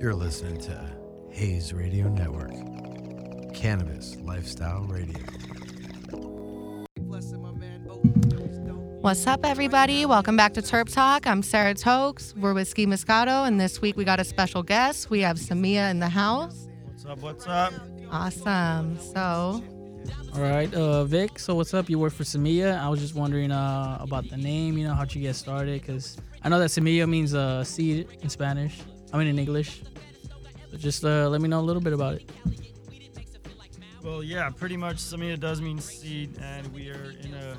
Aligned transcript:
You're 0.00 0.14
listening 0.14 0.56
to 0.62 0.96
Hayes 1.30 1.74
Radio 1.74 2.08
Network, 2.08 2.52
Cannabis 3.52 4.16
Lifestyle 4.22 4.86
Radio. 4.88 5.22
What's 9.02 9.26
up, 9.26 9.44
everybody? 9.44 10.06
Welcome 10.06 10.38
back 10.38 10.54
to 10.54 10.62
Terp 10.62 10.90
Talk. 10.90 11.26
I'm 11.26 11.42
Sarah 11.42 11.74
Tokes. 11.74 12.34
We're 12.34 12.54
with 12.54 12.66
Ski 12.68 12.86
Moscato, 12.86 13.46
and 13.46 13.60
this 13.60 13.82
week 13.82 13.98
we 13.98 14.04
got 14.04 14.18
a 14.18 14.24
special 14.24 14.62
guest. 14.62 15.10
We 15.10 15.20
have 15.20 15.36
Semilla 15.36 15.90
in 15.90 15.98
the 15.98 16.08
house. 16.08 16.66
What's 16.86 17.04
up? 17.04 17.18
What's 17.18 17.46
up? 17.46 17.74
Awesome. 18.10 18.98
So, 18.98 19.62
All 20.32 20.40
right, 20.40 20.72
uh, 20.72 21.04
Vic. 21.04 21.38
So 21.38 21.54
what's 21.54 21.74
up? 21.74 21.90
You 21.90 21.98
work 21.98 22.14
for 22.14 22.24
Semilla. 22.24 22.80
I 22.80 22.88
was 22.88 23.00
just 23.00 23.14
wondering 23.14 23.52
uh, 23.52 23.98
about 24.00 24.30
the 24.30 24.38
name. 24.38 24.78
You 24.78 24.88
know, 24.88 24.94
how'd 24.94 25.14
you 25.14 25.20
get 25.20 25.36
started? 25.36 25.82
Because 25.82 26.16
I 26.42 26.48
know 26.48 26.58
that 26.58 26.70
Semilla 26.70 27.06
means 27.06 27.34
uh, 27.34 27.62
seed 27.64 28.08
in 28.22 28.30
Spanish. 28.30 28.80
I 29.12 29.18
mean 29.18 29.26
in 29.26 29.38
English. 29.38 29.82
Just 30.76 31.04
uh, 31.04 31.28
let 31.28 31.40
me 31.40 31.48
know 31.48 31.60
a 31.60 31.62
little 31.62 31.82
bit 31.82 31.92
about 31.92 32.14
it. 32.14 32.30
Well, 34.02 34.22
yeah, 34.22 34.48
pretty 34.50 34.76
much 34.76 34.96
Semilla 34.96 35.38
does 35.38 35.60
mean 35.60 35.78
seed, 35.78 36.38
and 36.40 36.66
we 36.72 36.90
are 36.90 37.14
in 37.22 37.34
a 37.34 37.56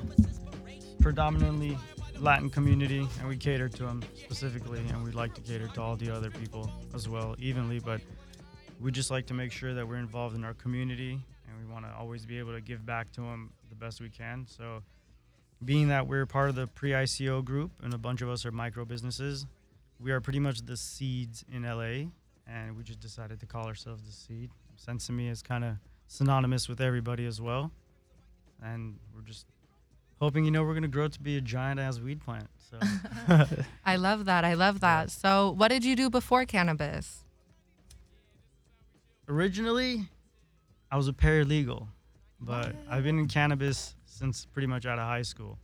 predominantly 1.00 1.78
Latin 2.18 2.50
community, 2.50 3.06
and 3.18 3.28
we 3.28 3.36
cater 3.36 3.68
to 3.68 3.82
them 3.84 4.02
specifically, 4.16 4.80
and 4.88 5.04
we 5.04 5.12
like 5.12 5.34
to 5.34 5.40
cater 5.40 5.68
to 5.68 5.82
all 5.82 5.96
the 5.96 6.10
other 6.10 6.30
people 6.30 6.70
as 6.94 7.08
well, 7.08 7.36
evenly. 7.38 7.78
But 7.78 8.00
we 8.80 8.90
just 8.90 9.10
like 9.10 9.26
to 9.26 9.34
make 9.34 9.52
sure 9.52 9.74
that 9.74 9.86
we're 9.86 9.96
involved 9.96 10.34
in 10.34 10.44
our 10.44 10.54
community, 10.54 11.20
and 11.48 11.58
we 11.64 11.72
want 11.72 11.84
to 11.84 11.92
always 11.94 12.26
be 12.26 12.38
able 12.38 12.54
to 12.54 12.60
give 12.60 12.84
back 12.84 13.12
to 13.12 13.20
them 13.20 13.52
the 13.68 13.76
best 13.76 14.00
we 14.00 14.08
can. 14.08 14.46
So, 14.48 14.82
being 15.64 15.88
that 15.88 16.06
we're 16.08 16.26
part 16.26 16.48
of 16.48 16.56
the 16.56 16.66
pre-ICO 16.66 17.44
group, 17.44 17.70
and 17.82 17.94
a 17.94 17.98
bunch 17.98 18.22
of 18.22 18.28
us 18.28 18.44
are 18.44 18.50
micro 18.50 18.84
businesses, 18.84 19.46
we 20.00 20.10
are 20.10 20.20
pretty 20.20 20.40
much 20.40 20.66
the 20.66 20.76
seeds 20.76 21.44
in 21.52 21.62
LA, 21.62 22.10
and 22.52 22.76
we 22.76 22.82
just 22.82 23.00
decided 23.00 23.40
to 23.40 23.46
call 23.46 23.66
ourselves 23.66 24.02
the 24.04 24.12
seed. 24.12 24.50
Sensimi 24.76 25.30
is 25.30 25.42
kind 25.42 25.64
of 25.64 25.76
synonymous 26.06 26.68
with 26.68 26.80
everybody 26.80 27.24
as 27.26 27.40
well, 27.40 27.70
and 28.62 28.96
we're 29.14 29.22
just 29.22 29.46
hoping, 30.20 30.44
you 30.44 30.50
know, 30.50 30.62
we're 30.62 30.74
gonna 30.74 30.88
grow 30.88 31.08
to 31.08 31.20
be 31.20 31.36
a 31.36 31.40
giant 31.40 31.80
ass 31.80 31.98
weed 31.98 32.20
plant. 32.20 32.48
So 32.58 32.78
I 33.86 33.96
love 33.96 34.24
that. 34.26 34.44
I 34.44 34.54
love 34.54 34.80
that. 34.80 35.10
So, 35.10 35.50
what 35.50 35.68
did 35.68 35.84
you 35.84 35.96
do 35.96 36.10
before 36.10 36.44
cannabis? 36.44 37.24
originally, 39.28 40.08
I 40.90 40.96
was 40.96 41.08
a 41.08 41.12
paralegal, 41.12 41.86
but 42.40 42.74
I've 42.88 43.04
been 43.04 43.18
in 43.18 43.28
cannabis 43.28 43.94
since 44.04 44.44
pretty 44.44 44.66
much 44.66 44.84
out 44.84 44.98
of 44.98 45.06
high 45.06 45.22
school. 45.22 45.58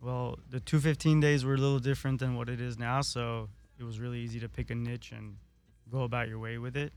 Well, 0.00 0.38
the 0.50 0.60
215 0.60 1.20
days 1.20 1.44
were 1.44 1.54
a 1.54 1.58
little 1.58 1.78
different 1.78 2.20
than 2.20 2.34
what 2.34 2.48
it 2.48 2.60
is 2.60 2.78
now, 2.78 3.00
so 3.00 3.48
it 3.78 3.84
was 3.84 4.00
really 4.00 4.18
easy 4.18 4.40
to 4.40 4.48
pick 4.48 4.70
a 4.70 4.74
niche 4.74 5.12
and 5.12 5.36
go 5.90 6.02
about 6.02 6.28
your 6.28 6.38
way 6.38 6.58
with 6.58 6.76
it. 6.76 6.92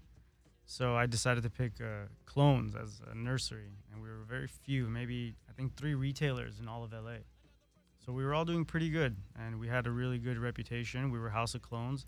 So 0.65 0.95
I 0.95 1.07
decided 1.07 1.43
to 1.43 1.49
pick 1.49 1.73
uh, 1.81 2.05
clones 2.25 2.75
as 2.75 3.01
a 3.11 3.15
nursery, 3.15 3.71
and 3.91 4.01
we 4.03 4.07
were 4.07 4.23
very 4.27 4.47
few, 4.47 4.87
maybe 4.87 5.35
I 5.49 5.53
think 5.53 5.75
three 5.75 5.95
retailers 5.95 6.59
in 6.59 6.67
all 6.67 6.83
of 6.83 6.93
LA. 6.93 7.23
So 8.05 8.13
we 8.13 8.23
were 8.23 8.33
all 8.33 8.45
doing 8.45 8.65
pretty 8.65 8.89
good, 8.89 9.15
and 9.39 9.59
we 9.59 9.67
had 9.67 9.87
a 9.87 9.91
really 9.91 10.19
good 10.19 10.37
reputation. 10.37 11.11
We 11.11 11.19
were 11.19 11.29
House 11.29 11.55
of 11.55 11.63
Clones. 11.63 12.05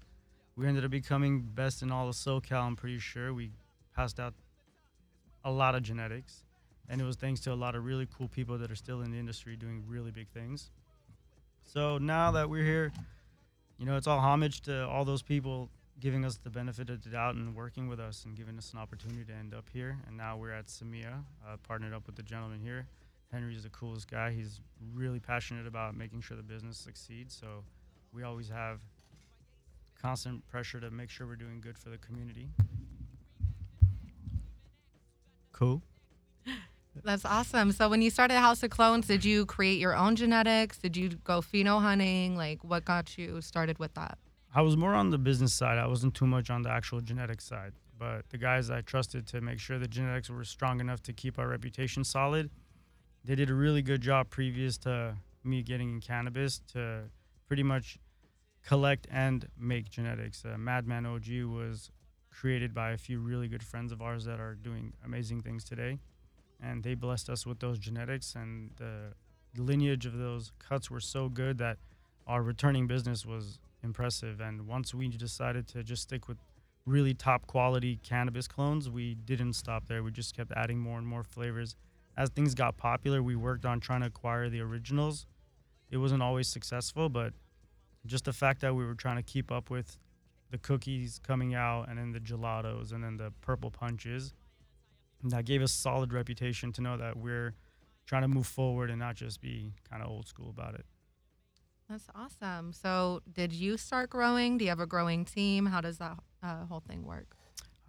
We 0.55 0.67
ended 0.67 0.85
up 0.85 0.91
becoming 0.91 1.41
best 1.41 1.81
in 1.81 1.91
all 1.91 2.07
of 2.07 2.15
SoCal. 2.15 2.61
I'm 2.63 2.75
pretty 2.75 2.99
sure 2.99 3.33
we 3.33 3.51
passed 3.95 4.19
out 4.19 4.35
a 5.43 5.51
lot 5.51 5.73
of 5.73 5.81
genetics, 5.81 6.43
and 6.87 7.01
it 7.01 7.03
was 7.03 7.15
thanks 7.15 7.39
to 7.41 7.53
a 7.53 7.55
lot 7.55 7.75
of 7.75 7.83
really 7.83 8.07
cool 8.15 8.27
people 8.27 8.59
that 8.59 8.69
are 8.69 8.75
still 8.75 9.01
in 9.01 9.11
the 9.11 9.17
industry 9.17 9.55
doing 9.55 9.83
really 9.87 10.11
big 10.11 10.27
things. 10.29 10.69
So 11.65 11.97
now 11.97 12.31
that 12.31 12.49
we're 12.49 12.65
here, 12.65 12.91
you 13.79 13.87
know, 13.87 13.97
it's 13.97 14.05
all 14.05 14.19
homage 14.19 14.61
to 14.61 14.87
all 14.87 15.03
those 15.03 15.23
people 15.23 15.69
giving 16.01 16.25
us 16.25 16.37
the 16.37 16.49
benefit 16.49 16.89
of 16.89 17.03
the 17.03 17.09
doubt 17.09 17.35
and 17.35 17.55
working 17.55 17.87
with 17.87 17.99
us 17.99 18.25
and 18.25 18.35
giving 18.35 18.57
us 18.57 18.73
an 18.73 18.79
opportunity 18.79 19.23
to 19.23 19.33
end 19.33 19.53
up 19.53 19.69
here. 19.71 19.97
And 20.07 20.17
now 20.17 20.35
we're 20.35 20.51
at 20.51 20.65
Semilla, 20.67 21.23
uh, 21.47 21.57
partnered 21.63 21.93
up 21.93 22.07
with 22.07 22.15
the 22.15 22.23
gentleman 22.23 22.59
here. 22.59 22.87
Henry's 23.31 23.63
the 23.63 23.69
coolest 23.69 24.09
guy. 24.09 24.31
He's 24.31 24.59
really 24.93 25.19
passionate 25.19 25.67
about 25.67 25.95
making 25.95 26.21
sure 26.21 26.35
the 26.35 26.43
business 26.43 26.77
succeeds. 26.77 27.37
So 27.39 27.63
we 28.11 28.23
always 28.23 28.49
have 28.49 28.81
constant 30.01 30.45
pressure 30.49 30.79
to 30.79 30.89
make 30.89 31.09
sure 31.09 31.27
we're 31.27 31.35
doing 31.35 31.61
good 31.61 31.77
for 31.77 31.89
the 31.89 31.97
community. 31.99 32.49
Cool. 35.51 35.83
That's 37.03 37.23
awesome. 37.23 37.71
So, 37.71 37.87
when 37.87 38.01
you 38.01 38.09
started 38.09 38.33
House 38.33 38.63
of 38.63 38.71
Clones, 38.71 39.05
did 39.05 39.23
you 39.23 39.45
create 39.45 39.79
your 39.79 39.95
own 39.95 40.15
genetics? 40.15 40.79
Did 40.79 40.97
you 40.97 41.09
go 41.23 41.39
pheno 41.39 41.79
hunting? 41.79 42.35
Like, 42.35 42.63
what 42.63 42.83
got 42.83 43.17
you 43.17 43.41
started 43.41 43.77
with 43.77 43.93
that? 43.93 44.17
I 44.53 44.61
was 44.61 44.75
more 44.75 44.93
on 44.93 45.11
the 45.11 45.17
business 45.17 45.53
side. 45.53 45.77
I 45.77 45.87
wasn't 45.87 46.13
too 46.13 46.27
much 46.27 46.49
on 46.49 46.61
the 46.61 46.69
actual 46.69 46.99
genetic 46.99 47.39
side. 47.39 47.73
But 47.97 48.29
the 48.29 48.37
guys 48.37 48.69
I 48.69 48.81
trusted 48.81 49.27
to 49.27 49.41
make 49.41 49.59
sure 49.59 49.79
the 49.79 49.87
genetics 49.87 50.29
were 50.29 50.43
strong 50.43 50.81
enough 50.81 51.01
to 51.03 51.13
keep 51.13 51.39
our 51.39 51.47
reputation 51.47 52.03
solid, 52.03 52.49
they 53.23 53.35
did 53.35 53.49
a 53.49 53.53
really 53.53 53.81
good 53.81 54.01
job 54.01 54.29
previous 54.29 54.77
to 54.79 55.15
me 55.43 55.61
getting 55.61 55.91
in 55.91 56.01
cannabis 56.01 56.59
to 56.73 57.03
pretty 57.47 57.63
much 57.63 57.97
collect 58.63 59.07
and 59.09 59.47
make 59.57 59.89
genetics. 59.89 60.43
Uh, 60.43 60.57
Madman 60.57 61.05
OG 61.05 61.43
was 61.45 61.91
created 62.29 62.73
by 62.73 62.91
a 62.91 62.97
few 62.97 63.19
really 63.19 63.47
good 63.47 63.63
friends 63.63 63.91
of 63.91 64.01
ours 64.01 64.25
that 64.25 64.39
are 64.39 64.55
doing 64.55 64.93
amazing 65.05 65.41
things 65.41 65.63
today. 65.63 65.99
And 66.61 66.83
they 66.83 66.95
blessed 66.95 67.29
us 67.29 67.45
with 67.45 67.59
those 67.59 67.79
genetics, 67.79 68.35
and 68.35 68.71
the 68.77 69.13
lineage 69.57 70.05
of 70.05 70.17
those 70.17 70.51
cuts 70.59 70.91
were 70.91 70.99
so 70.99 71.27
good 71.27 71.57
that 71.57 71.77
our 72.27 72.43
returning 72.43 72.85
business 72.85 73.25
was 73.25 73.59
impressive. 73.83 74.39
And 74.39 74.67
once 74.67 74.93
we 74.93 75.07
decided 75.07 75.67
to 75.69 75.83
just 75.83 76.03
stick 76.03 76.27
with 76.27 76.37
really 76.85 77.13
top 77.13 77.47
quality 77.47 77.99
cannabis 78.03 78.47
clones, 78.47 78.89
we 78.89 79.15
didn't 79.15 79.53
stop 79.53 79.87
there. 79.87 80.03
We 80.03 80.11
just 80.11 80.35
kept 80.35 80.51
adding 80.55 80.79
more 80.79 80.97
and 80.97 81.07
more 81.07 81.23
flavors. 81.23 81.75
As 82.17 82.29
things 82.29 82.55
got 82.55 82.77
popular, 82.77 83.21
we 83.23 83.35
worked 83.35 83.65
on 83.65 83.79
trying 83.79 84.01
to 84.01 84.07
acquire 84.07 84.49
the 84.49 84.61
originals. 84.61 85.25
It 85.89 85.97
wasn't 85.97 86.23
always 86.23 86.47
successful, 86.47 87.09
but 87.09 87.33
just 88.05 88.25
the 88.25 88.33
fact 88.33 88.61
that 88.61 88.75
we 88.75 88.85
were 88.85 88.95
trying 88.95 89.17
to 89.17 89.23
keep 89.23 89.51
up 89.51 89.69
with 89.69 89.97
the 90.49 90.57
cookies 90.57 91.19
coming 91.25 91.53
out 91.53 91.87
and 91.87 91.97
then 91.97 92.11
the 92.11 92.19
gelatos 92.19 92.91
and 92.91 93.03
then 93.03 93.17
the 93.17 93.31
purple 93.41 93.71
punches, 93.71 94.33
that 95.23 95.45
gave 95.45 95.61
us 95.61 95.71
solid 95.71 96.11
reputation 96.11 96.71
to 96.73 96.81
know 96.81 96.97
that 96.97 97.15
we're 97.15 97.53
trying 98.05 98.23
to 98.23 98.27
move 98.27 98.47
forward 98.47 98.89
and 98.89 98.99
not 98.99 99.15
just 99.15 99.39
be 99.39 99.71
kind 99.89 100.01
of 100.01 100.09
old 100.09 100.27
school 100.27 100.49
about 100.49 100.73
it. 100.75 100.85
That's 101.91 102.07
awesome. 102.15 102.71
So, 102.71 103.21
did 103.33 103.51
you 103.51 103.75
start 103.75 104.09
growing? 104.09 104.57
Do 104.57 104.63
you 104.63 104.69
have 104.69 104.79
a 104.79 104.85
growing 104.87 105.25
team? 105.25 105.65
How 105.65 105.81
does 105.81 105.97
that 105.97 106.17
uh, 106.41 106.65
whole 106.67 106.79
thing 106.79 107.05
work? 107.05 107.35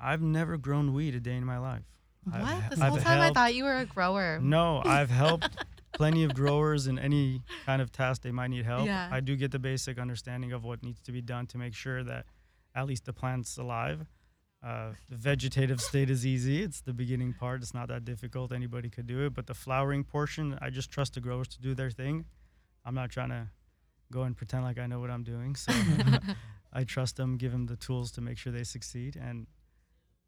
I've 0.01 0.21
never 0.21 0.57
grown 0.59 0.93
weed 0.93 1.15
a 1.15 1.21
day 1.21 1.37
in 1.37 1.45
my 1.45 1.59
life. 1.59 1.85
I've 2.33 2.43
What? 2.43 2.55
he- 2.65 2.69
This 2.71 2.81
I've 2.81 2.89
whole 2.89 2.99
time 2.99 3.19
helped- 3.21 3.37
I 3.37 3.41
thought 3.41 3.55
you 3.55 3.63
were 3.63 3.77
a 3.79 3.87
grower. 3.87 4.41
No, 4.43 4.83
I've 4.85 5.11
helped 5.25 5.65
plenty 5.93 6.25
of 6.25 6.35
growers 6.35 6.89
in 6.89 6.99
any 6.99 7.43
kind 7.65 7.81
of 7.81 7.93
task 7.93 8.23
they 8.23 8.33
might 8.33 8.49
need 8.49 8.65
help. 8.65 8.87
Yeah. 8.87 9.09
I 9.11 9.21
do 9.21 9.37
get 9.37 9.53
the 9.53 9.61
basic 9.61 9.99
understanding 9.99 10.53
of 10.53 10.65
what 10.65 10.83
needs 10.83 11.01
to 11.03 11.13
be 11.13 11.21
done 11.21 11.47
to 11.49 11.59
make 11.59 11.75
sure 11.75 12.03
that 12.03 12.27
at 12.75 12.87
least 12.89 13.05
the 13.05 13.13
plant's 13.13 13.57
alive. 13.57 14.07
Uh, 14.65 14.95
the 15.11 15.17
vegetative 15.17 15.81
state 15.81 16.11
is 16.11 16.27
easy. 16.27 16.61
It's 16.63 16.81
the 16.81 16.93
beginning 16.93 17.35
part. 17.35 17.63
It's 17.63 17.75
not 17.75 17.87
that 17.89 18.05
difficult. 18.05 18.51
Anybody 18.53 18.89
could 18.91 19.07
do 19.07 19.25
it. 19.27 19.35
But 19.35 19.47
the 19.47 19.55
flowering 19.55 20.03
portion, 20.03 20.59
I 20.61 20.71
just 20.71 20.91
trust 20.91 21.15
the 21.15 21.21
growers 21.21 21.47
to 21.49 21.61
do 21.61 21.73
their 21.75 21.91
thing. 21.91 22.25
I'm 22.85 22.95
not 22.97 23.11
trying 23.11 23.29
to 23.31 23.49
go 24.13 24.23
and 24.23 24.37
pretend 24.37 24.63
like 24.63 24.79
I 24.79 24.87
know 24.87 25.01
what 25.01 25.11
I'm 25.11 25.25
doing. 25.25 25.57
So 25.57 25.73
I 26.73 26.85
trust 26.85 27.17
them, 27.17 27.37
give 27.37 27.51
them 27.53 27.67
the 27.67 27.77
tools 27.77 28.13
to 28.13 28.21
make 28.21 28.39
sure 28.39 28.53
they 28.53 28.65
succeed, 28.65 29.17
and 29.17 29.47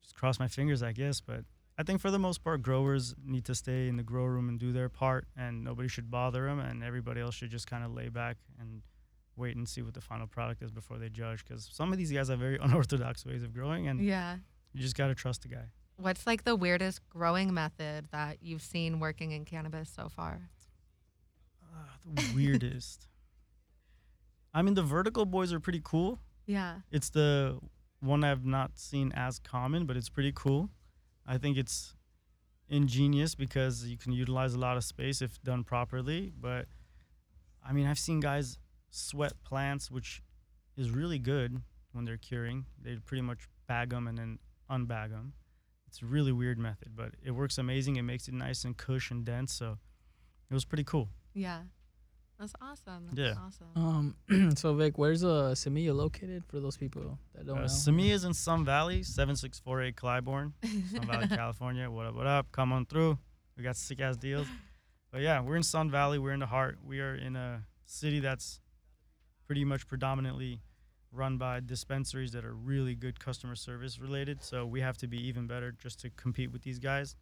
just 0.02 0.14
cross 0.16 0.38
my 0.40 0.48
fingers, 0.48 0.82
I 0.82 0.92
guess. 0.92 1.20
But 1.20 1.44
I 1.78 1.82
think 1.84 2.00
for 2.00 2.10
the 2.10 2.18
most 2.18 2.42
part, 2.44 2.62
growers 2.62 3.14
need 3.24 3.44
to 3.46 3.54
stay 3.54 3.88
in 3.88 3.96
the 3.96 4.02
grow 4.02 4.24
room 4.24 4.48
and 4.48 4.58
do 4.58 4.72
their 4.72 4.88
part, 4.88 5.26
and 5.36 5.62
nobody 5.64 5.88
should 5.88 6.10
bother 6.10 6.46
them, 6.46 6.58
and 6.58 6.82
everybody 6.82 7.20
else 7.20 7.34
should 7.36 7.50
just 7.50 7.66
kind 7.68 7.84
of 7.84 7.92
lay 7.94 8.08
back 8.08 8.36
and 8.60 8.82
wait 9.36 9.56
and 9.56 9.68
see 9.68 9.82
what 9.82 9.94
the 9.94 10.00
final 10.00 10.26
product 10.26 10.62
is 10.62 10.70
before 10.70 10.98
they 10.98 11.08
judge. 11.08 11.44
Because 11.44 11.68
some 11.72 11.92
of 11.92 11.98
these 11.98 12.12
guys 12.12 12.28
have 12.28 12.38
very 12.38 12.58
unorthodox 12.62 13.24
ways 13.24 13.42
of 13.42 13.52
growing, 13.54 13.88
and 13.88 14.00
Yeah. 14.00 14.36
you 14.72 14.80
just 14.80 14.96
got 14.96 15.08
to 15.08 15.14
trust 15.14 15.42
the 15.42 15.48
guy. 15.48 15.64
What's 15.96 16.26
like 16.26 16.42
the 16.44 16.56
weirdest 16.56 17.00
growing 17.08 17.54
method 17.54 18.08
that 18.10 18.38
you've 18.42 18.62
seen 18.62 18.98
working 19.00 19.30
in 19.30 19.44
cannabis 19.44 19.88
so 19.88 20.08
far? 20.08 20.50
Ah, 21.72 21.96
the 22.04 22.22
weirdest. 22.34 23.06
I 24.54 24.62
mean, 24.62 24.74
the 24.74 24.82
vertical 24.82 25.26
boys 25.26 25.52
are 25.52 25.60
pretty 25.60 25.80
cool. 25.82 26.20
Yeah. 26.46 26.76
It's 26.92 27.10
the 27.10 27.58
one 28.00 28.22
I've 28.22 28.44
not 28.44 28.78
seen 28.78 29.12
as 29.12 29.38
common, 29.40 29.84
but 29.84 29.96
it's 29.96 30.08
pretty 30.08 30.32
cool. 30.32 30.70
I 31.26 31.38
think 31.38 31.56
it's 31.56 31.94
ingenious 32.68 33.34
because 33.34 33.84
you 33.84 33.98
can 33.98 34.12
utilize 34.12 34.54
a 34.54 34.58
lot 34.58 34.76
of 34.76 34.84
space 34.84 35.20
if 35.20 35.42
done 35.42 35.64
properly. 35.64 36.32
But 36.38 36.66
I 37.66 37.72
mean, 37.72 37.86
I've 37.86 37.98
seen 37.98 38.20
guys 38.20 38.58
sweat 38.90 39.32
plants, 39.44 39.90
which 39.90 40.22
is 40.76 40.90
really 40.90 41.18
good 41.18 41.62
when 41.92 42.04
they're 42.04 42.16
curing. 42.16 42.66
They 42.80 42.96
pretty 42.96 43.22
much 43.22 43.48
bag 43.66 43.90
them 43.90 44.06
and 44.06 44.18
then 44.18 44.38
unbag 44.70 45.10
them. 45.10 45.32
It's 45.88 46.02
a 46.02 46.06
really 46.06 46.32
weird 46.32 46.58
method, 46.58 46.96
but 46.96 47.12
it 47.24 47.30
works 47.30 47.58
amazing. 47.58 47.96
It 47.96 48.02
makes 48.02 48.28
it 48.28 48.34
nice 48.34 48.64
and 48.64 48.76
cush 48.76 49.10
and 49.10 49.24
dense. 49.24 49.52
So 49.52 49.78
it 50.50 50.54
was 50.54 50.64
pretty 50.64 50.84
cool. 50.84 51.08
Yeah. 51.32 51.60
That's 52.38 52.52
awesome. 52.60 53.06
That's 53.12 53.18
Yeah. 53.18 53.34
awesome. 53.40 54.14
Um, 54.28 54.54
so 54.56 54.74
Vic, 54.74 54.98
where's 54.98 55.22
uh 55.24 55.52
Semilla 55.54 55.94
located 55.94 56.44
for 56.46 56.60
those 56.60 56.76
people 56.76 57.18
that 57.34 57.46
don't 57.46 57.58
Uh, 57.58 57.60
know? 57.62 57.66
Semilla 57.66 58.10
is 58.12 58.24
in 58.24 58.34
Sun 58.34 58.64
Valley, 58.64 59.02
7648 59.02 59.96
Clybourn, 59.96 60.52
Sun 60.90 61.06
Valley, 61.06 61.28
California. 61.42 61.90
What 61.90 62.06
up, 62.06 62.14
what 62.14 62.26
up? 62.26 62.50
Come 62.52 62.72
on 62.72 62.86
through. 62.86 63.18
We 63.56 63.62
got 63.62 63.76
sick 63.76 64.00
ass 64.00 64.16
deals. 64.16 64.48
But 65.12 65.20
yeah, 65.22 65.40
we're 65.40 65.56
in 65.56 65.62
Sun 65.62 65.90
Valley. 65.92 66.18
We're 66.18 66.32
in 66.32 66.40
the 66.40 66.46
heart. 66.46 66.78
We 66.84 67.00
are 67.00 67.14
in 67.14 67.36
a 67.36 67.64
city 67.86 68.18
that's 68.18 68.60
pretty 69.46 69.64
much 69.64 69.86
predominantly 69.86 70.60
run 71.12 71.38
by 71.38 71.60
dispensaries 71.60 72.32
that 72.32 72.44
are 72.44 72.54
really 72.54 72.96
good 72.96 73.20
customer 73.20 73.54
service 73.54 74.00
related. 74.00 74.42
So 74.42 74.66
we 74.66 74.80
have 74.80 74.96
to 74.98 75.06
be 75.06 75.18
even 75.28 75.46
better 75.46 75.70
just 75.70 76.00
to 76.00 76.10
compete 76.10 76.50
with 76.50 76.62
these 76.62 76.80
guys. 76.80 77.14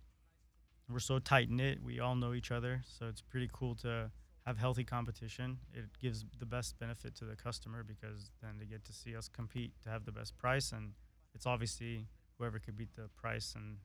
We're 0.89 1.01
so 1.01 1.19
tight 1.19 1.51
knit. 1.51 1.83
We 1.83 2.01
all 2.01 2.17
know 2.17 2.33
each 2.33 2.51
other. 2.51 2.83
So 2.87 3.09
it's 3.09 3.21
pretty 3.21 3.51
cool 3.53 3.75
to 3.77 4.11
have 4.47 4.59
healthy 4.59 4.85
competition. 4.85 5.59
It 5.73 5.87
gives 6.01 6.25
the 6.39 6.47
best 6.47 6.79
benefit 6.79 7.15
to 7.17 7.25
the 7.25 7.37
customer 7.37 7.83
because 7.85 8.31
then 8.43 8.59
they 8.59 8.67
get 8.67 8.85
to 8.87 8.93
see 8.93 9.17
us 9.17 9.29
compete 9.29 9.73
to 9.85 9.91
have 9.91 10.05
the 10.05 10.13
best 10.13 10.37
price. 10.37 10.73
And 10.73 10.93
it's 11.35 11.47
obviously 11.47 12.07
whoever 12.39 12.59
could 12.59 12.77
beat 12.77 12.95
the 12.97 13.09
price 13.17 13.55
and 13.55 13.79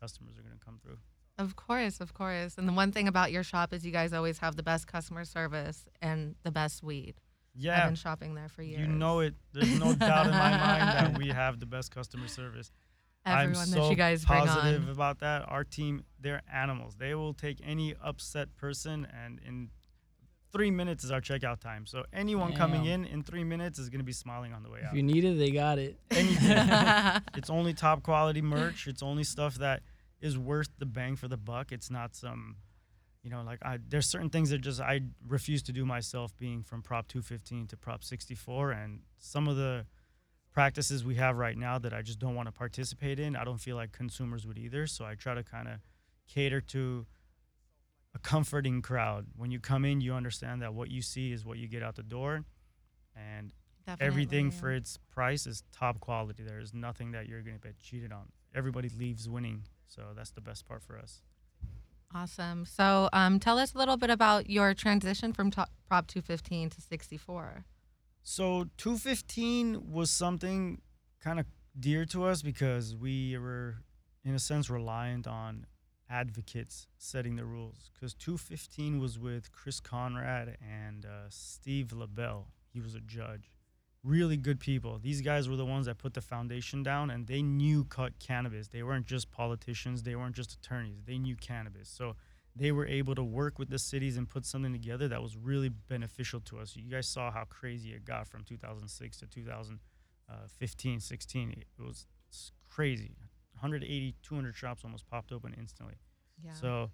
customers 0.00 0.38
are 0.38 0.42
going 0.42 0.58
to 0.58 0.64
come 0.64 0.78
through. 0.82 0.98
Of 1.38 1.56
course, 1.56 2.00
of 2.00 2.12
course. 2.12 2.58
And 2.58 2.68
the 2.68 2.72
one 2.72 2.92
thing 2.92 3.08
about 3.08 3.32
your 3.32 3.42
shop 3.42 3.72
is 3.72 3.84
you 3.86 3.92
guys 3.92 4.12
always 4.12 4.38
have 4.38 4.56
the 4.56 4.62
best 4.62 4.86
customer 4.86 5.24
service 5.24 5.86
and 6.02 6.34
the 6.42 6.50
best 6.50 6.82
weed. 6.82 7.14
Yeah. 7.54 7.78
I've 7.78 7.88
been 7.88 7.94
shopping 7.94 8.34
there 8.34 8.48
for 8.48 8.62
years. 8.62 8.80
you 8.80 8.86
know 8.86 9.20
it. 9.20 9.34
There's 9.52 9.78
no 9.78 9.94
doubt 9.94 10.26
in 10.26 10.32
my 10.32 10.50
mind 10.50 10.88
that 10.88 11.18
we 11.18 11.28
have 11.28 11.58
the 11.58 11.66
best 11.66 11.90
customer 11.94 12.28
service. 12.28 12.70
Everyone 13.30 13.62
I'm 13.62 13.70
that 13.70 13.76
so 13.76 13.90
you 13.90 13.96
guys 13.96 14.24
bring 14.24 14.40
positive 14.46 14.84
on. 14.84 14.90
about 14.90 15.20
that. 15.20 15.42
Our 15.48 15.64
team, 15.64 16.04
they're 16.20 16.42
animals. 16.52 16.94
They 16.98 17.14
will 17.14 17.34
take 17.34 17.58
any 17.64 17.94
upset 18.02 18.56
person, 18.56 19.06
and 19.24 19.40
in 19.46 19.70
three 20.52 20.70
minutes 20.70 21.04
is 21.04 21.10
our 21.10 21.20
checkout 21.20 21.60
time. 21.60 21.86
So 21.86 22.04
anyone 22.12 22.54
coming 22.54 22.86
in 22.86 23.04
in 23.04 23.22
three 23.22 23.44
minutes 23.44 23.78
is 23.78 23.88
gonna 23.88 24.04
be 24.04 24.12
smiling 24.12 24.52
on 24.52 24.62
the 24.62 24.70
way 24.70 24.80
out. 24.80 24.90
if 24.90 24.96
you 24.96 25.02
need 25.02 25.24
it, 25.24 25.38
they 25.38 25.50
got 25.50 25.78
it. 25.78 25.98
Anything. 26.10 26.58
it's 27.36 27.50
only 27.50 27.72
top 27.74 28.02
quality 28.02 28.42
merch. 28.42 28.86
It's 28.86 29.02
only 29.02 29.24
stuff 29.24 29.56
that 29.56 29.82
is 30.20 30.36
worth 30.36 30.68
the 30.78 30.86
bang 30.86 31.16
for 31.16 31.28
the 31.28 31.36
buck. 31.36 31.72
It's 31.72 31.90
not 31.90 32.14
some, 32.14 32.56
you 33.22 33.30
know, 33.30 33.42
like 33.42 33.60
I. 33.62 33.78
There's 33.88 34.06
certain 34.06 34.30
things 34.30 34.50
that 34.50 34.58
just 34.58 34.80
I 34.80 35.00
refuse 35.26 35.62
to 35.64 35.72
do 35.72 35.84
myself. 35.86 36.36
Being 36.36 36.62
from 36.62 36.82
Prop 36.82 37.08
215 37.08 37.68
to 37.68 37.76
Prop 37.76 38.02
64, 38.02 38.72
and 38.72 39.00
some 39.18 39.48
of 39.48 39.56
the 39.56 39.86
practices 40.52 41.04
we 41.04 41.14
have 41.16 41.36
right 41.36 41.56
now 41.56 41.78
that 41.78 41.92
I 41.92 42.02
just 42.02 42.18
don't 42.18 42.34
want 42.34 42.48
to 42.48 42.52
participate 42.52 43.18
in. 43.20 43.36
I 43.36 43.44
don't 43.44 43.60
feel 43.60 43.76
like 43.76 43.92
consumers 43.92 44.46
would 44.46 44.58
either. 44.58 44.86
So 44.86 45.04
I 45.04 45.14
try 45.14 45.34
to 45.34 45.42
kind 45.42 45.68
of 45.68 45.74
cater 46.26 46.60
to 46.60 47.06
a 48.14 48.18
comforting 48.18 48.82
crowd. 48.82 49.26
When 49.36 49.50
you 49.50 49.60
come 49.60 49.84
in, 49.84 50.00
you 50.00 50.14
understand 50.14 50.62
that 50.62 50.74
what 50.74 50.90
you 50.90 51.02
see 51.02 51.32
is 51.32 51.44
what 51.44 51.58
you 51.58 51.68
get 51.68 51.82
out 51.82 51.96
the 51.96 52.02
door, 52.02 52.44
and 53.14 53.52
everything 54.00 54.46
Definitely. 54.46 54.60
for 54.60 54.72
its 54.72 54.98
price 55.10 55.46
is 55.46 55.62
top 55.72 56.00
quality. 56.00 56.42
There 56.42 56.60
is 56.60 56.74
nothing 56.74 57.12
that 57.12 57.28
you're 57.28 57.42
going 57.42 57.56
to 57.56 57.62
get 57.62 57.78
cheated 57.78 58.12
on. 58.12 58.32
Everybody 58.54 58.88
leaves 58.88 59.28
winning, 59.28 59.62
so 59.86 60.02
that's 60.16 60.32
the 60.32 60.40
best 60.40 60.66
part 60.66 60.82
for 60.82 60.98
us. 60.98 61.22
Awesome. 62.12 62.66
So, 62.66 63.08
um, 63.12 63.38
tell 63.38 63.58
us 63.58 63.72
a 63.74 63.78
little 63.78 63.96
bit 63.96 64.10
about 64.10 64.50
your 64.50 64.74
transition 64.74 65.32
from 65.32 65.52
Prop 65.52 65.68
215 66.08 66.70
to 66.70 66.80
64. 66.80 67.64
So 68.22 68.66
215 68.76 69.90
was 69.90 70.10
something 70.10 70.80
kind 71.20 71.40
of 71.40 71.46
dear 71.78 72.04
to 72.06 72.24
us 72.24 72.42
because 72.42 72.94
we 72.94 73.36
were, 73.38 73.76
in 74.24 74.34
a 74.34 74.38
sense, 74.38 74.68
reliant 74.68 75.26
on 75.26 75.66
advocates 76.08 76.88
setting 76.98 77.36
the 77.36 77.44
rules. 77.44 77.90
Because 77.94 78.14
215 78.14 78.98
was 78.98 79.18
with 79.18 79.52
Chris 79.52 79.80
Conrad 79.80 80.58
and 80.60 81.06
uh, 81.06 81.28
Steve 81.28 81.92
LaBelle. 81.92 82.48
He 82.72 82.80
was 82.80 82.94
a 82.94 83.00
judge. 83.00 83.50
Really 84.02 84.36
good 84.36 84.60
people. 84.60 84.98
These 84.98 85.20
guys 85.20 85.48
were 85.48 85.56
the 85.56 85.66
ones 85.66 85.86
that 85.86 85.98
put 85.98 86.14
the 86.14 86.22
foundation 86.22 86.82
down, 86.82 87.10
and 87.10 87.26
they 87.26 87.42
knew 87.42 87.84
cut 87.84 88.18
cannabis. 88.18 88.68
They 88.68 88.82
weren't 88.82 89.06
just 89.06 89.30
politicians. 89.30 90.02
They 90.02 90.16
weren't 90.16 90.34
just 90.34 90.54
attorneys. 90.54 91.02
They 91.04 91.18
knew 91.18 91.36
cannabis. 91.36 91.88
So 91.88 92.16
they 92.56 92.72
were 92.72 92.86
able 92.86 93.14
to 93.14 93.22
work 93.22 93.58
with 93.58 93.70
the 93.70 93.78
cities 93.78 94.16
and 94.16 94.28
put 94.28 94.44
something 94.44 94.72
together 94.72 95.08
that 95.08 95.22
was 95.22 95.36
really 95.36 95.68
beneficial 95.68 96.40
to 96.40 96.58
us. 96.58 96.74
You 96.76 96.90
guys 96.90 97.06
saw 97.06 97.30
how 97.30 97.44
crazy 97.44 97.92
it 97.92 98.04
got 98.04 98.26
from 98.28 98.44
2006 98.44 99.16
to 99.18 99.26
2015, 99.26 101.00
16. 101.00 101.50
It 101.50 101.66
was 101.82 102.06
crazy. 102.68 103.16
180, 103.54 104.14
200 104.22 104.56
shops 104.56 104.84
almost 104.84 105.06
popped 105.06 105.32
open 105.32 105.54
instantly. 105.58 105.94
Yeah. 106.42 106.54
So 106.54 106.90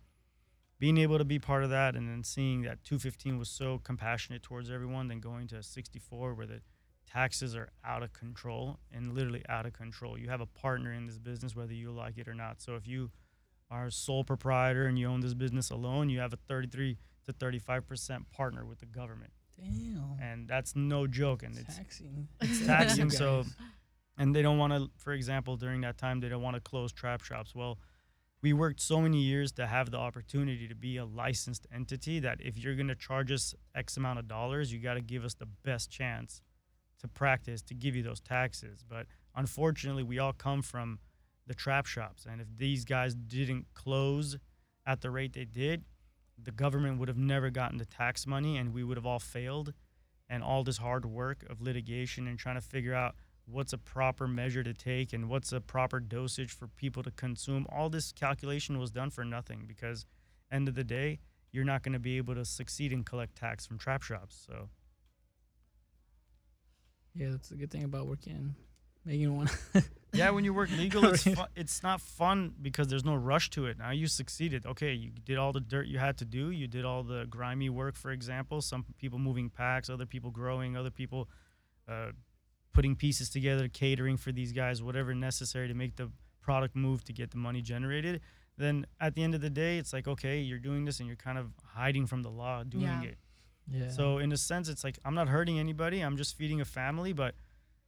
being 0.79 0.99
able 0.99 1.17
to 1.19 1.25
be 1.25 1.39
part 1.39 1.65
of 1.65 1.71
that 1.71 1.97
and 1.97 2.09
then 2.09 2.23
seeing 2.23 2.63
that 2.63 2.85
215 2.85 3.39
was 3.39 3.49
so 3.49 3.79
compassionate 3.83 4.43
towards 4.43 4.71
everyone, 4.71 5.09
then 5.09 5.21
going 5.21 5.47
to 5.49 5.63
64 5.63 6.35
where 6.35 6.47
the 6.47 6.61
taxes 7.07 7.55
are 7.57 7.71
out 7.85 8.03
of 8.03 8.13
control 8.13 8.79
and 8.93 9.15
literally 9.15 9.43
out 9.49 9.65
of 9.65 9.73
control. 9.73 10.19
You 10.19 10.29
have 10.29 10.41
a 10.41 10.47
partner 10.47 10.93
in 10.93 11.07
this 11.07 11.19
business 11.19 11.57
whether 11.57 11.73
you 11.73 11.93
like 11.93 12.19
it 12.19 12.29
or 12.29 12.35
not. 12.35 12.61
So 12.61 12.75
if 12.75 12.87
you 12.87 13.11
are 13.71 13.91
sole 13.91 14.25
proprietor 14.25 14.87
and 14.87 14.99
you 14.99 15.09
own 15.09 15.21
this 15.21 15.35
business 15.35 15.71
alone, 15.71 16.09
you 16.09 16.21
have 16.21 16.33
a 16.33 16.39
33 16.49 16.97
to 17.25 17.33
35% 17.33 18.31
partner 18.31 18.65
with 18.65 18.79
the 18.79 18.87
government. 18.87 19.33
Damn. 19.59 20.17
And 20.21 20.49
that's 20.49 20.77
no 20.77 21.07
joke 21.07 21.43
and 21.43 21.57
it's 21.57 21.77
taxing. 21.77 22.29
it's 22.41 22.67
taxing 22.67 23.11
so 23.11 23.45
and 24.19 24.35
they 24.35 24.43
don't 24.43 24.59
want 24.59 24.73
to 24.73 24.91
for 24.97 25.13
example 25.13 25.57
during 25.57 25.81
that 25.81 25.97
time 25.99 26.21
they 26.21 26.29
don't 26.29 26.43
want 26.43 26.55
to 26.55 26.61
close 26.61 26.93
trap 26.93 27.23
shops 27.23 27.55
well 27.55 27.79
we 28.43 28.53
worked 28.53 28.81
so 28.81 29.01
many 29.01 29.19
years 29.19 29.53
to 29.53 29.67
have 29.67 29.91
the 29.91 29.97
opportunity 29.97 30.69
to 30.69 30.75
be 30.75 30.99
a 30.99 31.05
licensed 31.05 31.67
entity 31.75 32.21
that 32.21 32.39
if 32.41 32.59
you're 32.59 32.75
going 32.75 32.89
to 32.89 32.95
charge 32.95 33.33
us 33.33 33.55
x 33.75 33.97
amount 33.97 34.19
of 34.19 34.29
dollars 34.29 34.73
you 34.73 34.79
got 34.79 34.95
to 34.95 35.01
give 35.01 35.25
us 35.25 35.35
the 35.35 35.47
best 35.65 35.91
chance 35.91 36.43
to 36.99 37.09
practice 37.09 37.63
to 37.63 37.75
give 37.75 37.97
you 37.97 38.03
those 38.03 38.21
taxes 38.21 38.85
but 38.89 39.07
unfortunately 39.35 40.03
we 40.03 40.19
all 40.19 40.33
come 40.33 40.61
from 40.63 40.99
the 41.47 41.55
trap 41.55 41.87
shops. 41.87 42.27
And 42.31 42.41
if 42.41 42.49
these 42.57 42.85
guys 42.85 43.15
didn't 43.15 43.67
close 43.75 44.37
at 44.87 45.01
the 45.01 45.11
rate 45.11 45.33
they 45.33 45.45
did 45.45 45.85
the 46.43 46.51
government 46.51 46.99
would 46.99 47.09
have 47.09 47.17
never 47.17 47.51
gotten 47.51 47.79
the 47.79 47.87
tax 47.87 48.27
money 48.27 48.57
and 48.57 48.73
we 48.73 48.85
would 48.85 48.97
have 48.97 49.07
all 49.07 49.19
failed. 49.19 49.73
And 50.29 50.43
all 50.43 50.65
this 50.65 50.79
hard 50.79 51.07
work 51.07 51.45
of 51.49 51.63
litigation 51.63 52.27
and 52.27 52.37
trying 52.37 52.57
to 52.57 52.61
figure 52.61 52.95
out 52.95 53.15
what's 53.45 53.73
a 53.73 53.79
proper 53.79 54.27
measure 54.27 54.65
to 54.65 54.75
take 54.75 55.13
and 55.13 55.29
what's 55.29 55.53
a 55.53 55.61
proper 55.61 56.01
dosage 56.01 56.51
for 56.51 56.67
people 56.67 57.05
to 57.05 57.13
consume 57.13 57.65
all 57.71 57.89
this 57.89 58.11
calculation 58.11 58.77
was 58.81 58.91
done 58.91 59.09
for 59.09 59.25
nothing 59.25 59.67
because 59.69 60.05
end 60.51 60.67
of 60.67 60.75
the 60.75 60.83
day 60.83 61.21
you're 61.53 61.65
not 61.65 61.85
going 61.85 61.93
to 61.93 62.01
be 62.01 62.17
able 62.17 62.35
to 62.35 62.45
succeed 62.45 62.93
and 62.93 63.07
collect 63.07 63.37
tax 63.37 63.65
from 63.65 63.79
trap 63.79 64.03
shops 64.03 64.45
so. 64.49 64.69
Yeah, 67.15 67.31
that's 67.31 67.53
a 67.53 67.55
good 67.55 67.71
thing 67.71 67.85
about 67.85 68.09
working, 68.09 68.57
making 69.05 69.35
one. 69.37 69.49
yeah 70.17 70.31
when 70.31 70.45
you 70.45 70.53
work 70.55 70.71
legal 70.77 71.05
it's 71.07 71.23
fun, 71.39 71.47
it's 71.55 71.83
not 71.83 72.01
fun 72.01 72.53
because 72.61 72.89
there's 72.89 73.05
no 73.05 73.15
rush 73.15 73.51
to 73.51 73.67
it 73.67 73.79
now 73.79 73.91
you 73.91 74.07
succeeded 74.07 74.65
okay 74.67 74.93
you 74.93 75.11
did 75.25 75.37
all 75.39 75.53
the 75.53 75.61
dirt 75.61 75.87
you 75.87 75.99
had 75.99 76.17
to 76.19 76.25
do 76.25 76.51
you 76.51 76.67
did 76.67 76.85
all 76.85 77.03
the 77.03 77.27
grimy 77.29 77.69
work 77.71 77.97
for 77.97 78.11
example 78.11 78.61
some 78.61 78.85
people 78.99 79.19
moving 79.19 79.49
packs 79.51 79.89
other 79.91 80.07
people 80.07 80.31
growing 80.31 80.77
other 80.77 80.91
people 80.91 81.29
uh, 81.89 82.11
putting 82.73 82.95
pieces 82.97 83.31
together 83.31 83.69
catering 83.69 84.17
for 84.17 84.33
these 84.33 84.53
guys 84.53 84.83
whatever 84.83 85.15
necessary 85.15 85.69
to 85.69 85.75
make 85.75 85.97
the 85.97 86.11
product 86.41 86.75
move 86.77 87.03
to 87.05 87.13
get 87.13 87.31
the 87.31 87.37
money 87.39 87.61
generated 87.63 88.21
then 88.59 88.87
at 89.01 89.15
the 89.15 89.23
end 89.23 89.35
of 89.35 89.41
the 89.41 89.51
day 89.51 89.79
it's 89.79 89.93
like 89.93 90.07
okay 90.09 90.41
you're 90.41 90.59
doing 90.59 90.85
this 90.85 90.99
and 91.01 91.07
you're 91.07 91.17
kind 91.17 91.39
of 91.39 91.51
hiding 91.75 92.07
from 92.07 92.23
the 92.23 92.31
law 92.31 92.63
doing 92.65 92.85
Yeah. 92.85 93.03
it 93.03 93.19
yeah. 93.69 93.91
so 93.91 94.19
in 94.19 94.31
a 94.33 94.37
sense, 94.37 94.69
it's 94.69 94.85
like 94.85 94.97
I'm 95.05 95.15
not 95.17 95.29
hurting 95.29 95.59
anybody. 95.59 96.01
I'm 96.01 96.17
just 96.17 96.37
feeding 96.37 96.61
a 96.61 96.65
family, 96.65 97.13
but 97.13 97.35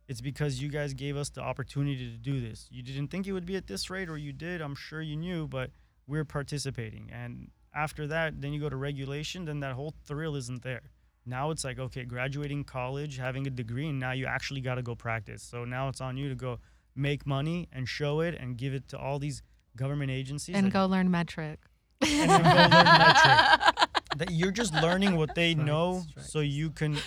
it's 0.09 0.21
because 0.21 0.61
you 0.63 0.69
guys 0.69 0.95
gave 0.95 1.17
us 1.17 1.29
the 1.31 1.41
opportunity 1.43 2.11
to 2.11 2.17
do 2.17 2.41
this. 2.41 2.67
You 2.71 2.83
didn't 2.83 3.09
think 3.09 3.27
it 3.27 3.33
would 3.33 3.47
be 3.47 3.57
at 3.57 3.67
this 3.67 3.91
rate, 3.91 4.09
or 4.09 4.17
you 4.17 4.33
did. 4.33 4.61
I'm 4.61 4.75
sure 4.75 5.01
you 5.03 5.17
knew, 5.17 5.47
but 5.47 5.71
we're 6.07 6.25
participating. 6.25 7.11
And 7.13 7.51
after 7.75 8.07
that, 8.07 8.41
then 8.41 8.53
you 8.55 8.61
go 8.61 8.69
to 8.71 8.77
regulation. 8.77 9.45
Then 9.45 9.61
that 9.61 9.75
whole 9.75 9.95
thrill 10.07 10.35
isn't 10.35 10.63
there. 10.63 10.91
Now 11.27 11.51
it's 11.51 11.63
like 11.63 11.79
okay, 11.79 12.05
graduating 12.05 12.65
college, 12.65 13.19
having 13.19 13.47
a 13.47 13.51
degree, 13.51 13.89
and 13.89 14.01
now 14.01 14.13
you 14.13 14.25
actually 14.27 14.63
got 14.63 14.77
to 14.77 14.83
go 14.83 14.95
practice. 14.95 15.43
So 15.43 15.65
now 15.67 15.89
it's 15.89 16.01
on 16.01 16.17
you 16.17 16.29
to 16.31 16.35
go 16.35 16.59
make 16.97 17.27
money 17.27 17.69
and 17.71 17.87
show 17.87 18.21
it 18.21 18.35
and 18.41 18.57
give 18.57 18.73
it 18.75 18.89
to 18.89 18.99
all 18.99 19.19
these 19.19 19.43
government 19.77 20.11
agencies 20.11 20.57
and 20.57 20.73
go 20.73 20.87
learn 20.87 21.09
Metrc. 21.11 21.59
and 22.01 22.29
go 22.29 22.49
learn 22.49 22.71
Metrc. 22.71 23.73
That 24.17 24.31
you're 24.33 24.51
just 24.51 24.73
learning 24.75 25.17
what 25.17 25.35
they 25.37 25.55
Facts, 25.55 25.67
know, 25.67 26.03
facts. 26.15 26.33
so 26.33 26.41
you 26.41 26.71
can 26.71 26.99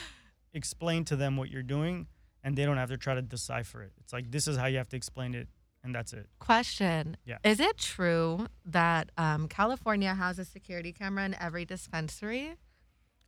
explain 0.53 1.03
to 1.05 1.15
them 1.17 1.35
what 1.35 1.49
you're 1.49 1.63
doing, 1.63 2.07
and 2.43 2.55
they 2.55 2.65
don't 2.65 2.77
have 2.77 2.89
to 2.89 2.97
try 2.97 3.13
to 3.15 3.21
decipher 3.21 3.81
it. 3.83 3.93
It's 3.99 4.13
like 4.13 4.31
this 4.31 4.47
is 4.47 4.57
how 4.57 4.65
you 4.67 4.77
have 4.77 4.89
to 4.89 4.97
explain 4.97 5.33
it, 5.35 5.47
and 5.83 5.93
that's 5.93 6.13
it. 6.13 6.27
Question. 6.39 7.17
Yeah. 7.25 7.37
Is 7.43 7.59
it 7.59 7.77
true 7.77 8.47
that 8.65 9.11
um, 9.17 9.47
California 9.47 10.13
has 10.13 10.39
a 10.39 10.45
security 10.45 10.91
camera 10.91 11.25
in 11.25 11.35
every 11.39 11.65
dispensary? 11.65 12.55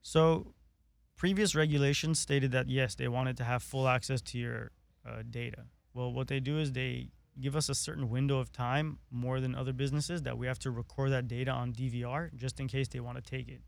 So, 0.01 0.53
previous 1.15 1.55
regulations 1.55 2.19
stated 2.19 2.51
that 2.51 2.67
yes, 2.67 2.95
they 2.95 3.07
wanted 3.07 3.37
to 3.37 3.43
have 3.43 3.63
full 3.63 3.87
access 3.87 4.21
to 4.21 4.37
your 4.37 4.71
uh, 5.07 5.23
data. 5.29 5.63
Well, 5.93 6.11
what 6.11 6.27
they 6.27 6.39
do 6.39 6.57
is 6.57 6.71
they 6.71 7.09
give 7.39 7.55
us 7.55 7.69
a 7.69 7.75
certain 7.75 8.09
window 8.09 8.37
of 8.39 8.51
time 8.51 8.99
more 9.09 9.39
than 9.39 9.55
other 9.55 9.73
businesses 9.73 10.21
that 10.23 10.37
we 10.37 10.45
have 10.47 10.59
to 10.59 10.71
record 10.71 11.11
that 11.11 11.27
data 11.27 11.51
on 11.51 11.73
DVR 11.73 12.33
just 12.35 12.59
in 12.59 12.67
case 12.67 12.87
they 12.87 12.99
want 12.99 13.17
to 13.17 13.23
take 13.23 13.47
it. 13.47 13.61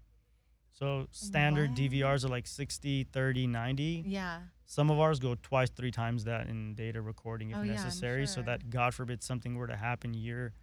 So 0.73 1.07
standard 1.11 1.71
What? 1.71 1.79
DVRs 1.79 2.25
are 2.25 2.27
like 2.27 2.47
60, 2.47 3.05
30, 3.05 3.47
90. 3.47 4.03
Yeah. 4.05 4.39
Some 4.65 4.89
of 4.89 5.00
ours 5.00 5.19
go 5.19 5.36
twice, 5.41 5.69
three 5.69 5.91
times 5.91 6.24
that 6.24 6.48
in 6.48 6.74
data 6.74 7.01
recording 7.01 7.51
if 7.51 7.57
Oh, 7.57 7.62
yeah, 7.62 7.72
I'm 7.72 7.84
necessary. 7.84 8.25
So 8.25 8.41
that 8.41 8.69
God 8.69 8.93
forbid 8.93 9.22
something 9.24 9.55
were 9.55 9.67
to 9.67 9.75
happen 9.75 10.13
year 10.13 10.53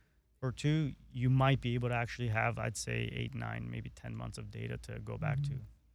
or 0.42 0.50
two, 0.50 0.92
you 1.12 1.30
might 1.30 1.60
be 1.60 1.74
able 1.74 1.88
to 1.88 1.94
actually 1.94 2.28
have, 2.28 2.58
I'd 2.58 2.76
say, 2.76 3.08
eight, 3.14 3.34
nine, 3.34 3.68
maybe 3.70 3.90
10 3.90 4.16
months 4.16 4.38
of 4.38 4.50
data 4.50 4.76
to 4.88 4.98
go 4.98 5.16
back 5.16 5.40
to. 5.44 5.50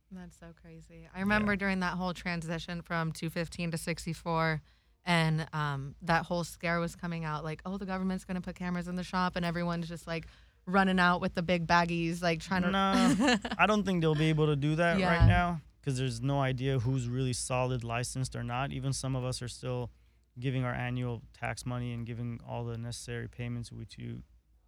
That's 0.09 0.37
so 0.39 0.47
crazy. 0.61 1.09
I 1.13 1.19
remember 1.19 1.57
during 1.57 1.81
that 1.81 1.95
whole 1.95 2.13
transition 2.13 2.81
from 2.81 3.11
215 3.11 3.71
to 3.71 3.77
64, 3.77 4.61
and 5.05 5.45
um, 5.51 5.95
that 6.01 6.25
whole 6.25 6.45
scare 6.45 6.79
was 6.79 6.95
coming 6.95 7.25
out 7.25 7.43
like, 7.43 7.61
oh, 7.65 7.77
the 7.77 7.85
government's 7.85 8.23
going 8.23 8.35
to 8.35 8.41
put 8.41 8.55
cameras 8.55 8.87
in 8.87 8.95
the 8.95 9.03
shop, 9.03 9.35
and 9.35 9.45
everyone's 9.45 9.89
just 9.89 10.07
like 10.07 10.27
running 10.65 10.99
out 10.99 11.19
with 11.19 11.33
the 11.33 11.41
big 11.41 11.67
baggies, 11.67 12.21
like 12.21 12.39
trying 12.39 12.61
to. 12.61 12.71
Nah. 12.71 13.13
I 13.57 13.67
don't 13.67 13.83
think 13.85 13.99
they'll 13.99 14.15
be 14.15 14.29
able 14.29 14.45
to 14.47 14.55
do 14.55 14.75
that 14.77 14.97
Yeah. 14.97 15.17
right 15.17 15.27
now 15.27 15.59
because 15.87 15.99
there's 15.99 16.19
no 16.21 16.41
idea 16.41 16.79
who's 16.79 17.07
really 17.07 17.31
solid 17.31 17.81
licensed 17.81 18.35
or 18.35 18.43
not. 18.43 18.73
Even 18.73 18.91
some 18.91 19.15
of 19.15 19.23
us 19.23 19.41
are 19.41 19.47
still 19.47 19.89
giving 20.37 20.65
our 20.65 20.73
annual 20.73 21.21
tax 21.33 21.65
money 21.65 21.93
and 21.93 22.05
giving 22.05 22.41
all 22.45 22.65
the 22.65 22.77
necessary 22.77 23.29
payments 23.29 23.71
we 23.71 23.85
to 23.85 24.21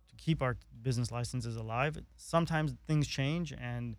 to 0.07 0.15
keep 0.17 0.41
our 0.41 0.55
business 0.81 1.11
licenses 1.11 1.57
alive. 1.57 1.97
Sometimes 2.15 2.73
things 2.88 3.05
change 3.05 3.51
and 3.51 3.97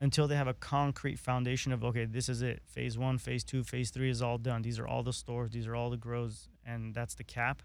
until 0.00 0.26
they 0.26 0.36
have 0.36 0.48
a 0.48 0.54
concrete 0.54 1.18
foundation 1.18 1.70
of 1.70 1.84
okay, 1.84 2.06
this 2.06 2.30
is 2.30 2.40
it. 2.40 2.62
Phase 2.64 2.96
1, 2.96 3.18
phase 3.18 3.44
2, 3.44 3.62
phase 3.62 3.90
3 3.90 4.08
is 4.08 4.22
all 4.22 4.38
done. 4.38 4.62
These 4.62 4.78
are 4.78 4.86
all 4.86 5.02
the 5.02 5.12
stores, 5.12 5.50
these 5.50 5.66
are 5.66 5.76
all 5.76 5.90
the 5.90 5.98
grows 5.98 6.48
and 6.64 6.94
that's 6.94 7.14
the 7.14 7.24
cap. 7.24 7.60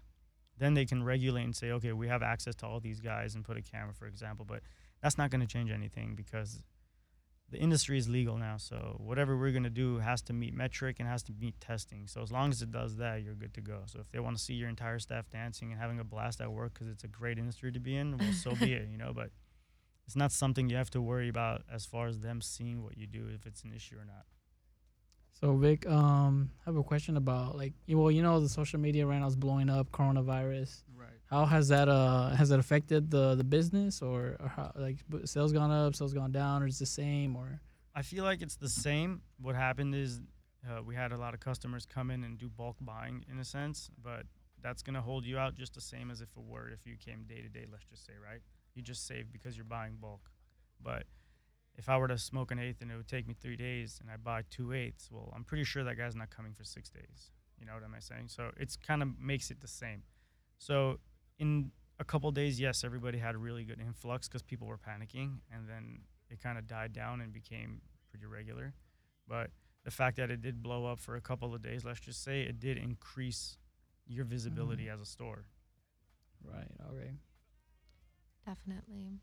Then 0.58 0.74
they 0.74 0.84
can 0.84 1.02
regulate 1.02 1.44
and 1.44 1.56
say, 1.56 1.70
okay, 1.70 1.94
we 1.94 2.08
have 2.08 2.22
access 2.22 2.54
to 2.56 2.66
all 2.66 2.80
these 2.80 3.00
guys 3.00 3.34
and 3.34 3.46
put 3.46 3.56
a 3.56 3.62
camera, 3.62 3.94
for 3.94 4.06
example. 4.06 4.44
But 4.44 4.60
that's 5.02 5.16
not 5.16 5.30
going 5.30 5.40
to 5.40 5.46
change 5.46 5.70
anything 5.70 6.16
because 6.16 6.62
the 7.50 7.58
industry 7.58 7.98
is 7.98 8.08
legal 8.08 8.36
now. 8.36 8.56
So 8.56 8.96
whatever 8.98 9.36
we're 9.36 9.50
going 9.50 9.64
to 9.64 9.70
do 9.70 9.98
has 9.98 10.22
to 10.22 10.32
meet 10.32 10.56
Metrc 10.56 10.96
and 11.00 11.08
has 11.08 11.22
to 11.24 11.32
meet 11.32 11.60
testing. 11.60 12.06
So 12.06 12.22
as 12.22 12.30
long 12.30 12.50
as 12.50 12.62
it 12.62 12.70
does 12.70 12.96
that, 12.96 13.22
you're 13.22 13.34
good 13.34 13.54
to 13.54 13.60
go. 13.60 13.82
So 13.86 13.98
if 14.00 14.10
they 14.10 14.20
want 14.20 14.36
to 14.36 14.42
see 14.42 14.54
your 14.54 14.68
entire 14.68 14.98
staff 14.98 15.28
dancing 15.30 15.72
and 15.72 15.80
having 15.80 15.98
a 15.98 16.04
blast 16.04 16.40
at 16.40 16.50
work 16.52 16.74
because 16.74 16.88
it's 16.88 17.04
a 17.04 17.08
great 17.08 17.38
industry 17.38 17.72
to 17.72 17.80
be 17.80 17.96
in, 17.96 18.16
well, 18.18 18.32
so 18.32 18.54
be 18.54 18.72
it, 18.74 18.88
you 18.90 18.98
know. 18.98 19.12
But 19.14 19.30
it's 20.06 20.16
not 20.16 20.32
something 20.32 20.68
you 20.68 20.76
have 20.76 20.90
to 20.90 21.00
worry 21.00 21.28
about 21.28 21.62
as 21.72 21.86
far 21.86 22.06
as 22.08 22.20
them 22.20 22.40
seeing 22.40 22.82
what 22.82 22.96
you 22.98 23.06
do 23.06 23.28
if 23.34 23.46
it's 23.46 23.62
an 23.62 23.72
issue 23.72 23.96
or 23.96 24.04
not. 24.04 24.24
So 25.40 25.56
Vic, 25.56 25.86
um, 25.88 26.50
I 26.60 26.70
have 26.70 26.76
a 26.76 26.82
question 26.82 27.16
about 27.16 27.56
like, 27.56 27.72
you- 27.86 27.98
well, 27.98 28.10
you 28.10 28.22
know, 28.22 28.40
the 28.40 28.48
social 28.48 28.78
media 28.80 29.06
right 29.06 29.18
now 29.20 29.26
is 29.26 29.36
blowing 29.36 29.70
up, 29.70 29.90
coronavirus. 29.90 30.82
Right. 30.94 31.19
How 31.30 31.46
has 31.46 31.68
that 31.68 31.88
uh 31.88 32.30
has 32.30 32.48
that 32.48 32.58
affected 32.58 33.10
the 33.10 33.36
the 33.36 33.44
business 33.44 34.02
or, 34.02 34.36
or 34.40 34.48
how, 34.48 34.72
like 34.74 34.96
sales 35.24 35.52
gone 35.52 35.70
up, 35.70 35.94
sales 35.94 36.12
gone 36.12 36.32
down, 36.32 36.62
or 36.62 36.66
is 36.66 36.76
it 36.76 36.80
the 36.80 36.86
same 36.86 37.36
or? 37.36 37.60
I 37.94 38.02
feel 38.02 38.24
like 38.24 38.42
it's 38.42 38.56
the 38.56 38.68
same. 38.68 39.22
What 39.40 39.54
happened 39.54 39.94
is 39.94 40.20
uh, 40.68 40.82
we 40.82 40.94
had 40.94 41.12
a 41.12 41.16
lot 41.16 41.34
of 41.34 41.40
customers 41.40 41.86
come 41.86 42.10
in 42.10 42.24
and 42.24 42.36
do 42.36 42.48
bulk 42.48 42.76
buying 42.80 43.24
in 43.30 43.38
a 43.38 43.44
sense, 43.44 43.90
but 44.02 44.26
that's 44.60 44.82
gonna 44.82 45.00
hold 45.00 45.24
you 45.24 45.38
out 45.38 45.54
just 45.54 45.74
the 45.74 45.80
same 45.80 46.10
as 46.10 46.20
if 46.20 46.28
it 46.36 46.42
were 46.42 46.68
if 46.68 46.84
you 46.84 46.96
came 46.96 47.24
day 47.28 47.40
to 47.42 47.48
day. 47.48 47.64
Let's 47.70 47.84
just 47.84 48.04
say, 48.04 48.14
right? 48.22 48.40
You 48.74 48.82
just 48.82 49.06
save 49.06 49.32
because 49.32 49.56
you're 49.56 49.64
buying 49.64 49.98
bulk. 50.00 50.30
But 50.82 51.04
if 51.76 51.88
I 51.88 51.96
were 51.96 52.08
to 52.08 52.18
smoke 52.18 52.50
an 52.50 52.58
eighth 52.58 52.82
and 52.82 52.90
it 52.90 52.96
would 52.96 53.08
take 53.08 53.28
me 53.28 53.34
three 53.40 53.56
days, 53.56 53.98
and 54.00 54.10
I 54.10 54.16
buy 54.16 54.42
two 54.50 54.72
eighths, 54.72 55.08
well, 55.12 55.32
I'm 55.34 55.44
pretty 55.44 55.64
sure 55.64 55.84
that 55.84 55.96
guy's 55.96 56.16
not 56.16 56.30
coming 56.30 56.54
for 56.54 56.64
six 56.64 56.90
days. 56.90 57.30
You 57.58 57.66
know 57.66 57.74
what 57.74 57.82
i'm 57.84 57.94
saying? 58.00 58.28
So 58.28 58.50
it's 58.56 58.74
kind 58.74 59.02
of 59.02 59.08
makes 59.20 59.50
it 59.50 59.60
the 59.60 59.68
same. 59.68 60.02
So 60.58 60.98
in 61.40 61.72
a 61.98 62.04
couple 62.04 62.30
days, 62.30 62.60
yes, 62.60 62.84
everybody 62.84 63.18
had 63.18 63.34
a 63.34 63.38
really 63.38 63.64
good 63.64 63.80
influx 63.80 64.28
because 64.28 64.42
people 64.42 64.68
were 64.68 64.78
panicking, 64.78 65.38
and 65.52 65.68
then 65.68 66.00
it 66.30 66.40
kind 66.40 66.58
of 66.58 66.68
died 66.68 66.92
down 66.92 67.20
and 67.20 67.32
became 67.32 67.80
pretty 68.10 68.26
regular. 68.26 68.74
But 69.26 69.50
the 69.84 69.90
fact 69.90 70.18
that 70.18 70.30
it 70.30 70.42
did 70.42 70.62
blow 70.62 70.86
up 70.86 71.00
for 71.00 71.16
a 71.16 71.20
couple 71.20 71.54
of 71.54 71.62
days, 71.62 71.84
let's 71.84 72.00
just 72.00 72.22
say 72.22 72.42
it 72.42 72.60
did 72.60 72.76
increase 72.76 73.56
your 74.06 74.24
visibility 74.24 74.88
as 74.88 75.00
a 75.00 75.06
store. 75.06 75.46
Right. 76.44 76.70
Okay. 76.90 77.10
Definitely. 78.46 79.20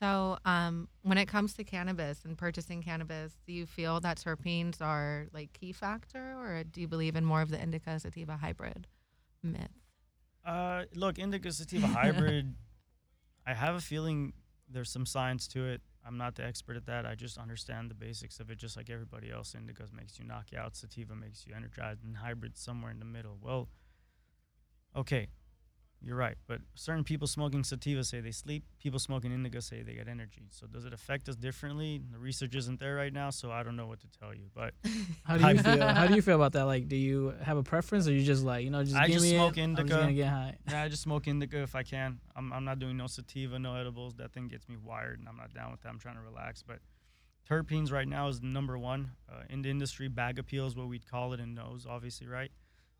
So, 0.00 0.38
um, 0.44 0.88
when 1.02 1.18
it 1.18 1.26
comes 1.26 1.54
to 1.54 1.64
cannabis 1.64 2.24
and 2.24 2.36
purchasing 2.38 2.82
cannabis, 2.82 3.34
do 3.46 3.52
you 3.52 3.66
feel 3.66 4.00
that 4.00 4.18
terpenes 4.18 4.80
are 4.80 5.26
like 5.32 5.52
key 5.52 5.72
factor, 5.72 6.34
or 6.38 6.62
do 6.64 6.80
you 6.80 6.88
believe 6.88 7.16
in 7.16 7.24
more 7.24 7.42
of 7.42 7.50
the 7.50 7.60
indica 7.60 7.98
sativa 7.98 8.36
hybrid 8.36 8.86
myth? 9.42 9.77
Uh, 10.48 10.84
look, 10.94 11.18
indica 11.18 11.52
sativa 11.52 11.86
hybrid. 12.00 12.54
I 13.46 13.52
have 13.52 13.74
a 13.74 13.80
feeling 13.80 14.32
there's 14.70 14.90
some 14.90 15.04
science 15.04 15.46
to 15.48 15.66
it. 15.66 15.82
I'm 16.06 16.16
not 16.16 16.36
the 16.36 16.44
expert 16.44 16.76
at 16.76 16.86
that. 16.86 17.04
I 17.04 17.14
just 17.14 17.36
understand 17.36 17.90
the 17.90 17.94
basics 17.94 18.40
of 18.40 18.50
it, 18.50 18.56
just 18.56 18.74
like 18.74 18.88
everybody 18.88 19.30
else. 19.30 19.54
Indica 19.54 19.84
makes 19.94 20.18
you 20.18 20.24
knock 20.24 20.46
you 20.50 20.58
out, 20.58 20.74
sativa 20.74 21.14
makes 21.14 21.46
you 21.46 21.54
energized, 21.54 22.02
and 22.02 22.16
hybrid 22.16 22.56
somewhere 22.56 22.90
in 22.90 22.98
the 22.98 23.04
middle. 23.04 23.36
Well, 23.42 23.68
okay, 24.96 25.28
you're 26.00 26.16
right. 26.16 26.36
But 26.46 26.60
certain 26.74 27.02
people 27.02 27.26
smoking 27.26 27.64
sativa 27.64 28.04
say 28.04 28.20
they 28.20 28.30
sleep. 28.30 28.64
People 28.78 28.98
smoking 29.00 29.32
indica 29.32 29.60
say 29.60 29.82
they 29.82 29.94
get 29.94 30.06
energy. 30.08 30.46
So 30.50 30.66
does 30.66 30.84
it 30.84 30.92
affect 30.92 31.28
us 31.28 31.34
differently? 31.36 32.00
The 32.12 32.18
research 32.18 32.54
isn't 32.54 32.78
there 32.78 32.94
right 32.94 33.12
now, 33.12 33.30
so 33.30 33.50
I 33.50 33.62
don't 33.64 33.74
know 33.76 33.86
what 33.86 34.00
to 34.00 34.06
tell 34.18 34.32
you. 34.32 34.44
But 34.54 34.74
How 35.24 35.36
do 35.36 35.48
you 35.48 35.58
feel? 35.58 35.86
How 35.94 36.06
do 36.06 36.14
you 36.14 36.22
feel 36.22 36.36
about 36.36 36.52
that? 36.52 36.64
Like, 36.66 36.88
do 36.88 36.96
you 36.96 37.34
have 37.42 37.56
a 37.56 37.62
preference, 37.64 38.06
or 38.06 38.12
you 38.12 38.24
just 38.24 38.44
like, 38.44 38.64
you 38.64 38.70
know, 38.70 38.84
just 38.84 38.96
I 38.96 39.06
give 39.06 39.14
just 39.14 39.24
me 39.24 39.34
smoke 39.34 39.58
it, 39.58 39.62
I'm 39.62 39.70
indica. 39.70 39.88
just 39.88 40.00
gonna 40.00 40.12
get 40.12 40.28
high. 40.28 40.56
Yeah, 40.70 40.82
I 40.82 40.88
just 40.88 41.02
smoke 41.02 41.26
indica 41.26 41.58
if 41.62 41.74
I 41.74 41.82
can. 41.82 42.20
I'm, 42.36 42.52
I'm 42.52 42.64
not 42.64 42.78
doing 42.78 42.96
no 42.96 43.08
sativa, 43.08 43.58
no 43.58 43.74
edibles. 43.74 44.14
That 44.14 44.32
thing 44.32 44.46
gets 44.48 44.68
me 44.68 44.76
wired, 44.76 45.18
and 45.18 45.28
I'm 45.28 45.36
not 45.36 45.52
down 45.52 45.72
with 45.72 45.80
that. 45.82 45.88
I'm 45.88 45.98
trying 45.98 46.16
to 46.16 46.22
relax. 46.22 46.62
But 46.62 46.78
terpenes 47.48 47.90
right 47.90 48.06
now 48.06 48.28
is 48.28 48.40
number 48.40 48.78
one 48.78 49.10
uh, 49.28 49.42
in 49.50 49.62
the 49.62 49.70
industry. 49.70 50.06
Bag 50.06 50.38
appeal 50.38 50.66
is 50.66 50.76
what 50.76 50.86
we'd 50.86 51.10
call 51.10 51.32
it 51.32 51.40
in 51.40 51.54
nose, 51.54 51.86
obviously, 51.90 52.28
right? 52.28 52.52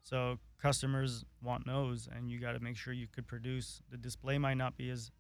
So 0.03 0.39
customers 0.61 1.25
want 1.43 1.67
nose, 1.67 2.09
and 2.15 2.31
you 2.31 2.41
got 2.41 2.53
to 2.53 2.61
make 2.61 2.77
sure 2.77 2.93
you 2.93 3.07
could 3.07 3.27
produce. 3.27 3.83
The 3.91 3.97
display 3.97 4.39
might 4.39 4.57
not 4.57 4.77
be 4.77 4.91
as 4.91 5.11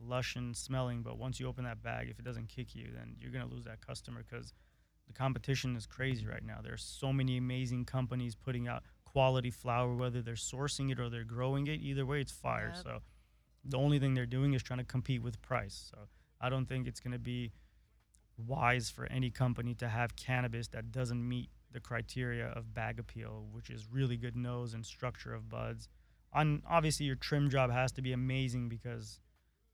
lush 0.00 0.36
and 0.36 0.56
smelling, 0.56 1.02
but 1.02 1.18
once 1.18 1.40
you 1.40 1.46
open 1.46 1.64
that 1.64 1.82
bag, 1.82 2.08
if 2.08 2.18
it 2.18 2.24
doesn't 2.24 2.48
kick 2.48 2.74
you, 2.74 2.88
then 2.94 3.16
you're 3.20 3.32
gonna 3.32 3.46
lose 3.46 3.64
that 3.64 3.84
customer 3.84 4.24
because 4.28 4.52
the 5.06 5.12
competition 5.12 5.74
is 5.76 5.86
crazy 5.86 6.26
right 6.26 6.44
now. 6.44 6.58
There's 6.62 6.82
so 6.82 7.12
many 7.12 7.36
amazing 7.36 7.84
companies 7.84 8.34
putting 8.36 8.68
out 8.68 8.82
quality 9.04 9.50
flower, 9.50 9.94
whether 9.94 10.22
they're 10.22 10.34
sourcing 10.34 10.92
it 10.92 11.00
or 11.00 11.08
they're 11.08 11.24
growing 11.24 11.66
it. 11.66 11.80
Either 11.80 12.06
way, 12.06 12.20
it's 12.20 12.32
fire. 12.32 12.72
Yep. 12.74 12.84
So 12.84 12.98
the 13.64 13.78
only 13.78 13.98
thing 13.98 14.14
they're 14.14 14.26
doing 14.26 14.54
is 14.54 14.62
trying 14.62 14.78
to 14.78 14.84
compete 14.84 15.22
with 15.22 15.40
price. 15.42 15.90
So 15.90 16.08
I 16.40 16.48
don't 16.48 16.66
think 16.66 16.86
it's 16.86 17.00
gonna 17.00 17.18
be 17.18 17.52
wise 18.36 18.90
for 18.90 19.06
any 19.06 19.30
company 19.30 19.74
to 19.74 19.88
have 19.88 20.14
cannabis 20.14 20.68
that 20.68 20.92
doesn't 20.92 21.26
meet 21.26 21.50
the 21.72 21.80
criteria 21.80 22.46
of 22.48 22.72
bag 22.74 22.98
appeal, 22.98 23.46
which 23.52 23.70
is 23.70 23.86
really 23.90 24.16
good 24.16 24.36
nose 24.36 24.74
and 24.74 24.84
structure 24.84 25.34
of 25.34 25.48
buds. 25.48 25.88
On 26.32 26.62
obviously 26.68 27.06
your 27.06 27.16
trim 27.16 27.50
job 27.50 27.70
has 27.70 27.92
to 27.92 28.02
be 28.02 28.12
amazing 28.12 28.68
because 28.68 29.20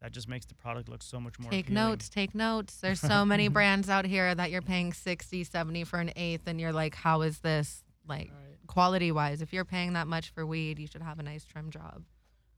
that 0.00 0.12
just 0.12 0.28
makes 0.28 0.44
the 0.46 0.54
product 0.54 0.88
look 0.88 1.02
so 1.02 1.18
much 1.20 1.38
more 1.38 1.50
Take 1.50 1.66
appealing. 1.66 1.74
notes, 1.90 2.08
take 2.08 2.34
notes. 2.34 2.76
There's 2.76 3.00
so 3.00 3.24
many 3.34 3.48
brands 3.48 3.88
out 3.88 4.04
here 4.04 4.34
that 4.34 4.50
you're 4.50 4.62
paying 4.62 4.92
60, 4.92 5.44
70 5.44 5.84
for 5.84 5.98
an 5.98 6.12
eighth, 6.16 6.42
and 6.46 6.60
you're 6.60 6.72
like, 6.72 6.94
how 6.94 7.22
is 7.22 7.38
this 7.40 7.82
like 8.06 8.30
Right. 8.30 8.58
quality 8.66 9.10
wise? 9.12 9.40
If 9.40 9.52
you're 9.52 9.64
paying 9.64 9.94
that 9.94 10.06
much 10.06 10.30
for 10.30 10.44
weed, 10.44 10.78
you 10.78 10.86
should 10.86 11.02
have 11.02 11.18
a 11.18 11.22
nice 11.22 11.44
trim 11.44 11.70
job. 11.70 12.02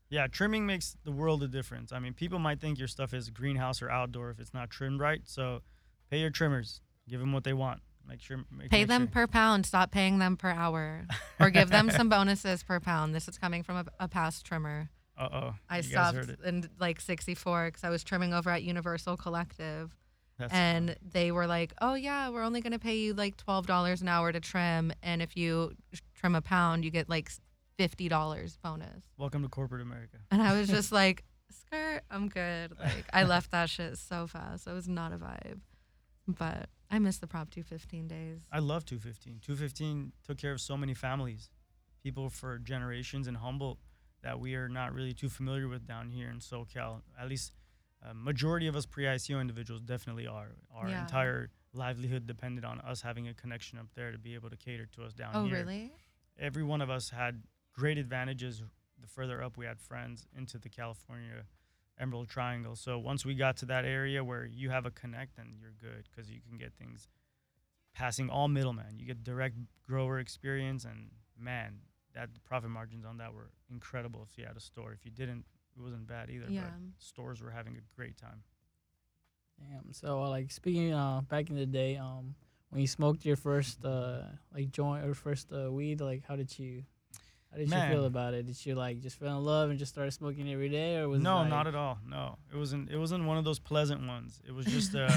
Yeah, 0.09 0.27
trimming 0.27 0.65
makes 0.65 0.95
the 1.03 1.11
world 1.11 1.43
a 1.43 1.47
difference. 1.47 1.91
I 1.91 1.99
mean, 1.99 2.13
people 2.13 2.39
might 2.39 2.59
think 2.61 2.79
your 2.79 2.87
stuff 2.87 3.13
is 3.13 3.29
greenhouse 3.29 3.81
or 3.81 3.89
outdoor 3.89 4.29
if 4.29 4.39
it's 4.39 4.53
not 4.53 4.69
trimmed 4.69 4.99
right. 4.99 5.21
So, 5.25 5.61
pay 6.09 6.19
your 6.19 6.29
trimmers, 6.29 6.81
give 7.09 7.19
them 7.19 7.33
what 7.33 7.43
they 7.43 7.53
want. 7.53 7.81
Make 8.07 8.21
sure 8.21 8.37
make, 8.51 8.69
Pay 8.69 8.79
make 8.81 8.87
them 8.87 9.01
sure- 9.03 9.11
per 9.11 9.27
pound. 9.27 9.65
Stop 9.65 9.91
paying 9.91 10.19
them 10.19 10.37
per 10.37 10.49
hour, 10.49 11.05
or 11.39 11.49
give 11.49 11.69
them 11.69 11.89
some 11.89 12.09
bonuses 12.09 12.63
per 12.63 12.79
pound. 12.79 13.13
This 13.13 13.27
is 13.27 13.37
coming 13.37 13.63
from 13.63 13.77
a, 13.77 13.85
a 13.99 14.07
past 14.07 14.45
trimmer. 14.45 14.89
Uh 15.17 15.29
oh, 15.33 15.53
I 15.69 15.81
stopped 15.81 16.29
in 16.45 16.69
like 16.79 17.01
64 17.01 17.65
because 17.69 17.83
I 17.83 17.89
was 17.89 18.03
trimming 18.03 18.33
over 18.33 18.49
at 18.51 18.61
Universal 18.63 19.17
Collective, 19.17 19.95
That's 20.37 20.53
and 20.53 20.95
they 21.01 21.31
were 21.31 21.47
like, 21.47 21.73
"Oh 21.81 21.95
yeah, 21.95 22.29
we're 22.29 22.43
only 22.43 22.61
gonna 22.61 22.77
pay 22.79 22.97
you 22.97 23.13
like 23.13 23.35
twelve 23.35 23.65
dollars 23.67 24.01
an 24.01 24.07
hour 24.07 24.31
to 24.31 24.39
trim, 24.39 24.93
and 25.01 25.21
if 25.21 25.35
you 25.35 25.73
trim 26.15 26.35
a 26.35 26.41
pound, 26.41 26.85
you 26.85 26.91
get 26.91 27.09
like 27.09 27.31
fifty 27.77 28.07
dollars 28.07 28.57
bonus." 28.63 29.01
welcome 29.17 29.41
to 29.41 29.49
corporate 29.49 29.81
America. 29.81 30.17
And 30.31 30.41
I 30.41 30.57
was 30.57 30.69
just 30.69 30.91
like, 31.01 31.23
"Skirt, 31.49 32.03
I'm 32.11 32.29
good." 32.29 32.73
Like 32.79 33.05
I 33.11 33.23
left 33.23 33.49
that 33.51 33.69
shit 33.71 33.97
so 33.97 34.27
fast. 34.27 34.67
It 34.67 34.71
was 34.73 34.87
not 34.87 35.11
a 35.13 35.17
vibe, 35.17 35.61
but 36.27 36.69
I 36.89 36.99
miss 36.99 37.17
the 37.17 37.27
Prop 37.27 37.49
215 37.49 38.07
days. 38.07 38.39
I 38.51 38.59
love 38.59 38.85
215. 38.85 39.39
215 39.41 40.13
took 40.25 40.37
care 40.37 40.51
of 40.53 40.61
so 40.61 40.77
many 40.77 40.93
families, 40.93 41.49
people 42.01 42.29
for 42.29 42.59
generations 42.59 43.27
in 43.27 43.35
Humboldt 43.35 43.79
that 44.23 44.39
we 44.39 44.55
are 44.55 44.69
not 44.69 44.93
really 44.93 45.13
too 45.13 45.29
familiar 45.29 45.67
with 45.67 45.85
down 45.85 46.09
here 46.09 46.29
in 46.29 46.39
SoCal. 46.39 47.01
At 47.19 47.27
least, 47.27 47.51
a 48.01 48.13
majority 48.13 48.67
of 48.67 48.75
us 48.75 48.85
pre-ICO 48.85 49.39
individuals 49.41 49.81
definitely 49.81 50.27
are. 50.27 50.55
Our 50.73 50.89
Yeah. 50.89 51.01
entire 51.01 51.49
livelihood 51.73 52.25
depended 52.25 52.63
on 52.65 52.79
us 52.81 53.01
having 53.01 53.27
a 53.27 53.33
connection 53.33 53.77
up 53.77 53.87
there 53.93 54.11
to 54.11 54.17
be 54.17 54.33
able 54.33 54.49
to 54.49 54.57
cater 54.57 54.85
to 54.85 55.03
us 55.03 55.13
down 55.13 55.31
Oh 55.35 55.45
here. 55.45 55.57
Oh, 55.57 55.59
really? 55.59 55.91
every 56.39 56.63
one 56.63 56.81
of 56.81 56.89
us 56.89 57.09
had 57.09 57.43
great 57.73 57.97
advantages. 57.97 58.63
The 58.99 59.07
further 59.07 59.41
up 59.43 59.57
we 59.57 59.65
had 59.65 59.79
friends 59.79 60.25
into 60.35 60.57
the 60.57 60.69
California 60.69 61.45
Emerald 61.99 62.29
Triangle. 62.29 62.75
So 62.75 62.97
once 62.99 63.25
we 63.25 63.35
got 63.35 63.57
to 63.57 63.65
that 63.67 63.85
area 63.85 64.23
where 64.23 64.45
you 64.45 64.69
have 64.69 64.85
a 64.85 64.91
connect, 64.91 65.37
then 65.37 65.55
you're 65.59 65.73
good 65.81 66.07
because 66.09 66.29
you 66.29 66.39
can 66.47 66.57
get 66.57 66.73
things 66.73 67.07
passing 67.93 68.29
all 68.29 68.47
middlemen. 68.47 68.99
You 68.99 69.05
get 69.05 69.23
direct 69.23 69.55
grower 69.87 70.19
experience, 70.19 70.85
and 70.85 71.09
man, 71.39 71.79
that 72.13 72.33
the 72.33 72.39
profit 72.41 72.69
margins 72.69 73.05
on 73.05 73.17
that 73.17 73.33
were 73.33 73.49
incredible. 73.71 74.27
If 74.29 74.37
you 74.37 74.45
had 74.45 74.55
a 74.55 74.59
store, 74.61 74.93
if 74.93 75.05
you 75.05 75.11
didn't, 75.11 75.45
it 75.75 75.81
wasn't 75.81 76.07
bad 76.07 76.29
either. 76.29 76.45
Yeah. 76.49 76.61
But 76.61 77.03
stores 77.03 77.41
were 77.41 77.51
having 77.51 77.75
a 77.75 77.95
great 77.95 78.17
time. 78.17 78.43
Damn. 79.59 79.91
So 79.93 80.23
uh, 80.23 80.29
like 80.29 80.51
speaking 80.51 80.93
uh 80.93 81.21
back 81.21 81.49
in 81.49 81.55
the 81.55 81.65
day, 81.65 81.97
um 81.97 82.35
when 82.69 82.81
you 82.81 82.87
smoked 82.87 83.25
your 83.25 83.35
first 83.35 83.83
uh 83.83 84.21
like 84.53 84.69
joint 84.71 85.05
or 85.05 85.13
first 85.13 85.51
uh, 85.51 85.71
weed, 85.71 86.01
like 86.01 86.23
how 86.27 86.35
did 86.35 86.57
you 86.59 86.83
how 87.51 87.57
did 87.57 87.69
Man. 87.69 87.89
you 87.89 87.95
feel 87.97 88.05
about 88.05 88.33
it? 88.33 88.45
Did 88.45 88.65
you 88.65 88.75
like 88.75 88.99
just 89.01 89.17
fell 89.19 89.37
in 89.37 89.43
love 89.45 89.69
and 89.69 89.79
just 89.79 89.91
started 89.91 90.11
smoking 90.11 90.51
every 90.51 90.69
day 90.69 90.97
or 90.97 91.07
was 91.07 91.21
no, 91.21 91.37
it, 91.37 91.41
like, 91.41 91.49
not 91.49 91.67
at 91.67 91.75
all. 91.75 91.97
No, 92.07 92.37
it 92.53 92.57
wasn't. 92.57 92.89
It 92.91 92.97
wasn't 92.97 93.25
one 93.25 93.37
of 93.37 93.45
those 93.45 93.59
pleasant 93.59 94.05
ones. 94.07 94.41
It 94.47 94.51
was 94.53 94.65
just 94.65 94.95
uh, 94.95 95.07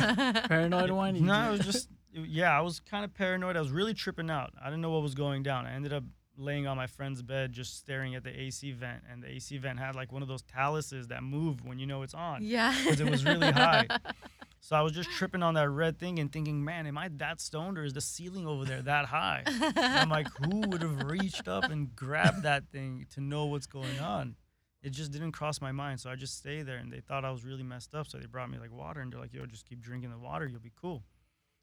paranoid 0.48 0.90
one? 0.90 1.24
No, 1.24 1.48
it 1.48 1.50
was 1.52 1.60
just 1.60 1.88
it- 2.12 2.28
yeah. 2.28 2.56
I 2.56 2.60
was 2.62 2.80
kind 2.80 3.04
of 3.04 3.12
paranoid. 3.14 3.56
I 3.56 3.60
was 3.60 3.70
really 3.70 3.94
tripping 3.94 4.30
out. 4.30 4.52
I 4.60 4.66
didn't 4.66 4.80
know 4.80 4.90
what 4.90 5.02
was 5.02 5.14
going 5.14 5.42
down. 5.42 5.66
I 5.66 5.72
ended 5.74 5.92
up 5.92 6.04
laying 6.36 6.66
on 6.66 6.76
my 6.76 6.86
friend's 6.86 7.20
bed, 7.22 7.52
just 7.52 7.76
staring 7.76 8.14
at 8.14 8.24
the 8.24 8.30
AC 8.40 8.72
vent, 8.72 9.02
and 9.12 9.22
the 9.22 9.28
AC 9.28 9.58
vent 9.58 9.78
had 9.78 9.94
like 9.94 10.10
one 10.10 10.22
of 10.22 10.28
those 10.28 10.42
taluses 10.42 11.08
that 11.08 11.22
move 11.22 11.64
when 11.66 11.78
you 11.78 11.86
know 11.86 12.00
it's 12.02 12.14
on. 12.14 12.42
yeah. 12.42 12.74
'Cause 12.84 13.00
it 13.00 13.10
was 13.10 13.24
really 13.24 13.50
high. 13.50 13.86
So 14.62 14.76
I 14.76 14.82
was 14.82 14.92
just 14.92 15.10
tripping 15.10 15.42
on 15.42 15.54
that 15.54 15.70
red 15.70 15.98
thing 15.98 16.18
and 16.18 16.30
thinking, 16.30 16.62
man, 16.62 16.86
am 16.86 16.98
I 16.98 17.08
that 17.16 17.40
stoned 17.40 17.78
or 17.78 17.84
is 17.84 17.94
the 17.94 18.00
ceiling 18.00 18.46
over 18.46 18.64
there 18.66 18.82
that 18.82 19.06
high? 19.06 19.42
And 19.46 19.78
I'm 19.78 20.10
like, 20.10 20.28
who 20.38 20.60
would 20.68 20.82
have 20.82 21.02
reached 21.04 21.48
up 21.48 21.64
and 21.64 21.94
grabbed 21.96 22.42
that 22.42 22.64
thing 22.70 23.06
to 23.14 23.20
know 23.20 23.46
what's 23.46 23.66
going 23.66 23.98
on? 23.98 24.36
It 24.82 24.90
just 24.90 25.12
didn't 25.12 25.32
cross 25.32 25.60
my 25.60 25.72
mind. 25.72 26.00
So 26.00 26.10
I 26.10 26.14
just 26.14 26.36
stay 26.36 26.62
there 26.62 26.76
and 26.76 26.92
they 26.92 27.00
thought 27.00 27.24
I 27.24 27.30
was 27.30 27.44
really 27.44 27.62
messed 27.62 27.94
up. 27.94 28.06
So 28.06 28.18
they 28.18 28.26
brought 28.26 28.50
me 28.50 28.58
like 28.58 28.72
water 28.72 29.00
and 29.00 29.12
they're 29.12 29.20
like, 29.20 29.32
yo, 29.32 29.46
just 29.46 29.66
keep 29.66 29.80
drinking 29.80 30.10
the 30.10 30.18
water. 30.18 30.46
You'll 30.46 30.60
be 30.60 30.72
cool. 30.80 31.04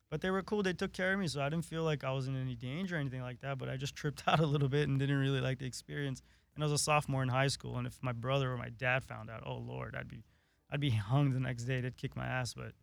But 0.09 0.21
they 0.21 0.31
were 0.31 0.41
cool. 0.41 0.63
They 0.63 0.73
took 0.73 0.93
care 0.93 1.13
of 1.13 1.19
me. 1.19 1.27
So 1.27 1.41
I 1.41 1.49
didn't 1.49 1.65
feel 1.65 1.83
like 1.83 2.03
I 2.03 2.11
was 2.11 2.27
in 2.27 2.39
any 2.39 2.55
danger 2.55 2.95
or 2.95 2.99
anything 2.99 3.21
like 3.21 3.41
that. 3.41 3.59
But 3.59 3.69
I 3.69 3.77
just 3.77 3.95
tripped 3.95 4.23
out 4.27 4.39
a 4.39 4.45
little 4.45 4.69
bit 4.69 4.87
and 4.87 4.97
didn't 4.97 5.17
really 5.17 5.41
like 5.41 5.59
the 5.59 5.65
experience. 5.65 6.21
And 6.55 6.63
I 6.63 6.65
was 6.65 6.73
a 6.73 6.83
sophomore 6.83 7.21
in 7.21 7.29
high 7.29 7.47
school. 7.47 7.77
And 7.77 7.85
if 7.85 8.01
my 8.01 8.11
brother 8.11 8.51
or 8.51 8.57
my 8.57 8.69
dad 8.69 9.03
found 9.03 9.29
out, 9.29 9.43
oh, 9.45 9.57
Lord, 9.57 9.95
I'd 9.97 10.07
be, 10.09 10.23
I'd 10.71 10.79
be 10.79 10.89
hung 11.11 11.31
the 11.31 11.39
next 11.39 11.63
day. 11.65 11.79
They'd 11.81 11.97
kick 11.97 12.15
my 12.15 12.25
ass. 12.25 12.53
But 12.53 12.73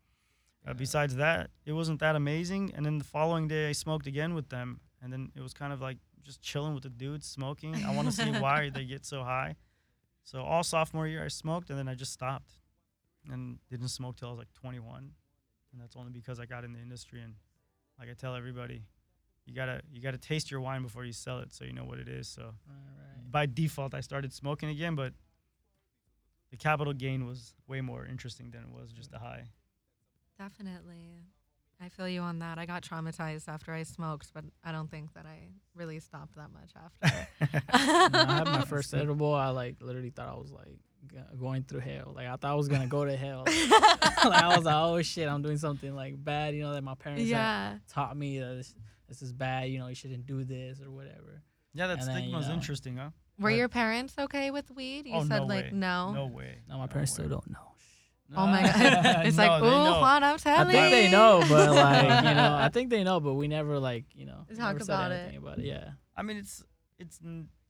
uh, 0.66 0.74
besides 0.74 1.16
that, 1.16 1.50
it 1.66 1.72
wasn't 1.72 2.00
that 2.00 2.16
amazing. 2.16 2.72
And 2.74 2.84
then 2.84 2.98
the 2.98 3.04
following 3.04 3.48
day, 3.48 3.68
I 3.68 3.72
smoked 3.72 4.06
again 4.06 4.34
with 4.34 4.48
them, 4.48 4.80
and 5.02 5.12
then 5.12 5.30
it 5.36 5.40
was 5.40 5.52
kind 5.54 5.72
of 5.72 5.80
like 5.80 5.98
just 6.22 6.40
chilling 6.40 6.74
with 6.74 6.82
the 6.84 6.88
dudes 6.90 7.26
smoking. 7.26 7.74
I 7.84 7.94
want 7.94 8.08
to 8.08 8.12
see 8.12 8.30
why 8.30 8.70
they 8.74 8.84
get 8.84 9.04
so 9.04 9.22
high. 9.22 9.56
So 10.24 10.40
all 10.42 10.62
sophomore 10.64 11.06
year, 11.06 11.22
I 11.24 11.28
smoked, 11.28 11.68
and 11.70 11.78
then 11.78 11.86
I 11.88 11.94
just 11.94 12.12
stopped, 12.12 12.52
and 13.30 13.58
didn't 13.70 13.88
smoke 13.88 14.16
till 14.16 14.28
I 14.28 14.30
was 14.30 14.38
like 14.38 14.52
21, 14.54 15.10
and 15.72 15.80
that's 15.82 15.96
only 15.96 16.12
because 16.12 16.40
I 16.40 16.46
got 16.46 16.64
in 16.64 16.72
the 16.72 16.80
industry. 16.80 17.20
And 17.20 17.34
like 17.98 18.08
I 18.08 18.14
tell 18.14 18.34
everybody, 18.34 18.84
you 19.44 19.54
gotta 19.54 19.82
you 19.92 20.00
gotta 20.00 20.16
taste 20.18 20.50
your 20.50 20.60
wine 20.60 20.82
before 20.82 21.04
you 21.04 21.12
sell 21.12 21.40
it, 21.40 21.52
so 21.52 21.64
you 21.66 21.74
know 21.74 21.84
what 21.84 21.98
it 21.98 22.08
is. 22.08 22.26
So 22.26 22.42
Right, 22.42 22.50
right. 22.66 23.30
by 23.30 23.44
default, 23.46 23.92
I 23.92 24.00
started 24.00 24.32
smoking 24.32 24.70
again, 24.70 24.94
but 24.94 25.12
the 26.50 26.56
capital 26.56 26.94
gain 26.94 27.26
was 27.26 27.54
way 27.66 27.80
more 27.82 28.06
interesting 28.06 28.50
than 28.50 28.62
it 28.62 28.70
was 28.70 28.92
just 28.92 29.10
the 29.10 29.18
high. 29.18 29.44
Definitely. 30.38 31.24
I 31.80 31.88
feel 31.88 32.08
you 32.08 32.20
on 32.20 32.38
that. 32.38 32.58
I 32.58 32.66
got 32.66 32.82
traumatized 32.82 33.48
after 33.48 33.72
I 33.72 33.82
smoked, 33.82 34.32
but 34.32 34.44
I 34.62 34.72
don't 34.72 34.90
think 34.90 35.12
that 35.14 35.26
I 35.26 35.48
really 35.74 36.00
stopped 36.00 36.36
that 36.36 36.50
much 36.52 36.70
after. 36.76 37.28
When 38.14 38.28
I 38.28 38.34
had 38.38 38.46
my 38.46 38.64
first 38.64 38.94
edible. 38.94 39.34
I 39.34 39.48
like 39.48 39.76
literally 39.80 40.10
thought 40.10 40.28
I 40.28 40.34
was 40.38 40.50
like 40.52 40.78
going 41.38 41.64
through 41.64 41.80
hell. 41.80 42.12
Like 42.14 42.26
I 42.26 42.36
thought 42.36 42.52
I 42.52 42.54
was 42.54 42.68
gonna 42.68 42.86
go 42.86 43.04
to 43.04 43.16
hell. 43.16 43.44
like 43.46 44.42
I 44.42 44.56
was 44.56 44.64
like, 44.64 44.74
oh 44.74 45.02
shit, 45.02 45.28
I'm 45.28 45.42
doing 45.42 45.58
something 45.58 45.94
like 45.94 46.22
bad. 46.22 46.54
You 46.54 46.62
know 46.62 46.72
that 46.74 46.84
my 46.84 46.94
parents 46.94 47.22
had 47.24 47.28
yeah. 47.30 47.74
taught 47.92 48.16
me 48.16 48.38
that 48.38 48.54
this, 48.56 48.74
this 49.08 49.22
is 49.22 49.32
bad. 49.32 49.68
You 49.68 49.80
know 49.80 49.88
you 49.88 49.94
shouldn't 49.94 50.26
do 50.26 50.44
this 50.44 50.80
or 50.80 50.90
whatever. 50.90 51.42
Yeah, 51.74 51.88
that 51.88 51.98
And 51.98 52.08
then, 52.08 52.16
stigma's 52.16 52.44
you 52.44 52.48
know, 52.50 52.54
interesting, 52.54 52.96
huh? 52.96 53.10
Were 53.38 53.50
But- 53.50 53.56
your 53.56 53.68
parents 53.68 54.14
okay 54.16 54.50
with 54.52 54.70
weed? 54.70 55.06
You 55.06 55.16
oh, 55.16 55.24
said 55.24 55.40
no 55.40 55.46
like 55.46 55.64
way. 55.66 55.70
no. 55.72 56.12
No 56.12 56.26
way. 56.26 56.58
Now 56.68 56.78
my 56.78 56.84
No 56.84 56.88
parents 56.88 57.12
way. 57.18 57.24
still 57.24 57.28
don't 57.28 57.50
know. 57.50 57.73
Oh 58.36 58.46
my 58.46 58.62
god. 58.62 58.74
it's 59.26 59.36
like, 59.36 59.60
No, 59.62 59.66
ooh, 59.66 59.70
they 59.70 59.76
know. 59.84 60.00
Juan, 60.00 60.24
I'm 60.24 60.38
telling. 60.38 60.68
I 60.68 60.72
think 60.72 60.90
they 60.90 61.08
know, 61.10 61.44
but 61.48 61.72
like 61.74 62.24
you 62.24 62.34
know, 62.34 62.56
I 62.60 62.68
think 62.68 62.90
they 62.90 63.04
know, 63.04 63.20
but 63.20 63.34
we 63.34 63.48
never 63.48 63.78
like 63.78 64.04
you 64.14 64.26
know 64.26 64.46
Talk 64.48 64.58
never 64.58 64.80
said 64.80 64.84
about 64.94 65.12
it. 65.12 65.14
anything 65.16 65.36
about 65.38 65.58
it. 65.58 65.64
Yeah. 65.66 65.90
I 66.16 66.22
mean, 66.22 66.36
it's 66.38 66.62
it's 66.98 67.20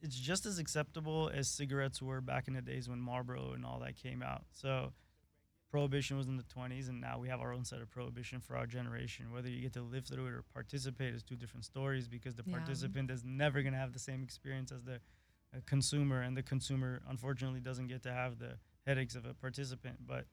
it's 0.00 0.16
just 0.16 0.46
as 0.46 0.58
acceptable 0.58 1.30
as 1.34 1.48
cigarettes 1.48 2.00
were 2.02 2.20
back 2.20 2.46
in 2.48 2.54
the 2.54 2.62
days 2.62 2.88
when 2.88 3.00
Marlboro 3.00 3.52
and 3.52 3.64
all 3.64 3.80
that 3.80 3.96
came 3.96 4.22
out. 4.22 4.42
So, 4.52 4.92
prohibition 5.70 6.16
was 6.16 6.26
in 6.28 6.36
the 6.36 6.42
20s, 6.44 6.88
and 6.88 7.00
now 7.00 7.18
we 7.18 7.28
have 7.28 7.40
our 7.40 7.52
own 7.52 7.64
set 7.64 7.80
of 7.80 7.90
prohibition 7.90 8.40
for 8.40 8.56
our 8.56 8.66
generation. 8.66 9.32
Whether 9.32 9.48
you 9.48 9.60
get 9.60 9.72
to 9.74 9.82
live 9.82 10.04
through 10.06 10.26
it 10.26 10.32
or 10.32 10.44
participate 10.52 11.14
is 11.14 11.22
two 11.22 11.36
different 11.36 11.64
stories 11.64 12.06
because 12.06 12.34
the 12.34 12.44
Yeah. 12.46 12.56
participant 12.58 13.10
is 13.10 13.24
never 13.24 13.62
gonna 13.62 13.78
have 13.78 13.92
the 13.92 13.98
same 13.98 14.22
experience 14.22 14.70
as 14.70 14.82
the 14.84 14.96
uh, 15.54 15.60
consumer, 15.66 16.20
and 16.20 16.36
the 16.36 16.42
consumer 16.42 17.02
unfortunately 17.08 17.60
doesn't 17.60 17.86
get 17.88 18.02
to 18.02 18.12
have 18.12 18.38
the 18.38 18.58
headaches 18.86 19.14
of 19.14 19.24
a 19.24 19.34
participant. 19.34 20.06
But 20.06 20.26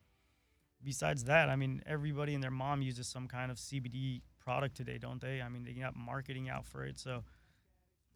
besides 0.83 1.25
that, 1.25 1.49
I 1.49 1.55
mean, 1.55 1.81
everybody 1.85 2.33
and 2.33 2.43
their 2.43 2.51
mom 2.51 2.81
uses 2.81 3.07
some 3.07 3.27
kind 3.27 3.51
of 3.51 3.57
CBD 3.57 4.21
product 4.39 4.75
today, 4.75 4.97
don't 4.97 5.21
they? 5.21 5.41
I 5.41 5.49
mean, 5.49 5.63
they 5.63 5.73
got 5.73 5.95
marketing 5.95 6.49
out 6.49 6.65
for 6.65 6.83
it, 6.83 6.97
so 6.97 7.23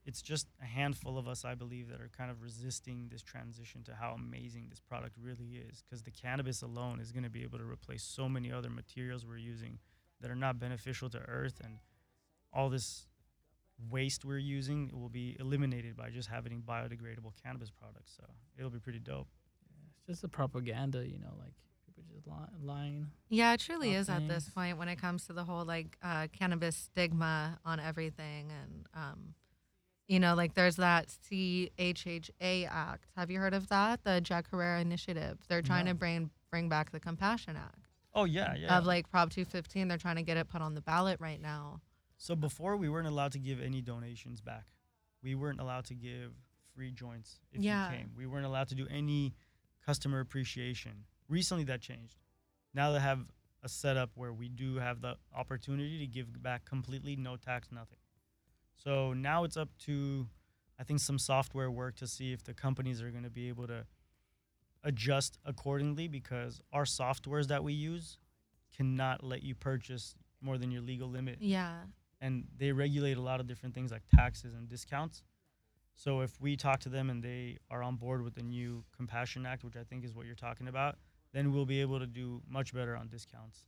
it's 0.06 0.22
just 0.22 0.48
a 0.62 0.66
handful 0.66 1.18
of 1.18 1.28
us, 1.28 1.44
I 1.46 1.56
believe, 1.56 1.90
that 1.90 2.00
are 2.00 2.12
kind 2.16 2.30
of 2.30 2.42
resisting 2.42 3.08
this 3.12 3.24
transition 3.24 3.84
to 3.86 3.96
how 3.96 4.12
amazing 4.12 4.68
this 4.70 4.80
product 4.80 5.16
really 5.20 5.62
is. 5.68 5.84
Because 5.84 6.04
the 6.04 6.12
cannabis 6.12 6.62
alone 6.62 7.00
is 7.00 7.12
going 7.12 7.24
to 7.24 7.30
be 7.30 7.44
able 7.44 7.58
to 7.58 7.66
replace 7.66 8.04
so 8.04 8.30
many 8.30 8.52
other 8.52 8.70
materials 8.70 9.26
we're 9.26 9.38
using 9.38 9.80
that 10.22 10.30
are 10.30 10.36
not 10.36 10.60
beneficial 10.60 11.10
to 11.10 11.18
Earth, 11.18 11.60
and 11.64 11.80
all 12.54 12.70
this 12.70 13.08
waste 13.90 14.24
we're 14.24 14.38
using 14.38 14.90
will 14.94 15.10
be 15.10 15.36
eliminated 15.40 15.98
by 15.98 16.10
just 16.10 16.30
having 16.30 16.62
biodegradable 16.62 17.34
cannabis 17.44 17.72
products. 17.72 18.14
So 18.16 18.24
it'll 18.58 18.70
be 18.70 18.80
pretty 18.80 19.00
dope. 19.00 19.28
It's 19.98 20.08
just 20.08 20.24
a 20.24 20.30
propaganda, 20.30 21.06
you 21.06 21.18
know, 21.18 21.34
like 21.40 21.56
lying. 22.64 23.08
Yeah, 23.30 23.54
it 23.54 23.60
truly 23.60 23.94
is 23.94 24.10
at 24.10 24.28
this 24.28 24.50
point 24.50 24.78
when 24.78 24.88
it 24.88 24.96
comes 24.98 25.26
to 25.28 25.34
the 25.34 25.44
whole 25.44 25.66
like 25.66 25.98
uh, 26.04 26.28
cannabis 26.32 26.76
stigma 26.76 27.60
on 27.66 27.80
everything, 27.80 28.52
and 28.52 28.88
um, 28.94 29.34
you 30.08 30.20
know, 30.20 30.36
like 30.36 30.54
there's 30.54 30.76
that 30.78 31.08
CHHA 31.30 32.68
Act. 32.70 33.06
Have 33.16 33.30
you 33.32 33.40
heard 33.40 33.54
of 33.54 33.70
that? 33.70 34.04
The 34.04 34.22
Jack 34.22 34.50
Herer 34.52 34.78
Initiative. 34.78 35.40
They're 35.48 35.62
trying 35.62 35.86
No. 35.86 35.92
to 35.92 35.96
bring 35.96 36.30
bring 36.52 36.70
back 36.70 36.92
the 36.92 37.00
Compassion 37.00 37.56
Act 37.58 37.88
Oh 38.14 38.24
yeah, 38.24 38.56
yeah. 38.56 38.78
of 38.78 38.86
like 38.86 39.10
Prop 39.10 39.30
215. 39.30 39.88
They're 39.88 39.98
trying 39.98 40.16
to 40.16 40.22
get 40.24 40.38
it 40.38 40.48
put 40.48 40.62
on 40.62 40.74
the 40.74 40.82
ballot 40.82 41.20
right 41.20 41.42
now. 41.42 41.82
So 42.18 42.34
before 42.36 42.78
we 42.78 42.88
weren't 42.88 43.08
allowed 43.08 43.34
to 43.34 43.40
give 43.40 43.60
any 43.62 43.82
donations 43.82 44.40
back. 44.42 44.68
We 45.22 45.36
weren't 45.36 45.60
allowed 45.60 45.86
to 45.86 45.96
give 45.96 46.32
free 46.76 46.92
joints 46.92 47.40
if 47.52 47.62
Yeah. 47.62 47.90
you 47.92 47.98
came. 47.98 48.12
We 48.16 48.26
weren't 48.28 48.46
allowed 48.46 48.68
to 48.70 48.76
do 48.76 48.88
any 48.90 49.34
customer 49.86 50.20
appreciation. 50.20 51.06
Recently 51.28 51.64
that 51.66 51.82
changed. 51.82 52.18
Now 52.74 52.92
they 52.92 53.00
have 53.00 53.20
a 53.64 53.70
setup 53.70 54.12
where 54.16 54.32
we 54.34 54.48
do 54.50 54.76
have 54.78 55.02
the 55.02 55.16
opportunity 55.36 55.98
to 56.00 56.08
give 56.08 56.42
back 56.44 56.66
completely, 56.66 57.16
no 57.16 57.36
tax, 57.36 57.70
nothing. 57.72 57.98
So 58.76 59.14
now 59.14 59.44
it's 59.44 59.58
up 59.58 59.70
to 59.86 60.28
I 60.78 60.84
think 60.84 61.00
some 61.00 61.18
software 61.18 61.72
work 61.72 61.96
to 61.98 62.08
see 62.08 62.34
if 62.34 62.44
the 62.44 62.54
companies 62.54 63.02
are 63.02 63.10
going 63.10 63.24
to 63.24 63.30
be 63.30 63.48
able 63.48 63.66
to 63.68 63.86
adjust 64.84 65.38
accordingly 65.46 66.08
because 66.08 66.62
our 66.74 66.84
softwares 66.84 67.48
that 67.48 67.64
we 67.64 67.74
use 67.74 68.20
cannot 68.76 69.24
let 69.24 69.42
you 69.42 69.56
purchase 69.56 70.16
more 70.42 70.58
than 70.58 70.70
your 70.72 70.82
legal 70.82 71.10
limit 71.10 71.38
Yeah. 71.40 71.78
and 72.22 72.44
they 72.58 72.72
regulate 72.72 73.18
a 73.18 73.22
lot 73.22 73.40
of 73.40 73.48
different 73.48 73.74
things 73.74 73.92
like 73.92 74.04
taxes 74.16 74.54
and 74.54 74.68
discounts. 74.70 75.24
So 75.96 76.20
if 76.22 76.40
we 76.42 76.58
talk 76.58 76.82
to 76.82 76.90
them 76.90 77.10
and 77.10 77.24
they 77.24 77.58
are 77.72 77.82
on 77.82 77.96
board 77.96 78.22
with 78.22 78.36
the 78.36 78.44
new 78.44 78.84
Compassion 78.96 79.46
Act, 79.46 79.64
which 79.64 79.78
I 79.78 79.84
think 79.86 80.04
is 80.04 80.14
what 80.14 80.26
you're 80.26 80.36
talking 80.36 80.68
about, 80.68 80.98
then 81.36 81.52
we'll 81.52 81.66
be 81.66 81.82
able 81.82 82.00
to 82.00 82.08
do 82.08 82.42
much 82.50 82.74
better 82.74 82.96
on 82.96 83.10
discounts. 83.10 83.64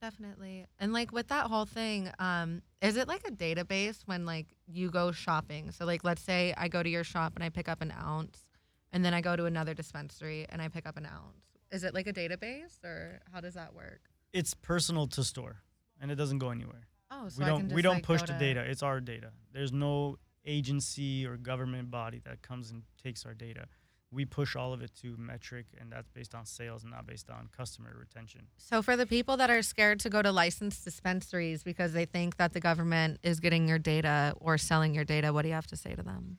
Definitely. 0.00 0.66
And 0.80 0.92
like 0.92 1.12
with 1.12 1.28
that 1.28 1.46
whole 1.46 1.66
thing, 1.66 2.10
um, 2.18 2.62
is 2.80 2.96
it 2.96 3.08
like 3.08 3.28
a 3.28 3.30
database 3.30 4.00
when 4.06 4.24
like 4.24 4.46
you 4.66 4.90
go 4.90 5.12
shopping? 5.12 5.70
So 5.70 5.84
like 5.84 6.02
let's 6.02 6.22
say 6.22 6.54
I 6.56 6.68
go 6.68 6.82
to 6.82 6.88
your 6.88 7.04
shop 7.04 7.32
and 7.34 7.44
I 7.44 7.50
pick 7.50 7.68
up 7.68 7.82
an 7.82 7.92
ounce 7.92 8.46
and 8.92 9.04
then 9.04 9.12
I 9.12 9.20
go 9.20 9.36
to 9.36 9.44
another 9.44 9.74
dispensary 9.74 10.46
and 10.48 10.62
I 10.62 10.68
pick 10.68 10.86
up 10.86 10.96
an 10.96 11.04
ounce. 11.06 11.44
Is 11.70 11.84
it 11.84 11.92
like 11.92 12.06
a 12.06 12.12
database 12.12 12.82
or 12.82 13.20
how 13.32 13.40
does 13.40 13.54
that 13.54 13.74
work? 13.74 14.00
It's 14.32 14.54
personal 14.54 15.06
to 15.08 15.22
store 15.22 15.56
and 16.00 16.10
it 16.10 16.14
doesn't 16.14 16.38
go 16.38 16.50
anywhere. 16.50 16.88
Oh, 17.10 17.28
so 17.28 17.40
we 17.40 17.44
I 17.44 17.48
don't 17.48 17.58
can 17.58 17.68
just 17.68 17.76
we 17.76 17.82
don't 17.82 17.96
like, 17.96 18.04
push 18.04 18.22
the 18.22 18.32
data. 18.32 18.60
It's 18.60 18.82
our 18.82 19.00
data. 19.00 19.30
There's 19.52 19.72
no 19.72 20.18
agency 20.46 21.26
or 21.26 21.36
government 21.36 21.90
body 21.90 22.20
that 22.24 22.42
comes 22.42 22.70
and 22.70 22.82
takes 23.02 23.26
our 23.26 23.34
data. 23.34 23.66
We 24.14 24.24
push 24.24 24.54
all 24.54 24.72
of 24.72 24.80
it 24.80 24.92
to 25.02 25.16
Metrc 25.16 25.64
and 25.80 25.90
that's 25.90 26.08
based 26.08 26.34
on 26.34 26.46
sales 26.46 26.82
and 26.84 26.92
not 26.92 27.06
based 27.06 27.30
on 27.30 27.48
customer 27.56 27.94
retention. 27.98 28.42
So 28.56 28.80
for 28.80 28.96
the 28.96 29.06
people 29.06 29.36
that 29.38 29.50
are 29.50 29.62
scared 29.62 29.98
to 30.00 30.10
go 30.10 30.22
to 30.22 30.30
licensed 30.30 30.84
dispensaries 30.84 31.64
because 31.64 31.92
they 31.92 32.04
think 32.04 32.36
that 32.36 32.52
the 32.52 32.60
government 32.60 33.18
is 33.22 33.40
getting 33.40 33.66
your 33.66 33.78
data 33.78 34.34
or 34.40 34.56
selling 34.56 34.94
your 34.94 35.04
data, 35.04 35.32
what 35.32 35.42
do 35.42 35.48
you 35.48 35.54
have 35.54 35.66
to 35.66 35.76
say 35.76 35.94
to 35.94 36.02
them? 36.02 36.38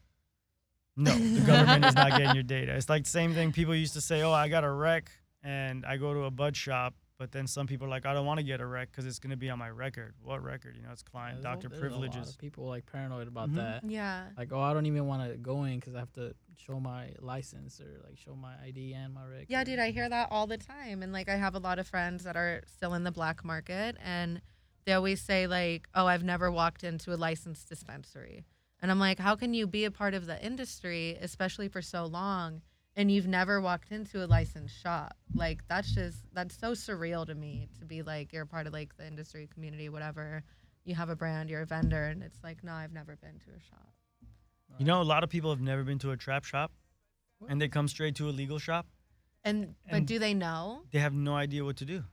No, 0.97 1.13
the 1.13 1.41
government 1.41 1.85
is 1.85 1.95
not 1.95 2.11
getting 2.17 2.33
your 2.33 2.43
data. 2.43 2.73
It's 2.75 2.87
like 2.87 3.03
the 3.03 3.09
same 3.09 3.33
thing 3.33 3.51
people 3.51 3.75
used 3.75 3.93
to 3.93 4.01
say, 4.01 4.21
"Oh, 4.21 4.31
I 4.31 4.47
got 4.47 4.63
a 4.63 4.71
wreck," 4.71 5.11
and 5.43 5.85
I 5.85 5.97
go 5.97 6.13
to 6.13 6.23
a 6.23 6.31
bud 6.31 6.55
shop, 6.55 6.93
but 7.17 7.31
then 7.31 7.47
some 7.47 7.65
people 7.67 7.87
are 7.87 7.89
like, 7.89 8.05
I 8.05 8.13
don't 8.13 8.25
want 8.25 8.39
to 8.39 8.43
get 8.43 8.59
a 8.59 8.65
rec 8.65 8.91
because 8.91 9.05
it's 9.05 9.19
gonna 9.19 9.37
be 9.37 9.49
on 9.49 9.57
my 9.57 9.69
record. 9.69 10.15
What 10.21 10.43
record? 10.43 10.75
You 10.75 10.83
know, 10.83 10.89
it's 10.91 11.01
client 11.03 11.41
There's 11.41 11.45
a- 11.45 11.55
doctor 11.55 11.67
a 11.67 11.71
lot 11.71 11.79
privileges. 11.79 12.29
of 12.29 12.37
people 12.37 12.67
like 12.67 12.85
paranoid 12.85 13.27
about 13.27 13.49
Mhm. 13.51 13.55
that. 13.55 13.83
Yeah. 13.85 14.29
Like, 14.37 14.51
oh, 14.51 14.59
I 14.59 14.73
don't 14.73 14.85
even 14.85 15.05
want 15.07 15.29
to 15.31 15.37
go 15.37 15.63
in 15.63 15.79
because 15.79 15.95
I 15.95 15.99
have 15.99 16.11
to 16.13 16.35
show 16.57 16.79
my 16.79 17.13
license 17.19 17.79
or 17.79 18.01
like 18.05 18.17
show 18.17 18.35
my 18.35 18.55
ID 18.63 18.93
and 18.93 19.13
my 19.13 19.23
record. 19.25 19.47
Yeah, 19.49 19.63
dude, 19.63 19.79
I 19.79 19.91
hear 19.91 20.09
that 20.09 20.29
all 20.31 20.47
the 20.47 20.57
time. 20.57 21.01
And 21.03 21.13
like, 21.13 21.29
I 21.29 21.35
have 21.35 21.55
a 21.55 21.59
lot 21.59 21.79
of 21.79 21.87
friends 21.87 22.23
that 22.25 22.35
are 22.35 22.63
still 22.67 22.93
in 22.93 23.03
the 23.03 23.11
black 23.11 23.43
market, 23.45 23.95
and 24.03 24.41
they 24.85 24.93
always 24.93 25.21
say, 25.21 25.47
like, 25.47 25.87
oh, 25.95 26.05
I've 26.07 26.23
never 26.23 26.51
walked 26.51 26.83
into 26.83 27.13
a 27.13 27.17
licensed 27.17 27.67
dispensary. 27.69 28.45
And 28.81 28.91
I'm 28.91 28.99
like, 28.99 29.19
how 29.19 29.35
can 29.35 29.53
you 29.53 29.67
be 29.67 29.85
a 29.85 29.91
part 29.91 30.13
of 30.13 30.25
the 30.25 30.43
industry, 30.45 31.17
especially 31.21 31.69
for 31.69 31.81
so 31.81 32.05
long, 32.05 32.61
and 32.95 33.11
you've 33.11 33.27
never 33.27 33.59
walked 33.61 33.91
into 33.91 34.23
a 34.23 34.27
licensed 34.27 34.79
shop? 34.81 35.15
Like, 35.33 35.61
that's 35.67 35.93
just, 35.93 36.19
that's 36.33 36.57
so 36.57 36.71
surreal 36.71 37.25
to 37.25 37.35
me 37.35 37.67
to 37.79 37.85
be 37.85 38.01
like, 38.01 38.31
you're 38.33 38.45
part 38.45 38.67
of 38.67 38.73
like 38.73 38.95
the 38.97 39.05
industry 39.05 39.49
community, 39.53 39.89
whatever. 39.89 40.43
You 40.85 40.95
have 40.95 41.09
a 41.09 41.15
brand, 41.15 41.49
you're 41.49 41.61
a 41.61 41.65
vendor, 41.65 42.05
and 42.05 42.21
it's 42.23 42.37
like, 42.43 42.63
no, 42.63 42.71
I've 42.73 42.93
never 42.93 43.15
been 43.15 43.39
to 43.39 43.51
a 43.57 43.59
shop. 43.69 43.89
You 44.77 44.85
know, 44.85 45.01
a 45.01 45.03
lot 45.03 45.23
of 45.23 45.29
people 45.29 45.49
have 45.51 45.61
never 45.61 45.83
been 45.83 45.99
to 45.99 46.11
a 46.11 46.17
trap 46.17 46.43
shop, 46.43 46.71
What? 47.39 47.49
and 47.51 47.61
they 47.61 47.67
come 47.67 47.87
straight 47.87 48.15
to 48.15 48.29
a 48.29 48.31
legal 48.31 48.59
shop. 48.59 48.85
And, 49.43 49.75
but 49.89 50.05
do 50.05 50.19
they 50.19 50.33
know? 50.33 50.81
They 50.91 50.99
have 50.99 51.13
no 51.13 51.35
idea 51.35 51.63
what 51.63 51.77
to 51.77 51.85
do. 51.85 52.03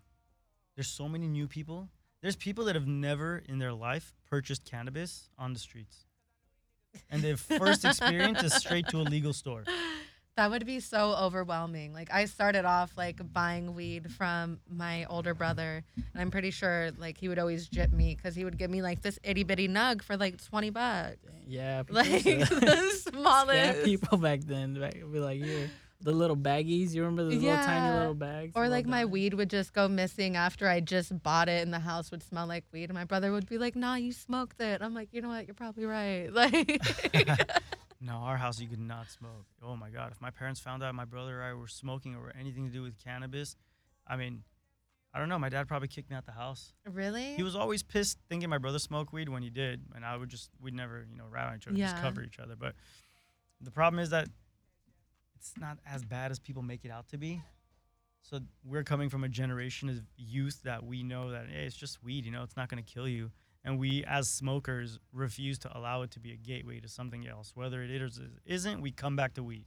There's 0.77 0.87
so 0.89 1.09
many 1.09 1.27
new 1.27 1.49
people. 1.49 1.89
There's 2.21 2.37
people 2.37 2.65
that 2.67 2.75
have 2.77 2.87
never 2.87 3.43
in 3.49 3.59
their 3.59 3.73
life 3.73 4.15
purchased 4.29 4.65
cannabis 4.65 5.29
on 5.39 5.53
the 5.55 5.59
streets, 5.59 6.07
and 7.11 7.21
their 7.23 7.37
first 7.37 7.85
experience 7.87 8.43
is 8.43 8.55
straight 8.55 8.87
to 8.89 8.99
a 8.99 9.03
legal 9.03 9.33
store. 9.33 9.65
That 10.37 10.51
would 10.51 10.65
be 10.65 10.81
so 10.81 11.15
overwhelming. 11.15 11.93
Like 11.93 12.09
I 12.11 12.25
started 12.25 12.65
off 12.65 12.93
like 12.97 13.21
buying 13.35 13.75
weed 13.75 14.11
from 14.13 14.61
my 14.67 15.05
older 15.07 15.35
brother, 15.35 15.85
and 15.97 16.23
I'm 16.23 16.31
pretty 16.31 16.51
sure 16.51 16.91
like 16.97 17.19
he 17.19 17.29
would 17.29 17.39
always 17.39 17.69
jip 17.69 17.93
me 17.93 18.15
because 18.15 18.35
he 18.35 18.43
would 18.45 18.57
give 18.57 18.71
me 18.71 18.81
like 18.81 19.03
this 19.03 19.19
itty 19.25 19.45
bitty 19.45 19.69
nug 19.69 20.03
for 20.03 20.17
like 20.17 20.43
twenty 20.43 20.71
bucks, 20.71 21.19
Yeah, 21.47 21.83
like 21.91 22.23
the 22.25 23.03
smallest. 23.13 23.85
people 23.85 24.17
back 24.17 24.41
then. 24.41 24.81
Back, 24.81 24.95
be 24.95 25.19
like, 25.21 25.43
here, 25.43 25.71
the 26.01 26.13
little 26.13 26.37
baggies. 26.37 26.95
You 26.95 27.03
remember 27.03 27.25
the 27.25 27.37
little 27.39 27.57
tiny 27.65 27.99
little 27.99 28.15
bags? 28.15 28.53
Or 28.55 28.71
like 28.71 28.87
my 28.87 29.01
dimes? 29.01 29.11
weed 29.13 29.35
would 29.35 29.51
just 29.51 29.75
go 29.75 29.87
missing 29.87 30.37
after 30.37 30.67
I 30.67 30.81
just 30.81 31.23
bought 31.23 31.51
it, 31.51 31.63
and 31.63 31.75
the 31.75 31.79
house 31.81 32.11
would 32.11 32.23
smell 32.23 32.47
like 32.47 32.65
weed. 32.73 32.85
And 32.85 32.95
my 32.95 33.05
brother 33.05 33.33
would 33.33 33.51
be 33.51 33.59
like, 33.59 33.77
"Nah, 33.77 33.97
you 33.97 34.13
smoked 34.13 34.63
it." 34.63 34.81
I'm 34.81 34.95
like, 34.95 35.11
"You 35.13 35.21
know 35.21 35.29
what? 35.29 35.47
You're 35.47 35.55
probably 35.55 35.85
right." 35.85 36.33
Like, 36.33 36.81
No, 38.05 38.15
our 38.15 38.37
house 38.37 38.61
you 38.61 38.67
could 38.67 38.81
not 38.81 39.09
smoke. 39.11 39.47
Oh 39.65 39.77
my 39.77 39.89
god! 39.89 40.11
If 40.11 40.21
my 40.21 40.31
parents 40.31 40.59
found 40.59 40.83
out 40.83 40.93
my 40.95 41.05
brother 41.05 41.41
or 41.41 41.45
I 41.45 41.55
were 41.55 41.69
smoking 41.69 42.17
or 42.17 42.33
anything 42.39 42.67
to 42.67 42.73
do 42.73 42.83
with 42.83 42.99
cannabis, 42.99 43.55
I 44.07 44.17
mean, 44.17 44.43
I 45.15 45.21
don't 45.21 45.29
know. 45.29 45.39
My 45.39 45.49
dad 45.49 45.69
probably 45.69 45.87
kicked 45.89 46.11
me 46.11 46.17
out 46.17 46.27
the 46.27 46.33
house. 46.33 46.73
really? 46.91 47.35
He 47.35 47.45
was 47.45 47.55
always 47.55 47.83
pissed 47.83 48.19
thinking 48.29 48.49
my 48.49 48.59
brother 48.59 48.81
smoked 48.81 49.13
weed 49.13 49.29
when 49.29 49.43
he 49.43 49.51
did, 49.51 49.83
and 49.95 50.05
I 50.05 50.17
would 50.17 50.31
just 50.31 50.51
we'd 50.61 50.75
never 50.75 51.07
you 51.09 51.17
know 51.17 51.27
rat 51.31 51.49
on 51.49 51.57
each 51.57 51.69
other, 51.69 51.77
just 51.77 52.03
cover 52.03 52.23
each 52.23 52.41
other. 52.41 52.57
But 52.59 52.75
the 53.61 53.71
problem 53.71 54.01
is 54.01 54.11
that 54.11 54.29
it's 55.37 55.53
not 55.57 55.79
as 55.87 56.05
bad 56.05 56.33
as 56.33 56.41
people 56.41 56.63
make 56.63 56.85
it 56.85 56.91
out 56.91 57.09
to 57.11 57.19
be. 57.19 57.41
So 58.23 58.41
we're 58.65 58.85
coming 58.85 59.09
from 59.11 59.25
a 59.25 59.29
generation 59.29 59.89
of 59.89 60.01
youth 60.17 60.61
that 60.65 60.85
we 60.85 61.03
know 61.03 61.31
that 61.31 61.47
hey, 61.49 61.67
it's 61.67 61.77
just 61.77 62.03
weed, 62.03 62.25
you 62.25 62.33
know, 62.33 62.43
it's 62.43 62.57
not 62.57 62.69
going 62.69 62.83
to 62.83 62.93
kill 62.93 63.09
you. 63.09 63.31
And 63.65 63.79
we, 63.79 64.05
as 64.07 64.29
smokers, 64.29 64.99
refuse 65.13 65.59
to 65.61 65.77
allow 65.79 66.03
it 66.03 66.11
to 66.13 66.21
be 66.21 66.33
a 66.33 66.37
gateway 66.37 66.81
to 66.81 66.89
something 66.89 67.27
else. 67.29 67.53
Whether 67.55 67.83
it 67.83 67.91
is 67.91 68.19
or 68.19 68.25
isn't, 68.45 68.81
we 68.81 68.91
come 68.91 69.15
back 69.15 69.35
to 69.35 69.43
weed. 69.45 69.67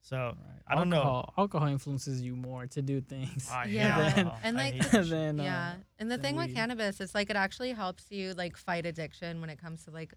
So 0.00 0.16
Right. 0.16 0.62
I 0.66 0.74
don't 0.76 0.88
know. 0.88 0.96
alcohol, 0.96 1.34
Alcohol 1.36 1.68
influences 1.68 2.22
you 2.22 2.36
more 2.36 2.66
to 2.68 2.80
do 2.80 3.00
things. 3.02 3.50
I 3.52 3.64
Yeah. 3.66 3.98
alcohol. 3.98 4.38
And, 4.42 4.58
I 4.58 4.62
like- 4.64 4.74
hate 4.74 4.82
that 4.92 5.06
shit. 5.06 5.40
uh, 5.40 5.42
yeah 5.42 5.74
and 5.98 6.10
the 6.10 6.16
than 6.16 6.22
thing 6.22 6.36
with 6.36 6.54
cannabis 6.54 7.00
it's 7.00 7.14
like 7.14 7.28
it 7.30 7.36
actually 7.36 7.72
helps 7.72 8.04
you 8.10 8.32
like 8.34 8.56
fight 8.56 8.86
addiction 8.86 9.40
when 9.40 9.50
it 9.50 9.58
comes 9.58 9.84
to 9.84 9.90
like 9.90 10.14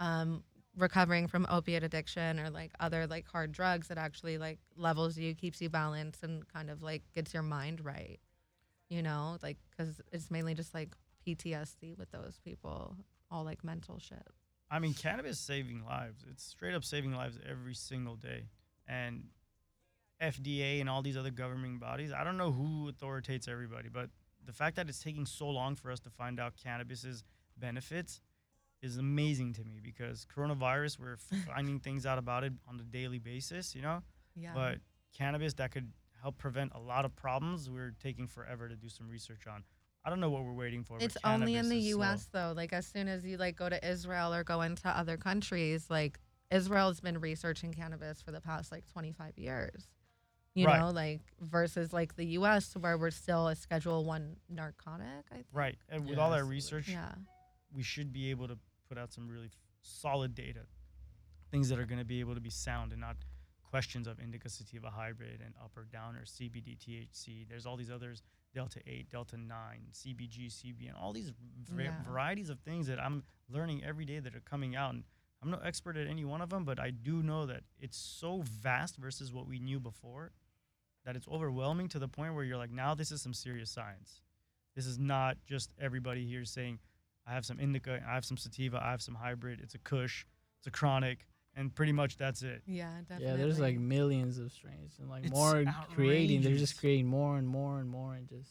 um 0.00 0.42
recovering 0.76 1.26
from 1.26 1.46
opiate 1.50 1.82
addiction 1.82 2.38
or 2.40 2.48
like 2.50 2.70
other 2.80 3.06
like 3.06 3.26
hard 3.26 3.50
drugs 3.52 3.90
it 3.90 3.98
actually 3.98 4.38
like 4.38 4.58
levels 4.76 5.18
you 5.18 5.34
keeps 5.34 5.60
you 5.60 5.68
balanced 5.68 6.22
and 6.22 6.46
kind 6.48 6.70
of 6.70 6.80
like 6.82 7.02
gets 7.14 7.34
your 7.34 7.42
mind 7.42 7.84
right 7.84 8.20
you 8.88 9.02
know 9.02 9.36
like 9.42 9.58
because 9.70 10.00
it's 10.12 10.30
mainly 10.30 10.54
just 10.54 10.72
like 10.74 10.94
ptsd 11.26 11.96
with 11.98 12.10
those 12.10 12.38
people 12.44 12.96
all 13.30 13.44
like 13.44 13.64
mental 13.64 13.98
shit 13.98 14.26
I 14.70 14.78
mean, 14.78 14.94
cannabis 14.94 15.38
saving 15.38 15.84
lives. 15.84 16.24
It's 16.28 16.44
straight 16.44 16.74
up 16.74 16.84
saving 16.84 17.12
lives 17.12 17.38
every 17.48 17.74
single 17.74 18.16
day. 18.16 18.46
And 18.88 19.26
FDA 20.20 20.80
and 20.80 20.88
all 20.88 21.02
these 21.02 21.16
other 21.16 21.30
governing 21.30 21.78
bodies, 21.78 22.12
I 22.12 22.24
don't 22.24 22.36
know 22.36 22.50
who 22.50 22.88
authoritates 22.88 23.46
everybody, 23.46 23.88
but 23.88 24.10
the 24.44 24.52
fact 24.52 24.76
that 24.76 24.88
it's 24.88 24.98
taking 24.98 25.26
so 25.26 25.48
long 25.48 25.76
for 25.76 25.90
us 25.90 26.00
to 26.00 26.10
find 26.10 26.40
out 26.40 26.54
cannabis's 26.56 27.24
benefits 27.56 28.20
is 28.82 28.98
amazing 28.98 29.52
to 29.54 29.64
me 29.64 29.80
because 29.82 30.26
coronavirus, 30.34 30.98
we're 30.98 31.16
finding 31.46 31.78
things 31.78 32.04
out 32.04 32.18
about 32.18 32.44
it 32.44 32.52
on 32.68 32.78
a 32.80 32.82
daily 32.82 33.18
basis, 33.18 33.74
you 33.74 33.82
know? 33.82 34.02
yeah 34.34 34.52
But 34.54 34.78
cannabis 35.16 35.54
that 35.54 35.70
could 35.70 35.92
help 36.20 36.36
prevent 36.38 36.72
a 36.74 36.80
lot 36.80 37.04
of 37.04 37.14
problems, 37.14 37.70
we're 37.70 37.94
taking 38.02 38.26
forever 38.26 38.68
to 38.68 38.76
do 38.76 38.88
some 38.88 39.08
research 39.08 39.46
on. 39.46 39.62
I 40.04 40.10
don't 40.10 40.20
know 40.20 40.30
what 40.30 40.44
we're 40.44 40.52
waiting 40.52 40.84
for. 40.84 40.98
it's 41.00 41.16
only 41.24 41.56
in 41.56 41.68
the 41.68 41.78
is 41.78 41.94
slow. 41.94 42.04
us 42.06 42.28
though 42.32 42.52
like 42.54 42.72
as 42.72 42.86
soon 42.86 43.08
as 43.08 43.24
you 43.24 43.36
like 43.36 43.56
go 43.56 43.68
to 43.68 43.88
israel 43.88 44.34
or 44.34 44.44
go 44.44 44.60
into 44.60 44.88
other 44.88 45.16
countries 45.16 45.86
like 45.88 46.20
israel's 46.50 47.00
been 47.00 47.18
researching 47.18 47.72
cannabis 47.72 48.20
for 48.20 48.30
the 48.30 48.40
past 48.40 48.70
like 48.70 48.86
25 48.92 49.38
years 49.38 49.88
you 50.54 50.66
Right. 50.66 50.78
know 50.78 50.90
like 50.90 51.22
versus 51.40 51.92
like 51.92 52.16
the 52.16 52.26
us 52.26 52.74
where 52.74 52.98
we're 52.98 53.10
still 53.10 53.48
a 53.48 53.56
schedule 53.56 54.04
one 54.04 54.36
narcotic 54.50 55.06
i 55.32 55.36
think 55.36 55.46
Right. 55.52 55.76
And 55.88 56.02
with 56.06 56.18
Yeah, 56.18 56.24
all 56.24 56.30
that 56.32 56.44
research, 56.44 56.88
yeah 56.88 57.12
we 57.74 57.82
should 57.82 58.12
be 58.12 58.30
able 58.30 58.46
to 58.48 58.58
put 58.88 58.98
out 58.98 59.12
some 59.12 59.26
really 59.28 59.46
f- 59.46 59.52
solid 59.82 60.34
data, 60.34 60.60
things 61.50 61.68
that 61.70 61.78
are 61.80 61.86
going 61.86 61.98
to 61.98 62.04
be 62.04 62.20
able 62.20 62.34
to 62.34 62.40
be 62.40 62.50
sound 62.50 62.92
and 62.92 63.00
not 63.00 63.16
questions 63.68 64.06
of 64.06 64.20
indica 64.20 64.48
sativa 64.48 64.90
hybrid 64.90 65.40
and 65.44 65.54
up 65.60 65.72
or 65.76 65.84
down 65.92 66.14
or 66.14 66.20
CBD 66.24 66.76
THC. 66.78 67.48
There's 67.48 67.66
all 67.66 67.76
these 67.76 67.90
others, 67.90 68.22
delta 68.54 68.80
8, 68.86 69.10
delta 69.10 69.36
9, 69.36 69.88
CBG, 69.92 70.46
CBN, 70.46 70.94
all 70.96 71.12
these 71.12 71.32
Yeah. 71.76 72.02
varieties 72.04 72.48
of 72.50 72.60
things 72.60 72.86
that 72.86 72.98
I'm 73.00 73.24
learning 73.48 73.84
every 73.84 74.04
day 74.04 74.20
that 74.20 74.34
are 74.34 74.40
coming 74.40 74.74
out. 74.76 74.94
And 74.94 75.04
I'm 75.42 75.50
no 75.50 75.58
expert 75.58 75.96
at 75.96 76.06
any 76.06 76.24
one 76.24 76.40
of 76.40 76.48
them, 76.50 76.64
but 76.64 76.78
I 76.80 76.90
do 76.90 77.22
know 77.22 77.44
that 77.46 77.64
it's 77.78 77.98
so 77.98 78.40
vast 78.42 78.96
versus 78.96 79.32
what 79.32 79.46
we 79.46 79.58
knew 79.58 79.80
before 79.80 80.32
that 81.04 81.16
it's 81.16 81.28
overwhelming 81.28 81.88
to 81.88 81.98
the 81.98 82.08
point 82.08 82.34
where 82.34 82.44
you're 82.44 82.56
like, 82.56 82.70
now 82.70 82.94
this 82.94 83.12
is 83.12 83.20
some 83.20 83.34
serious 83.34 83.70
science. 83.70 84.22
This 84.74 84.86
is 84.86 84.98
not 84.98 85.36
just 85.44 85.74
everybody 85.78 86.24
here 86.24 86.44
saying, 86.46 86.78
I 87.26 87.32
have 87.32 87.44
some 87.44 87.60
indica, 87.60 88.02
I 88.06 88.14
have 88.14 88.24
some 88.24 88.36
sativa, 88.38 88.82
I 88.82 88.90
have 88.90 89.02
some 89.02 89.16
hybrid, 89.16 89.60
it's 89.60 89.74
a 89.74 89.78
kush, 89.78 90.24
it's 90.58 90.66
a 90.66 90.70
chronic, 90.70 91.26
and 91.56 91.74
pretty 91.74 91.92
much 91.92 92.16
that's 92.16 92.42
it. 92.42 92.62
yeah 92.66 92.90
definitely 93.08 93.26
Yeah, 93.26 93.36
there's 93.36 93.60
like 93.60 93.78
millions 93.78 94.38
of 94.38 94.52
strains 94.52 94.96
and 94.98 95.08
like 95.08 95.24
It's 95.24 95.32
more 95.32 95.64
creating. 95.94 96.42
They're 96.42 96.56
just 96.56 96.78
creating 96.78 97.06
more 97.06 97.36
and 97.36 97.46
more 97.48 97.78
and 97.78 97.88
more 97.88 98.14
and 98.14 98.28
just 98.28 98.50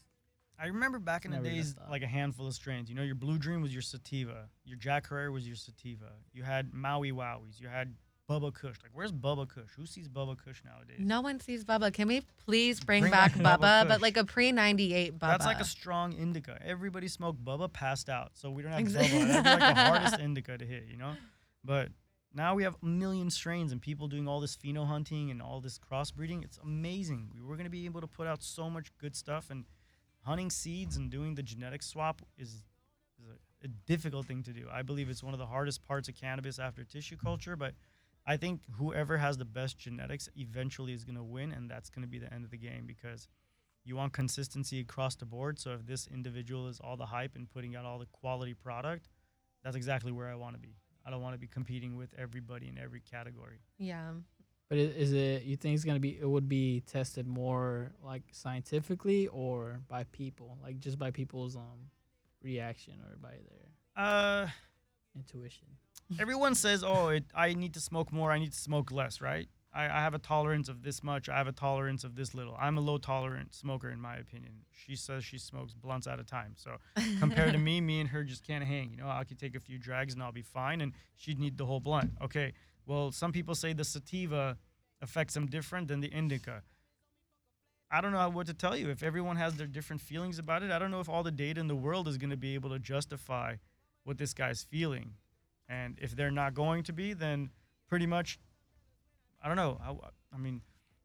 I 0.59 0.67
remember 0.67 0.99
back 0.99 1.25
in 1.25 1.31
the 1.31 1.39
days, 1.39 1.75
like 1.89 2.03
a 2.03 2.07
handful 2.07 2.47
of 2.47 2.53
strains. 2.53 2.87
You 2.89 2.95
know, 2.95 3.01
your 3.01 3.15
Blue 3.15 3.37
Dream 3.37 3.61
was 3.61 3.73
your 3.73 3.81
sativa, 3.81 4.47
your 4.63 4.77
Jack 4.77 5.09
Herer 5.09 5.31
was 5.31 5.45
your 5.45 5.55
sativa, 5.57 6.11
you 6.31 6.43
had 6.43 6.73
Maui 6.73 7.11
Wowies, 7.11 7.59
you 7.59 7.67
had 7.67 7.95
Bubba 8.29 8.53
Kush. 8.53 8.77
Like, 8.81 8.91
where's 8.93 9.11
Bubba 9.11 9.49
Kush? 9.49 9.71
Who 9.75 9.85
sees 9.85 10.07
Bubba 10.07 10.37
Kush 10.37 10.61
nowadays? 10.63 10.99
no 10.99 11.19
one 11.21 11.41
sees 11.41 11.65
bubba 11.65 11.91
can 11.91 12.07
we 12.07 12.21
please 12.45 12.79
bring, 12.79 13.01
Bring 13.01 13.11
back 13.11 13.37
back 13.37 13.59
Bubba 13.59 13.83
bubba 13.83 13.87
but 13.89 14.01
like 14.01 14.15
a 14.15 14.23
pre 14.23 14.51
98 14.53 15.15
bubba 15.15 15.19
That's 15.19 15.45
like 15.45 15.59
a 15.59 15.65
strong 15.65 16.13
indica. 16.13 16.57
Everybody 16.63 17.09
smoked 17.09 17.43
Bubba, 17.43 17.73
passed 17.73 18.07
out. 18.07 18.31
So 18.35 18.49
we 18.49 18.61
don't 18.63 18.71
have 18.71 18.81
Exa- 18.83 19.01
Bubba. 19.03 19.27
That'd 19.43 19.61
like 19.61 19.75
the 19.75 19.81
hardest 19.89 20.19
indica 20.19 20.57
to 20.57 20.65
hit, 20.65 20.85
you 20.89 20.97
know? 20.97 21.13
But 21.65 21.89
now 22.33 22.55
we 22.55 22.63
have 22.63 22.75
a 22.81 22.85
million 22.85 23.29
strains 23.29 23.71
and 23.71 23.81
people 23.81 24.07
doing 24.07 24.27
all 24.27 24.39
this 24.39 24.55
pheno 24.55 24.87
hunting 24.87 25.29
and 25.29 25.41
all 25.41 25.61
this 25.61 25.77
crossbreeding. 25.79 26.43
It's 26.43 26.57
amazing. 26.63 27.29
We 27.35 27.41
were 27.41 27.55
going 27.55 27.65
to 27.65 27.71
be 27.71 27.85
able 27.85 28.01
to 28.01 28.07
put 28.07 28.25
out 28.25 28.41
so 28.41 28.69
much 28.69 28.91
good 28.97 29.15
stuff. 29.15 29.51
And 29.51 29.65
hunting 30.21 30.49
seeds 30.49 30.97
and 30.97 31.11
doing 31.11 31.35
the 31.35 31.43
genetic 31.43 31.83
swap 31.83 32.21
is, 32.37 32.63
is 33.19 33.27
a, 33.29 33.65
a 33.65 33.67
difficult 33.85 34.25
thing 34.25 34.41
to 34.43 34.51
do. 34.51 34.67
I 34.71 34.81
believe 34.81 35.09
it's 35.09 35.23
one 35.23 35.33
of 35.33 35.39
the 35.39 35.45
hardest 35.45 35.87
parts 35.87 36.09
of 36.09 36.15
cannabis 36.15 36.57
after 36.57 36.83
tissue 36.83 37.17
culture. 37.17 37.55
But 37.55 37.75
I 38.25 38.37
think 38.37 38.61
whoever 38.77 39.17
has 39.17 39.37
the 39.37 39.45
best 39.45 39.77
genetics 39.77 40.27
eventually 40.35 40.93
is 40.93 41.03
going 41.03 41.17
to 41.17 41.23
win. 41.23 41.51
And 41.51 41.69
that's 41.69 41.91
going 41.91 42.03
to 42.03 42.09
be 42.09 42.17
the 42.17 42.33
end 42.33 42.43
of 42.45 42.49
the 42.49 42.57
game 42.57 42.85
because 42.87 43.27
you 43.85 43.95
want 43.95 44.11
consistency 44.13 44.79
across 44.79 45.15
the 45.15 45.25
board. 45.25 45.59
So 45.59 45.73
if 45.73 45.85
this 45.85 46.07
individual 46.07 46.67
is 46.67 46.79
all 46.79 46.97
the 46.97 47.05
hype 47.05 47.35
and 47.35 47.47
putting 47.47 47.75
out 47.75 47.85
all 47.85 47.99
the 47.99 48.07
quality 48.07 48.55
product, 48.55 49.07
that's 49.63 49.75
exactly 49.75 50.11
where 50.11 50.29
I 50.29 50.35
want 50.35 50.55
to 50.55 50.59
be. 50.59 50.77
I 51.05 51.09
don't 51.09 51.21
want 51.21 51.33
to 51.35 51.39
be 51.39 51.47
competing 51.47 51.95
with 51.97 52.13
everybody 52.17 52.67
in 52.69 52.77
every 52.77 53.01
category. 53.01 53.59
yeah 53.77 54.11
But 54.69 54.77
is 54.77 55.11
it 55.13 55.43
you 55.43 55.55
think 55.57 55.75
it's 55.75 55.83
gonna 55.83 55.99
be 55.99 56.17
it 56.19 56.29
would 56.29 56.47
be 56.49 56.81
tested 56.81 57.27
more 57.27 57.91
like 58.03 58.23
scientifically 58.31 59.27
or 59.27 59.81
by 59.87 60.03
people, 60.05 60.57
like 60.63 60.79
just 60.79 60.97
by 60.97 61.11
people's 61.11 61.55
um 61.55 61.89
reaction 62.41 62.93
or 63.05 63.17
by 63.17 63.31
their 63.47 63.65
Uh, 64.05 64.49
intuition? 65.15 65.67
everyone 66.19 66.55
says, 66.55 66.83
"Oh, 66.83 67.09
it, 67.09 67.25
I 67.35 67.53
need 67.53 67.73
to 67.75 67.79
smoke 67.79 68.11
more. 68.11 68.31
I 68.31 68.39
need 68.39 68.51
to 68.53 68.59
smoke 68.59 68.91
less." 68.91 69.21
Right? 69.21 69.49
I, 69.73 69.85
I 69.85 70.01
have 70.01 70.13
a 70.13 70.19
tolerance 70.19 70.69
of 70.69 70.83
this 70.83 71.03
much. 71.03 71.29
I 71.29 71.37
have 71.37 71.47
a 71.47 71.51
tolerance 71.51 72.03
of 72.03 72.15
this 72.15 72.33
little. 72.33 72.55
I'm 72.59 72.77
a 72.77 72.81
low 72.81 72.97
tolerant 72.97 73.53
smoker, 73.55 73.89
in 73.89 73.99
my 73.99 74.15
opinion. 74.15 74.53
She 74.71 74.95
says 74.95 75.23
she 75.23 75.37
smokes 75.37 75.73
blunts 75.73 76.05
at 76.05 76.19
a 76.19 76.23
time. 76.23 76.53
So 76.55 76.77
compared 77.19 77.53
to 77.53 77.59
me, 77.69 77.81
me 77.81 77.99
and 77.99 78.09
her 78.09 78.23
just 78.23 78.45
can't 78.45 78.63
hang. 78.63 78.91
You 78.91 78.97
know, 78.97 79.09
I 79.09 79.23
could 79.23 79.39
take 79.39 79.55
a 79.55 79.59
few 79.59 79.77
drags 79.77 80.13
and 80.13 80.21
I'll 80.21 80.31
be 80.31 80.43
fine, 80.43 80.81
and 80.81 80.93
she'd 81.15 81.39
need 81.39 81.57
the 81.57 81.65
whole 81.65 81.79
blunt. 81.79 82.11
Okay. 82.21 82.53
Well, 82.85 83.11
some 83.11 83.31
people 83.31 83.55
say 83.55 83.73
the 83.73 83.83
sativa 83.83 84.57
affects 85.01 85.33
them 85.33 85.47
different 85.47 85.87
than 85.87 86.01
the 86.01 86.07
indica. 86.07 86.63
I 87.89 88.01
don't 88.01 88.11
know 88.11 88.27
what 88.29 88.47
to 88.47 88.53
tell 88.53 88.75
you. 88.75 88.89
If 88.89 89.03
everyone 89.03 89.37
has 89.37 89.55
their 89.55 89.67
different 89.67 90.01
feelings 90.01 90.39
about 90.39 90.63
it, 90.63 90.71
I 90.71 90.79
don't 90.79 90.89
know 90.89 90.99
if 90.99 91.07
all 91.07 91.21
the 91.21 91.31
data 91.31 91.61
in 91.61 91.67
the 91.67 91.75
world 91.75 92.07
is 92.07 92.17
going 92.17 92.31
to 92.31 92.37
be 92.37 92.55
able 92.55 92.71
to 92.71 92.79
justify 92.79 93.55
what 94.03 94.17
this 94.17 94.33
guy's 94.33 94.63
feeling. 94.63 95.13
And 95.69 95.99
if 96.01 96.15
they're 96.15 96.31
not 96.31 96.53
going 96.53 96.83
to 96.83 96.93
be, 96.93 97.13
then 97.13 97.51
pretty 97.87 98.07
much, 98.07 98.39
I 99.43 99.47
don't 99.47 99.57
know. 99.57 99.79
I, 99.83 99.93
I 100.35 100.37
mean, 100.37 100.61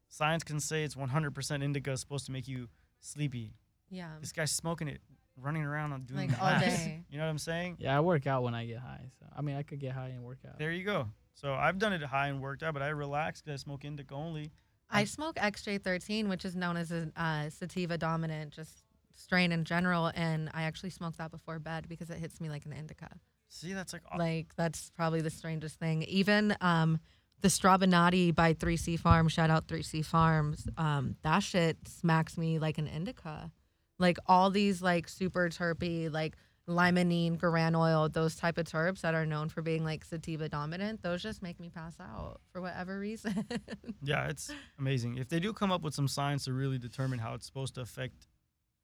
science 0.08 0.44
can 0.44 0.60
say 0.60 0.84
it's 0.84 0.94
100% 0.94 1.62
indica 1.62 1.92
is 1.92 2.00
supposed 2.00 2.26
to 2.26 2.32
make 2.32 2.46
you 2.48 2.68
sleepy. 3.00 3.52
Yeah. 3.90 4.10
This 4.20 4.32
guy's 4.32 4.52
smoking 4.52 4.88
it, 4.88 5.00
running 5.36 5.62
around 5.64 5.92
and 5.92 6.06
doing 6.06 6.28
Like 6.30 6.42
all 6.42 6.58
day. 6.60 7.04
You 7.10 7.18
know 7.18 7.24
what 7.24 7.30
I'm 7.30 7.38
saying? 7.38 7.76
Yeah, 7.80 7.96
I 7.96 8.00
work 8.00 8.26
out 8.26 8.42
when 8.42 8.54
I 8.54 8.66
get 8.66 8.78
high. 8.78 9.10
So 9.18 9.26
I 9.36 9.40
mean, 9.42 9.56
I 9.56 9.62
could 9.62 9.80
get 9.80 9.92
high 9.92 10.08
and 10.08 10.22
work 10.22 10.38
out. 10.46 10.58
There 10.58 10.72
you 10.72 10.84
go. 10.84 11.08
So 11.34 11.52
I've 11.54 11.78
done 11.78 11.92
it 11.92 12.02
high 12.02 12.28
and 12.28 12.40
worked 12.40 12.62
out, 12.62 12.74
but 12.74 12.82
I 12.82 12.88
relax 12.88 13.40
because 13.40 13.60
I 13.60 13.62
smoke 13.62 13.84
indica 13.84 14.14
only. 14.14 14.50
I 14.90 15.00
Um, 15.02 15.06
smoke 15.06 15.36
XJ13, 15.36 16.28
which 16.28 16.44
is 16.44 16.56
known 16.56 16.76
as 16.76 16.90
a 16.92 17.10
uh, 17.16 17.50
sativa 17.50 17.98
dominant, 17.98 18.52
just 18.52 18.84
strain 19.14 19.52
in 19.52 19.64
general, 19.64 20.10
and 20.14 20.48
I 20.54 20.62
actually 20.62 20.90
smoke 20.90 21.16
that 21.16 21.30
before 21.30 21.58
bed 21.58 21.86
because 21.88 22.08
it 22.10 22.18
hits 22.18 22.40
me 22.40 22.48
like 22.48 22.64
an 22.66 22.72
indica. 22.72 23.08
See, 23.48 23.72
that's 23.72 23.92
like, 23.92 24.02
aw- 24.10 24.16
Like 24.16 24.54
that's 24.56 24.90
probably 24.90 25.20
the 25.20 25.30
strangest 25.30 25.78
thing. 25.78 26.02
Even 26.04 26.56
um, 26.60 26.98
the 27.40 27.48
Strabonati 27.48 28.34
by 28.34 28.54
3C 28.54 28.98
Farm, 28.98 29.28
shout 29.28 29.50
out 29.50 29.66
3C 29.66 30.04
Farms, 30.04 30.66
um, 30.76 31.16
that 31.22 31.40
shit 31.40 31.76
smacks 31.86 32.36
me 32.36 32.58
like 32.58 32.78
an 32.78 32.86
indica. 32.86 33.52
Like 33.98 34.18
all 34.26 34.50
these 34.50 34.82
like 34.82 35.08
super 35.08 35.48
terpy, 35.48 36.12
like 36.12 36.36
limonene, 36.68 37.38
geraniol, 37.38 38.12
those 38.12 38.36
type 38.36 38.58
of 38.58 38.66
terps 38.66 39.00
that 39.00 39.14
are 39.14 39.26
known 39.26 39.48
for 39.48 39.62
being 39.62 39.84
like 39.84 40.04
sativa 40.04 40.48
dominant, 40.48 41.02
those 41.02 41.22
just 41.22 41.42
make 41.42 41.58
me 41.58 41.70
pass 41.70 41.94
out 42.00 42.40
for 42.52 42.60
whatever 42.60 42.98
reason. 42.98 43.44
yeah, 44.02 44.28
it's 44.28 44.50
amazing. 44.78 45.16
If 45.16 45.28
they 45.28 45.40
do 45.40 45.52
come 45.52 45.72
up 45.72 45.82
with 45.82 45.94
some 45.94 46.08
science 46.08 46.44
to 46.44 46.52
really 46.52 46.78
determine 46.78 47.18
how 47.18 47.34
it's 47.34 47.46
supposed 47.46 47.74
to 47.76 47.80
affect 47.80 48.28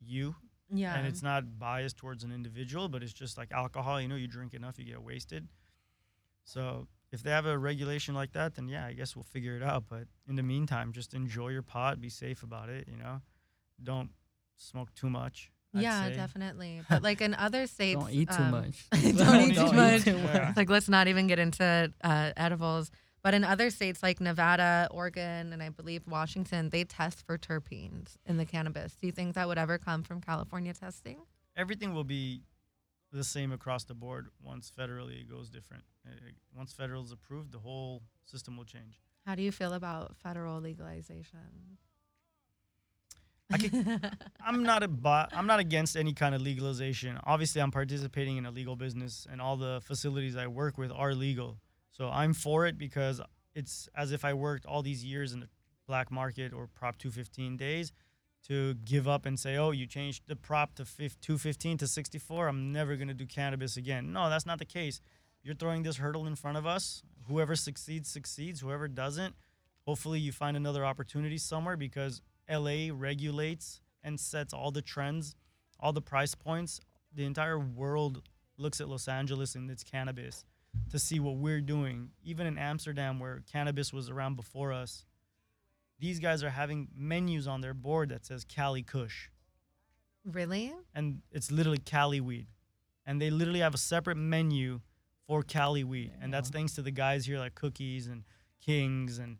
you, 0.01 0.35
yeah. 0.71 0.97
and 0.97 1.07
it's 1.07 1.23
not 1.23 1.59
biased 1.59 1.97
towards 1.97 2.25
an 2.25 2.33
individual, 2.33 2.89
but 2.89 3.03
it's 3.03 3.13
just 3.13 3.37
like 3.37 3.53
alcohol. 3.53 4.01
You 4.01 4.09
know, 4.09 4.17
you 4.17 4.27
drink 4.27 4.55
enough, 4.55 4.79
you 4.79 4.87
get 4.87 5.03
wasted. 5.03 5.47
So 6.45 6.89
if 7.15 7.23
they 7.23 7.31
have 7.31 7.47
a 7.47 7.57
regulation 7.57 8.15
like 8.15 8.33
that, 8.33 8.57
then 8.57 8.69
yeah, 8.69 8.85
I 8.85 8.93
guess 8.93 9.15
we'll 9.15 9.23
figure 9.23 9.57
it 9.57 9.63
out. 9.63 9.85
But 9.89 10.09
in 10.29 10.35
the 10.35 10.43
meantime, 10.43 10.93
just 10.93 11.15
enjoy 11.15 11.49
your 11.49 11.63
pot, 11.63 12.01
be 12.01 12.09
safe 12.09 12.43
about 12.43 12.69
it. 12.69 12.89
You 12.91 12.97
know, 12.97 13.21
don't 13.83 14.11
smoke 14.57 14.93
too 14.95 15.09
much. 15.09 15.53
I'd 15.75 15.83
yeah, 15.83 16.09
say. 16.09 16.17
definitely. 16.17 16.83
But 16.91 17.03
like 17.03 17.21
in 17.21 17.35
other 17.35 17.67
states, 17.69 18.01
Don't 18.01 18.13
eat 18.13 18.31
too 18.31 18.43
um, 18.43 18.51
much. 18.51 18.87
don't 18.91 19.51
eat 19.51 19.55
too 19.55 19.73
much. 19.73 20.07
Yeah. 20.07 20.49
It's 20.49 20.57
like 20.57 20.69
let's 20.69 20.89
not 20.89 21.07
even 21.07 21.29
get 21.29 21.39
into 21.39 21.93
uh, 22.03 22.33
edibles. 22.37 22.91
But 23.23 23.33
in 23.33 23.43
other 23.43 23.71
states 23.71 24.03
like 24.03 24.21
Nevada, 24.21 24.87
Oregon, 24.91 25.53
and 25.55 25.63
I 25.63 25.71
believe 25.71 26.03
Washington, 26.07 26.69
they 26.69 26.85
test 26.85 27.25
for 27.25 27.39
terpenes 27.39 28.17
in 28.27 28.37
the 28.37 28.45
cannabis. 28.45 28.97
Do 28.97 29.07
you 29.07 29.13
think 29.13 29.35
that 29.37 29.49
would 29.49 29.57
ever 29.57 29.79
come 29.79 30.03
from 30.03 30.21
California 30.21 30.75
testing? 30.75 31.17
Everything 31.57 31.95
will 31.95 32.05
be 32.05 32.43
the 33.15 33.25
same 33.25 33.53
across 33.53 33.85
the 33.85 33.95
board 33.95 34.29
once 34.43 34.71
federally 34.77 35.21
it 35.21 35.31
goes 35.31 35.49
different. 35.49 35.85
Uh, 36.07 36.11
Once 36.55 36.73
federal 36.73 37.03
is 37.03 37.13
approved, 37.13 37.53
the 37.53 37.59
whole 37.59 38.03
system 38.25 38.57
will 38.57 38.65
change. 38.65 38.99
How 39.25 39.35
do 39.35 39.43
you 39.43 39.53
feel 39.53 39.73
about 39.73 40.17
federal 40.17 40.61
legalization? 40.61 41.79
I 43.53 44.11
I'm 44.47 44.63
not 44.63 44.83
a 44.83 45.29
I'm 45.33 45.47
not 45.47 45.61
against 45.61 45.97
any 45.97 46.13
kind 46.13 46.35
of 46.35 46.41
legalization. 46.43 47.19
Obviously, 47.25 47.61
I'm 47.61 47.71
participating 47.71 48.37
in 48.37 48.47
a 48.47 48.51
legal 48.51 48.75
business, 48.77 49.27
and 49.31 49.41
all 49.41 49.57
the 49.57 49.81
facilities 49.85 50.37
I 50.37 50.47
work 50.47 50.77
with 50.79 50.91
are 50.91 51.15
legal. 51.15 51.59
So 51.93 52.09
I'm 52.09 52.33
for 52.35 52.67
it 52.67 52.77
because 52.79 53.21
it's 53.55 53.89
as 53.95 54.13
if 54.13 54.25
I 54.25 54.35
worked 54.35 54.67
all 54.67 54.83
these 54.83 55.05
years 55.05 55.33
in 55.33 55.41
the 55.41 55.49
black 55.87 56.11
market 56.11 56.53
or 56.53 56.67
Prop 56.67 56.99
215 56.99 57.57
days 57.57 57.93
to 58.45 58.75
give 58.75 59.09
up 59.09 59.27
and 59.27 59.39
say, 59.39 59.57
"Oh, 59.57 59.71
you 59.71 59.87
changed 59.87 60.25
the 60.27 60.37
prop 60.37 60.75
to 60.75 60.85
215 60.85 61.79
to 61.79 61.87
64. 61.89 62.49
I'm 62.49 62.73
never 62.73 62.97
gonna 62.97 63.15
do 63.15 63.27
cannabis 63.27 63.77
again." 63.77 64.13
No, 64.13 64.29
that's 64.29 64.47
not 64.47 64.59
the 64.59 64.65
case. 64.65 65.01
You're 65.43 65.55
throwing 65.55 65.83
this 65.83 65.97
hurdle 65.97 66.27
in 66.27 66.37
front 66.37 66.57
of 66.57 66.67
us. 66.67 67.03
Whoever 67.27 67.57
succeeds 67.57 68.09
succeeds. 68.09 68.61
Whoever 68.61 68.89
doesn't, 68.89 69.35
hopefully 69.87 70.21
you 70.21 70.33
find 70.33 70.57
another 70.57 70.85
opportunity 70.85 71.39
somewhere 71.39 71.77
because 71.77 72.23
LA 72.49 72.91
regulates 72.91 73.81
and 74.03 74.21
sets 74.21 74.53
all 74.53 74.71
the 74.71 74.83
trends, 74.83 75.35
all 75.81 75.93
the 75.93 76.03
price 76.03 76.35
points. 76.35 76.81
The 77.13 77.25
entire 77.25 77.59
world 77.59 78.23
looks 78.57 78.81
at 78.81 78.89
Los 78.89 79.09
Angeles 79.09 79.55
and 79.55 79.71
its 79.71 79.83
cannabis 79.83 80.45
to 80.91 80.99
see 80.99 81.21
what 81.21 81.37
we're 81.37 81.61
doing. 81.61 82.11
Even 82.23 82.47
in 82.47 82.59
Amsterdam, 82.59 83.19
where 83.19 83.43
cannabis 83.51 83.93
was 83.93 84.11
around 84.11 84.37
before 84.37 84.73
us, 84.73 85.05
these 85.99 86.19
guys 86.21 86.43
are 86.43 86.51
having 86.51 86.89
menus 86.97 87.47
on 87.47 87.61
their 87.61 87.75
board 87.75 88.09
that 88.11 88.25
says 88.27 88.45
Cali 88.45 88.83
Kush, 88.83 89.29
Really? 90.25 90.73
and 90.95 91.21
it's 91.31 91.51
literally 91.51 91.79
Cali 91.79 92.21
weed, 92.21 92.47
and 93.07 93.21
they 93.21 93.31
literally 93.31 93.61
have 93.61 93.75
a 93.75 93.79
separate 93.79 94.17
menu 94.17 94.81
for 95.27 95.43
Cali 95.43 95.85
weed, 95.85 96.13
and 96.21 96.33
that's 96.33 96.51
thanks 96.51 96.75
to 96.75 96.83
the 96.83 96.91
guys 96.91 97.27
here 97.27 97.39
like 97.39 97.55
Cookies 97.55 98.07
and 98.07 98.25
Kings 98.61 99.19
and 99.19 99.39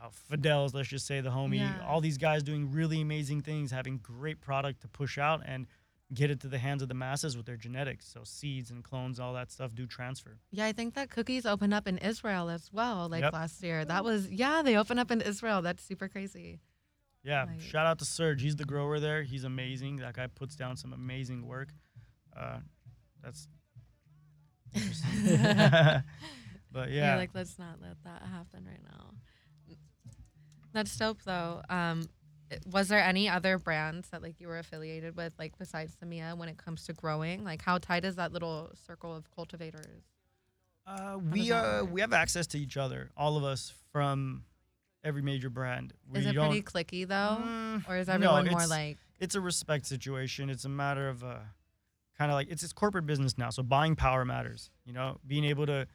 uh, 0.00 0.08
Fidel's, 0.10 0.74
let's 0.74 0.88
just 0.88 1.06
say 1.06 1.20
the 1.20 1.30
homie, 1.30 1.58
Yeah. 1.58 1.84
all 1.86 2.00
these 2.00 2.18
guys 2.18 2.42
doing 2.42 2.70
really 2.70 3.00
amazing 3.00 3.40
things, 3.42 3.70
having 3.70 3.98
great 3.98 4.40
product 4.40 4.82
to 4.82 4.88
push 4.88 5.16
out. 5.18 5.42
And 5.46 5.66
get 6.14 6.30
it 6.30 6.40
to 6.40 6.48
the 6.48 6.58
hands 6.58 6.82
of 6.82 6.88
the 6.88 6.94
masses 6.94 7.36
with 7.36 7.46
their 7.46 7.56
genetics. 7.56 8.06
So 8.06 8.20
seeds 8.24 8.70
and 8.70 8.84
clones, 8.84 9.18
all 9.18 9.34
that 9.34 9.50
stuff 9.50 9.74
do 9.74 9.86
transfer. 9.86 10.38
Yeah, 10.52 10.66
I 10.66 10.72
think 10.72 10.94
that 10.94 11.10
cookies 11.10 11.44
opened 11.46 11.74
up 11.74 11.88
in 11.88 11.98
Israel 11.98 12.48
as 12.48 12.72
well, 12.72 13.08
like 13.08 13.22
Yep. 13.22 13.32
last 13.32 13.62
year. 13.62 13.84
That 13.84 14.04
was 14.04 14.28
yeah, 14.30 14.62
they 14.62 14.76
opened 14.76 15.00
up 15.00 15.10
in 15.10 15.20
Israel. 15.20 15.62
That's 15.62 15.82
super 15.82 16.08
crazy. 16.08 16.60
Yeah, 17.24 17.44
Like- 17.44 17.60
shout 17.60 17.86
out 17.86 17.98
to 17.98 18.04
Serge. 18.04 18.40
He's 18.42 18.54
the 18.56 18.64
grower 18.64 19.00
there. 19.00 19.24
He's 19.24 19.42
amazing. 19.42 19.96
That 19.96 20.14
guy 20.14 20.28
puts 20.28 20.54
down 20.54 20.76
some 20.76 20.92
amazing 20.92 21.44
work. 21.46 21.70
Uh, 22.36 22.60
that's 23.22 23.48
interesting. 24.72 25.10
but 26.70 26.88
You're 26.90 26.98
yeah, 26.98 27.16
like, 27.16 27.30
let's 27.34 27.58
not 27.58 27.80
let 27.82 27.96
that 28.04 28.22
happen 28.22 28.64
right 28.64 28.82
now. 28.88 29.10
That's 30.72 30.94
dope 30.96 31.22
though. 31.24 31.62
Um, 31.70 32.06
was 32.66 32.88
there 32.88 33.00
any 33.00 33.28
other 33.28 33.58
brands 33.58 34.08
that 34.10 34.22
like 34.22 34.40
you 34.40 34.48
were 34.48 34.58
affiliated 34.58 35.16
with, 35.16 35.32
like 35.38 35.56
besides 35.58 35.96
Semilla, 36.02 36.36
when 36.36 36.48
it 36.48 36.56
comes 36.56 36.84
to 36.86 36.92
growing? 36.92 37.44
Like, 37.44 37.62
how 37.62 37.78
tight 37.78 38.04
is 38.04 38.16
that 38.16 38.32
little 38.32 38.70
circle 38.86 39.14
of 39.14 39.30
cultivators? 39.34 40.04
uh, 40.86 41.18
we 41.32 41.50
uh, 41.50 41.82
work? 41.82 41.92
we 41.92 42.00
have 42.00 42.12
access 42.12 42.46
to 42.48 42.58
each 42.58 42.76
other, 42.76 43.10
all 43.16 43.36
of 43.36 43.42
us 43.44 43.72
from 43.92 44.44
every 45.02 45.22
major 45.22 45.50
brand. 45.50 45.92
We 46.08 46.20
Is 46.20 46.26
it 46.26 46.36
pretty 46.36 46.62
clicky 46.62 47.06
though, 47.06 47.38
Mm, 47.42 47.88
or 47.88 47.96
is 47.96 48.06
no, 48.06 48.14
everyone 48.14 48.48
more 48.50 48.66
like? 48.66 48.98
it's 49.18 49.34
a 49.34 49.40
respect 49.40 49.86
situation. 49.86 50.48
It's 50.50 50.64
a 50.64 50.68
matter 50.68 51.08
of 51.08 51.24
uh, 51.24 51.38
kind 52.16 52.30
of 52.30 52.36
like 52.36 52.48
it's 52.50 52.62
it's 52.62 52.72
corporate 52.72 53.06
business 53.06 53.36
now. 53.36 53.50
So 53.50 53.62
buying 53.64 53.96
power 53.96 54.24
matters. 54.24 54.70
You 54.84 54.92
know, 54.92 55.18
being 55.26 55.44
able 55.44 55.66
to 55.66 55.86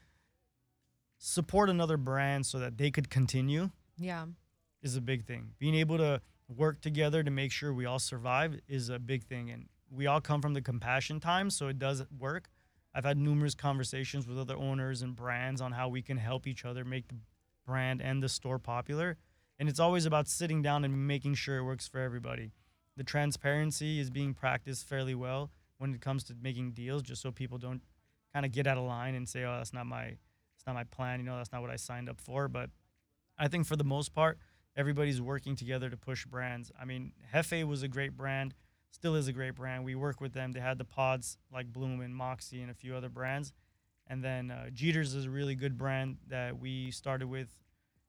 support 1.17 1.69
another 1.69 1.97
brand 1.97 2.45
so 2.45 2.59
that 2.59 2.77
they 2.77 2.91
could 2.91 3.09
continue 3.09 3.69
Yeah, 3.97 4.25
is 4.81 4.95
a 4.95 5.01
big 5.01 5.25
thing. 5.25 5.51
Being 5.59 5.75
able 5.75 5.97
to 5.99 6.21
work 6.47 6.82
together 6.82 7.23
to 7.23 7.32
make 7.32 7.51
sure 7.51 7.73
we 7.73 7.86
all 7.86 7.99
survive 7.99 8.60
is 8.67 8.89
a 8.89 8.99
big 8.99 9.23
thing. 9.23 9.49
And 9.49 9.67
we 9.89 10.08
all 10.08 10.21
come 10.21 10.41
from 10.41 10.54
the 10.54 10.62
compassion 10.62 11.19
times, 11.19 11.56
so 11.56 11.67
it 11.67 11.80
does 11.80 12.04
work. 12.17 12.49
I've 12.93 13.06
had 13.06 13.17
numerous 13.17 13.56
conversations 13.56 14.27
with 14.27 14.38
other 14.38 14.56
owners 14.56 15.01
and 15.01 15.15
brands 15.15 15.62
on 15.62 15.71
how 15.71 15.88
we 15.88 16.01
can 16.01 16.17
help 16.17 16.45
each 16.45 16.65
other 16.65 16.84
make 16.84 17.08
the 17.08 17.15
brand 17.65 18.01
and 18.01 18.21
the 18.21 18.30
store 18.30 18.60
popular. 18.60 19.17
And 19.60 19.69
it's 19.69 19.80
always 19.80 20.06
about 20.06 20.27
sitting 20.27 20.62
down 20.62 20.84
and 20.84 21.08
making 21.08 21.36
sure 21.36 21.58
it 21.58 21.63
works 21.63 21.88
for 21.88 21.99
everybody. 21.99 22.51
The 22.97 23.04
transparency 23.04 23.99
is 23.99 24.10
being 24.10 24.34
practiced 24.34 24.88
fairly 24.88 25.15
well 25.15 25.51
when 25.77 25.93
it 25.93 26.01
comes 26.01 26.23
to 26.25 26.36
making 26.41 26.71
deals, 26.71 27.01
just 27.01 27.21
so 27.21 27.32
people 27.32 27.58
don't 27.58 27.82
kind 28.34 28.45
of 28.45 28.51
get 28.51 28.67
out 28.67 28.77
of 28.77 28.84
line 28.84 29.15
and 29.15 29.27
say, 29.27 29.43
"Oh, 29.43 29.58
that's 29.58 29.73
not 29.73 29.86
my, 29.86 30.04
it's 30.06 30.65
not 30.67 30.75
my 30.75 30.84
plan." 30.84 31.19
You 31.19 31.25
know, 31.25 31.38
that's 31.38 31.51
not 31.51 31.62
what 31.62 31.71
I 31.71 31.75
signed 31.77 32.10
up 32.10 32.19
for. 32.19 32.47
But 32.47 32.69
I 33.38 33.47
think 33.47 33.65
for 33.65 33.75
the 33.75 33.84
most 33.84 34.13
part, 34.13 34.38
everybody's 34.75 35.21
working 35.21 35.55
together 35.55 35.89
to 35.89 35.97
push 35.97 36.25
brands. 36.25 36.71
I 36.79 36.86
mean, 36.86 37.12
Hefe 37.34 37.65
was 37.67 37.84
a 37.84 37.88
great 37.88 38.15
brand, 38.15 38.53
still 38.91 39.15
is 39.15 39.27
a 39.27 39.34
great 39.34 39.55
brand. 39.55 39.84
We 39.84 39.95
work 39.95 40.21
with 40.21 40.34
them. 40.34 40.51
They 40.51 40.60
had 40.60 40.77
the 40.77 40.86
pods 40.86 41.38
like 41.51 41.71
Bloom 41.71 42.01
and 42.01 42.15
Moxie 42.15 42.62
and 42.62 42.71
a 42.71 42.73
few 42.73 42.95
other 42.95 43.10
brands. 43.10 43.53
And 44.07 44.23
then 44.23 44.51
uh, 44.51 44.69
Jeeters 44.73 45.13
is 45.15 45.25
a 45.25 45.29
really 45.29 45.55
good 45.55 45.77
brand 45.77 46.17
that 46.27 46.60
we 46.60 46.91
started 46.91 47.27
with 47.27 47.47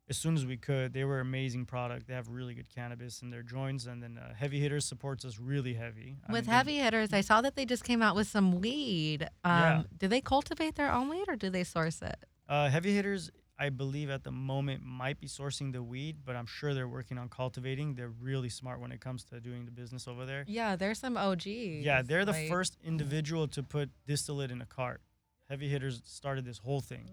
as 0.08 0.16
soon 0.16 0.34
as 0.34 0.44
we 0.44 0.56
could. 0.56 0.92
They 0.92 1.04
were 1.04 1.20
amazing 1.20 1.64
product. 1.66 2.08
They 2.08 2.14
have 2.14 2.28
really 2.28 2.54
good 2.54 2.68
cannabis 2.68 3.22
in 3.22 3.30
their 3.30 3.42
joints. 3.42 3.86
And 3.86 4.02
then 4.02 4.18
uh, 4.18 4.34
Heavy 4.34 4.58
Hitters 4.58 4.84
supports 4.84 5.24
us 5.24 5.38
really 5.38 5.74
heavy. 5.74 6.16
I 6.28 6.32
with 6.32 6.46
mean, 6.46 6.54
heavy 6.54 6.78
hitters, 6.78 7.12
I 7.12 7.20
saw 7.20 7.40
that 7.42 7.54
they 7.54 7.64
just 7.64 7.84
came 7.84 8.02
out 8.02 8.16
with 8.16 8.26
some 8.26 8.60
weed. 8.60 9.22
Um, 9.44 9.50
Yeah. 9.62 9.82
Do 9.96 10.08
they 10.08 10.20
cultivate 10.20 10.74
their 10.74 10.92
own 10.92 11.08
weed 11.08 11.28
or 11.28 11.36
do 11.36 11.50
they 11.50 11.62
source 11.64 12.02
it? 12.02 12.16
Uh, 12.48 12.68
heavy 12.68 12.92
hitters, 12.94 13.30
I 13.62 13.68
believe 13.70 14.10
at 14.10 14.24
the 14.24 14.32
moment 14.32 14.82
might 14.84 15.20
be 15.20 15.28
sourcing 15.28 15.72
the 15.72 15.82
weed, 15.82 16.16
but 16.24 16.34
I'm 16.34 16.46
sure 16.46 16.74
they're 16.74 16.88
working 16.88 17.16
on 17.16 17.28
cultivating. 17.28 17.94
They're 17.94 18.08
really 18.20 18.48
smart 18.48 18.80
when 18.80 18.90
it 18.90 19.00
comes 19.00 19.22
to 19.26 19.38
doing 19.40 19.64
the 19.66 19.70
business 19.70 20.08
over 20.08 20.26
there. 20.26 20.44
Yeah, 20.48 20.74
there's 20.74 20.98
some 20.98 21.16
OGs. 21.16 21.46
Yeah, 21.46 22.02
they're 22.02 22.24
the 22.24 22.32
like- 22.32 22.48
first 22.48 22.76
individual 22.84 23.46
to 23.48 23.62
put 23.62 23.90
distillate 24.06 24.50
in 24.50 24.60
a 24.60 24.66
cart. 24.66 25.00
Heavy 25.48 25.68
hitters 25.68 26.02
started 26.04 26.44
this 26.44 26.58
whole 26.58 26.80
thing. 26.80 27.08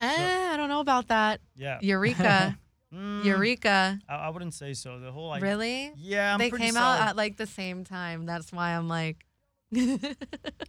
Eh, 0.00 0.50
I 0.52 0.56
don't 0.56 0.68
know 0.68 0.80
about 0.80 1.06
that. 1.08 1.40
Yeah. 1.54 1.78
Eureka, 1.82 2.58
Mm, 2.92 3.24
Eureka. 3.24 3.98
I, 4.08 4.14
I 4.14 4.28
wouldn't 4.28 4.52
say 4.54 4.74
so. 4.74 4.98
The 4.98 5.10
whole 5.12 5.28
like 5.28 5.42
really? 5.42 5.92
Yeah, 5.96 6.32
I'm 6.34 6.38
they 6.38 6.50
came 6.50 6.72
solid. 6.74 6.96
out 7.00 7.08
at 7.10 7.16
like 7.16 7.36
the 7.38 7.46
same 7.46 7.84
time. 7.84 8.26
That's 8.26 8.52
why 8.52 8.76
I'm 8.76 8.86
like. 8.88 9.24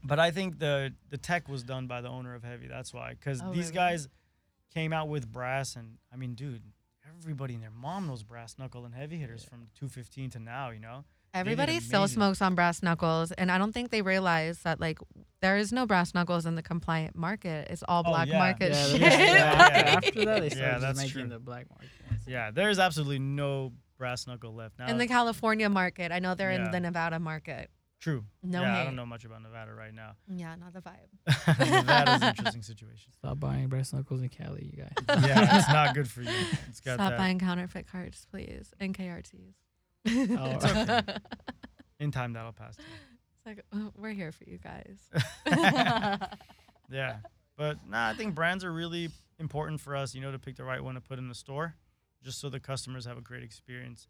But 0.06 0.20
I 0.20 0.32
think 0.32 0.60
the 0.60 0.94
the 1.10 1.18
tech 1.18 1.50
was 1.50 1.64
done 1.64 1.88
by 1.88 2.00
the 2.02 2.10
owner 2.10 2.36
of 2.36 2.44
Heavy. 2.44 2.68
That's 2.68 2.94
why, 2.94 3.10
because 3.20 3.42
Oh, 3.42 3.52
these 3.52 3.66
really? 3.72 3.76
guys 3.76 4.08
came 4.74 4.94
out 4.94 5.08
with 5.08 5.32
brass, 5.32 5.76
and 5.76 5.98
I 6.12 6.16
mean, 6.16 6.34
dude, 6.36 6.62
everybody 7.20 7.54
and 7.54 7.64
their 7.64 7.72
mom 7.72 8.08
knows 8.08 8.24
brass 8.24 8.56
knuckle 8.58 8.86
and 8.86 8.94
heavy 8.96 9.18
hitters 9.18 9.44
from 9.44 9.68
215 9.76 10.32
to 10.32 10.40
now. 10.40 10.70
You 10.72 10.80
know, 10.80 11.04
Everybody 11.34 11.80
still 11.80 12.08
smokes 12.08 12.42
on 12.42 12.54
brass 12.56 12.84
knuckles, 12.84 13.32
and 13.32 13.52
I 13.52 13.58
don't 13.58 13.72
think 13.72 13.90
they 13.92 14.02
realize 14.02 14.60
that 14.60 14.80
like 14.80 15.00
there 15.42 15.58
is 15.58 15.72
no 15.74 15.86
brass 15.86 16.14
knuckles 16.14 16.46
in 16.46 16.56
the 16.56 16.62
compliant 16.64 17.16
market. 17.16 17.68
It's 17.70 17.84
all 17.88 18.04
Oh, 18.06 18.10
black 18.12 18.28
yeah. 18.28 18.38
market 18.40 18.72
Yeah, 18.74 18.86
shit. 18.88 19.02
they- 19.02 19.08
yeah, 19.10 19.54
Like- 19.60 19.74
after, 19.76 20.08
after 20.08 20.26
that, 20.26 20.42
they 20.42 20.50
started 20.50 20.82
Yeah, 20.82 20.94
making 20.94 21.12
true. 21.12 21.28
the 21.28 21.40
black 21.40 21.66
market. 21.70 21.90
ones. 22.10 22.22
yeah, 22.28 22.52
there's 22.52 22.80
absolutely 22.80 23.20
no 23.20 23.74
brass 23.98 24.28
knuckle 24.28 24.54
left 24.54 24.78
now. 24.80 24.88
in 24.88 24.98
the 24.98 25.08
California 25.08 25.70
market, 25.70 26.12
I 26.12 26.20
know 26.20 26.36
they're 26.36 26.52
Yeah. 26.52 26.66
in 26.66 26.72
the 26.72 26.80
Nevada 26.80 27.20
market. 27.20 27.70
True. 28.04 28.26
No 28.44 28.62
yeah, 28.62 28.82
I 28.82 28.84
don't 28.84 28.98
know 28.98 29.06
much 29.06 29.24
about 29.24 29.42
Nevada 29.44 29.74
right 29.74 29.94
now. 29.94 30.18
Yeah, 30.28 30.56
not 30.56 30.74
the 30.74 30.82
vibe. 30.82 31.58
Nevada's 31.72 32.22
an 32.22 32.28
interesting 32.28 32.62
situation. 32.62 33.14
Stop 33.14 33.40
buying 33.40 33.68
brass 33.70 33.94
knuckles 33.94 34.22
in 34.22 34.28
Cali, 34.28 34.74
you 34.76 34.84
guys. 34.84 35.24
Yeah, 35.26 35.58
it's 35.58 35.70
not 35.70 35.96
good 35.96 36.10
for 36.10 36.22
you. 36.22 36.30
It's 36.68 36.82
got 36.82 36.96
Stop 36.96 37.12
that 37.12 37.18
buying 37.18 37.40
counterfeit 37.40 37.88
cards, 37.90 38.28
please, 38.30 38.74
and 38.78 38.94
KRTs. 38.98 39.54
Oh, 40.06 40.52
It's 40.52 40.66
okay. 40.66 41.02
in 42.02 42.12
time 42.12 42.34
that'll 42.34 42.52
pass. 42.52 42.76
too. 42.76 42.84
It's 43.38 43.46
like 43.46 43.62
"Oh, 43.74 43.94
we're 43.98 44.12
here 44.12 44.34
for 44.34 44.44
you 44.44 44.58
guys. 44.58 45.00
Yeah, 46.92 47.18
but 47.58 47.78
nah, 47.90 48.10
I 48.10 48.14
think 48.16 48.36
brands 48.36 48.66
are 48.66 48.74
really 48.74 49.12
important 49.40 49.80
for 49.80 49.96
us. 49.96 50.14
You 50.14 50.20
know, 50.22 50.32
to 50.34 50.40
pick 50.40 50.58
the 50.58 50.66
right 50.66 50.84
one 50.84 50.96
to 50.96 51.02
put 51.02 51.20
in 51.20 51.30
the 51.30 51.36
store, 51.36 51.76
just 52.22 52.42
so 52.42 52.50
the 52.50 52.60
customers 52.60 53.06
have 53.06 53.18
a 53.18 53.22
great 53.22 53.44
experience. 53.44 54.08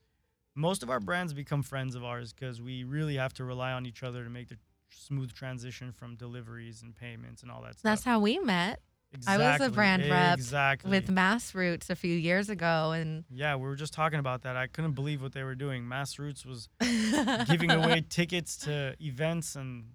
Most 0.55 0.83
of 0.83 0.89
our 0.89 0.99
brands 0.99 1.33
become 1.33 1.63
friends 1.63 1.95
of 1.95 2.03
ours 2.03 2.33
because 2.33 2.61
we 2.61 2.83
really 2.83 3.15
have 3.15 3.33
to 3.35 3.43
rely 3.43 3.71
on 3.71 3.85
each 3.85 4.03
other 4.03 4.23
to 4.23 4.29
make 4.29 4.49
the 4.49 4.57
smooth 4.89 5.33
transition 5.33 5.91
from 5.91 6.15
deliveries 6.15 6.83
and 6.83 6.95
payments 6.95 7.41
and 7.41 7.51
all 7.51 7.61
that 7.61 7.73
stuff. 7.73 7.83
That's 7.83 8.03
how 8.03 8.19
we 8.19 8.39
met 8.39 8.79
I 9.27 9.37
was 9.37 9.61
a 9.61 9.69
brand 9.69 10.03
rep 10.09 10.37
exactly. 10.37 10.89
with 10.89 11.09
Mass 11.09 11.53
Roots 11.53 11.89
a 11.89 11.95
few 11.95 12.15
years 12.15 12.49
ago, 12.49 12.91
and 12.91 13.25
yeah, 13.29 13.55
we 13.55 13.63
were 13.63 13.75
just 13.75 13.93
talking 13.93 14.19
about 14.19 14.41
that. 14.43 14.55
I 14.55 14.67
couldn't 14.67 14.93
believe 14.93 15.21
what 15.21 15.33
they 15.33 15.43
were 15.43 15.55
doing. 15.55 15.87
Mass 15.87 16.17
Roots 16.17 16.45
was 16.45 16.69
giving 17.49 17.71
away 17.71 18.03
tickets 18.07 18.57
to 18.57 18.95
events 18.99 19.55
and 19.55 19.85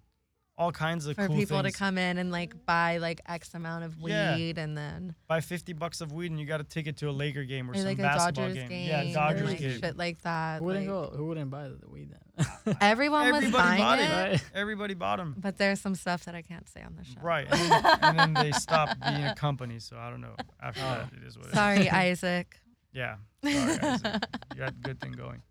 all 0.58 0.72
kinds 0.72 1.06
of 1.06 1.14
for 1.14 1.28
cool 1.28 1.36
people 1.36 1.62
things. 1.62 1.72
to 1.74 1.78
come 1.78 1.96
in 1.96 2.18
and 2.18 2.32
like 2.32 2.66
buy 2.66 2.98
like 2.98 3.20
X 3.26 3.54
amount 3.54 3.84
of 3.84 3.94
Yeah. 4.00 4.34
weed, 4.36 4.58
and 4.58 4.76
then 4.76 5.14
Buy 5.28 5.40
50 5.40 5.72
bucks 5.72 6.00
of 6.00 6.10
weed 6.12 6.30
and 6.32 6.40
you 6.40 6.46
got 6.46 6.60
a 6.60 6.64
ticket 6.64 6.96
to 6.98 7.08
a 7.08 7.12
Laker 7.12 7.44
game 7.44 7.70
or, 7.70 7.74
or 7.74 7.76
some 7.76 7.84
like 7.86 7.98
a 7.98 8.02
basketball 8.02 8.48
Dodgers 8.48 8.68
game, 8.68 8.88
Yeah, 8.88 9.12
Dodgers 9.14 9.48
like 9.48 9.58
game. 9.58 9.80
shit 9.80 9.96
like 9.96 10.20
that. 10.22 10.58
Who 10.58 10.64
wouldn't 10.66 10.86
like- 10.88 11.10
go? 11.10 11.16
Who 11.16 11.26
wouldn't 11.26 11.50
buy 11.50 11.68
the 11.68 11.88
weed 11.88 12.10
then? 12.10 12.76
Everyone 12.80 13.30
was 13.32 13.50
buying 13.50 13.78
bought 13.80 13.98
it, 14.00 14.34
it. 14.34 14.44
Everybody 14.54 14.94
bought 14.94 15.18
them. 15.18 15.34
but 15.38 15.58
there's 15.58 15.80
some 15.80 15.94
stuff 15.94 16.24
that 16.24 16.34
I 16.34 16.42
can't 16.42 16.68
say 16.68 16.82
on 16.82 16.96
the 16.96 17.04
show. 17.04 17.20
Right. 17.22 17.46
And 17.50 17.70
then, 17.70 17.98
and 18.02 18.18
then 18.18 18.34
they 18.34 18.52
stopped 18.52 19.00
being 19.00 19.24
a 19.24 19.34
company. 19.34 19.78
So 19.78 19.96
I 19.96 20.10
don't 20.10 20.20
know. 20.20 20.34
After 20.62 20.80
Oh. 20.82 20.88
that, 20.88 21.12
it 21.20 21.26
is 21.26 21.36
what 21.38 21.46
it 21.46 21.48
is. 21.50 21.54
Sorry, 21.54 21.88
Isaac. 21.90 22.60
Yeah. 22.92 23.16
Sorry, 23.44 23.54
Isaac. 23.56 24.24
You 24.56 24.62
had 24.62 24.72
a 24.74 24.80
good 24.82 24.98
thing 24.98 25.12
going. 25.12 25.42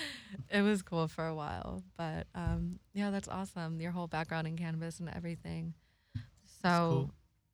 it 0.50 0.62
was 0.62 0.82
cool 0.82 1.08
for 1.08 1.26
a 1.26 1.34
while, 1.34 1.82
but 1.96 2.26
um, 2.34 2.78
yeah, 2.94 3.10
that's 3.10 3.28
awesome. 3.28 3.80
Your 3.80 3.92
whole 3.92 4.06
background 4.06 4.46
in 4.46 4.56
cannabis 4.56 5.00
and 5.00 5.08
everything. 5.08 5.74
So, 6.62 7.10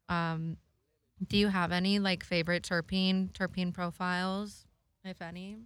um, 0.09 0.57
do 1.27 1.37
you 1.37 1.49
have 1.49 1.73
any 1.73 1.99
like 1.99 2.25
favorite 2.25 2.63
terpene 2.63 3.33
terpene 3.33 3.73
profiles, 3.73 4.67
if 5.05 5.21
any? 5.23 5.59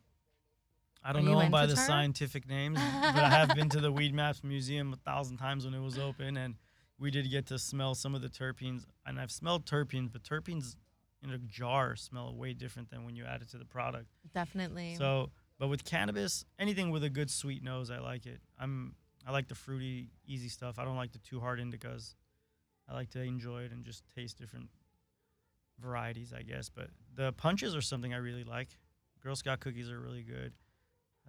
I 1.04 1.12
don't 1.12 1.26
Are 1.26 1.32
know 1.32 1.38
them 1.40 1.50
by 1.50 1.66
the 1.66 1.76
scientific 1.76 2.48
names, 2.48 2.78
but 3.02 3.16
I 3.16 3.28
have 3.28 3.54
been 3.54 3.68
to 3.70 3.80
the 3.80 3.92
Weedmaps 3.92 4.44
Museum 4.44 4.92
a 4.92 4.96
thousand 4.96 5.38
times 5.38 5.64
when 5.64 5.74
it 5.74 5.80
was 5.80 5.98
open, 5.98 6.36
and 6.36 6.54
we 6.98 7.10
did 7.10 7.28
get 7.30 7.46
to 7.46 7.58
smell 7.58 7.94
some 7.94 8.14
of 8.14 8.22
the 8.22 8.28
terpenes. 8.28 8.84
And 9.04 9.18
I've 9.18 9.32
smelled 9.32 9.66
terpenes, 9.66 10.12
but 10.12 10.22
terpenes 10.22 10.76
in 11.22 11.30
a 11.30 11.38
jar 11.38 11.96
smell 11.96 12.34
way 12.34 12.52
different 12.52 12.90
than 12.90 13.04
when 13.04 13.16
you 13.16 13.24
add 13.24 13.42
it 13.42 13.48
to 13.50 13.58
the 13.58 13.64
product. 13.64 14.06
Definitely. 14.32 14.94
So, 14.96 15.30
but 15.58 15.68
with 15.68 15.84
cannabis, 15.84 16.44
anything 16.58 16.90
with 16.90 17.04
a 17.04 17.10
good 17.10 17.30
sweet 17.30 17.62
nose, 17.62 17.90
I 17.90 17.98
like 17.98 18.26
it. 18.26 18.40
I'm 18.58 18.94
I 19.26 19.30
like 19.32 19.48
the 19.48 19.54
fruity, 19.54 20.10
easy 20.26 20.48
stuff. 20.48 20.78
I 20.78 20.84
don't 20.84 20.96
like 20.96 21.12
the 21.12 21.18
too 21.18 21.40
hard 21.40 21.60
indicas. 21.60 22.14
I 22.88 22.94
like 22.94 23.10
to 23.10 23.22
enjoy 23.22 23.62
it 23.62 23.72
and 23.72 23.84
just 23.84 24.02
taste 24.14 24.38
different 24.38 24.68
varieties, 25.78 26.32
I 26.36 26.42
guess. 26.42 26.68
But 26.68 26.88
the 27.14 27.32
punches 27.32 27.76
are 27.76 27.80
something 27.80 28.12
I 28.12 28.18
really 28.18 28.44
like. 28.44 28.68
Girl 29.22 29.36
Scout 29.36 29.60
cookies 29.60 29.90
are 29.90 30.00
really 30.00 30.22
good. 30.22 30.52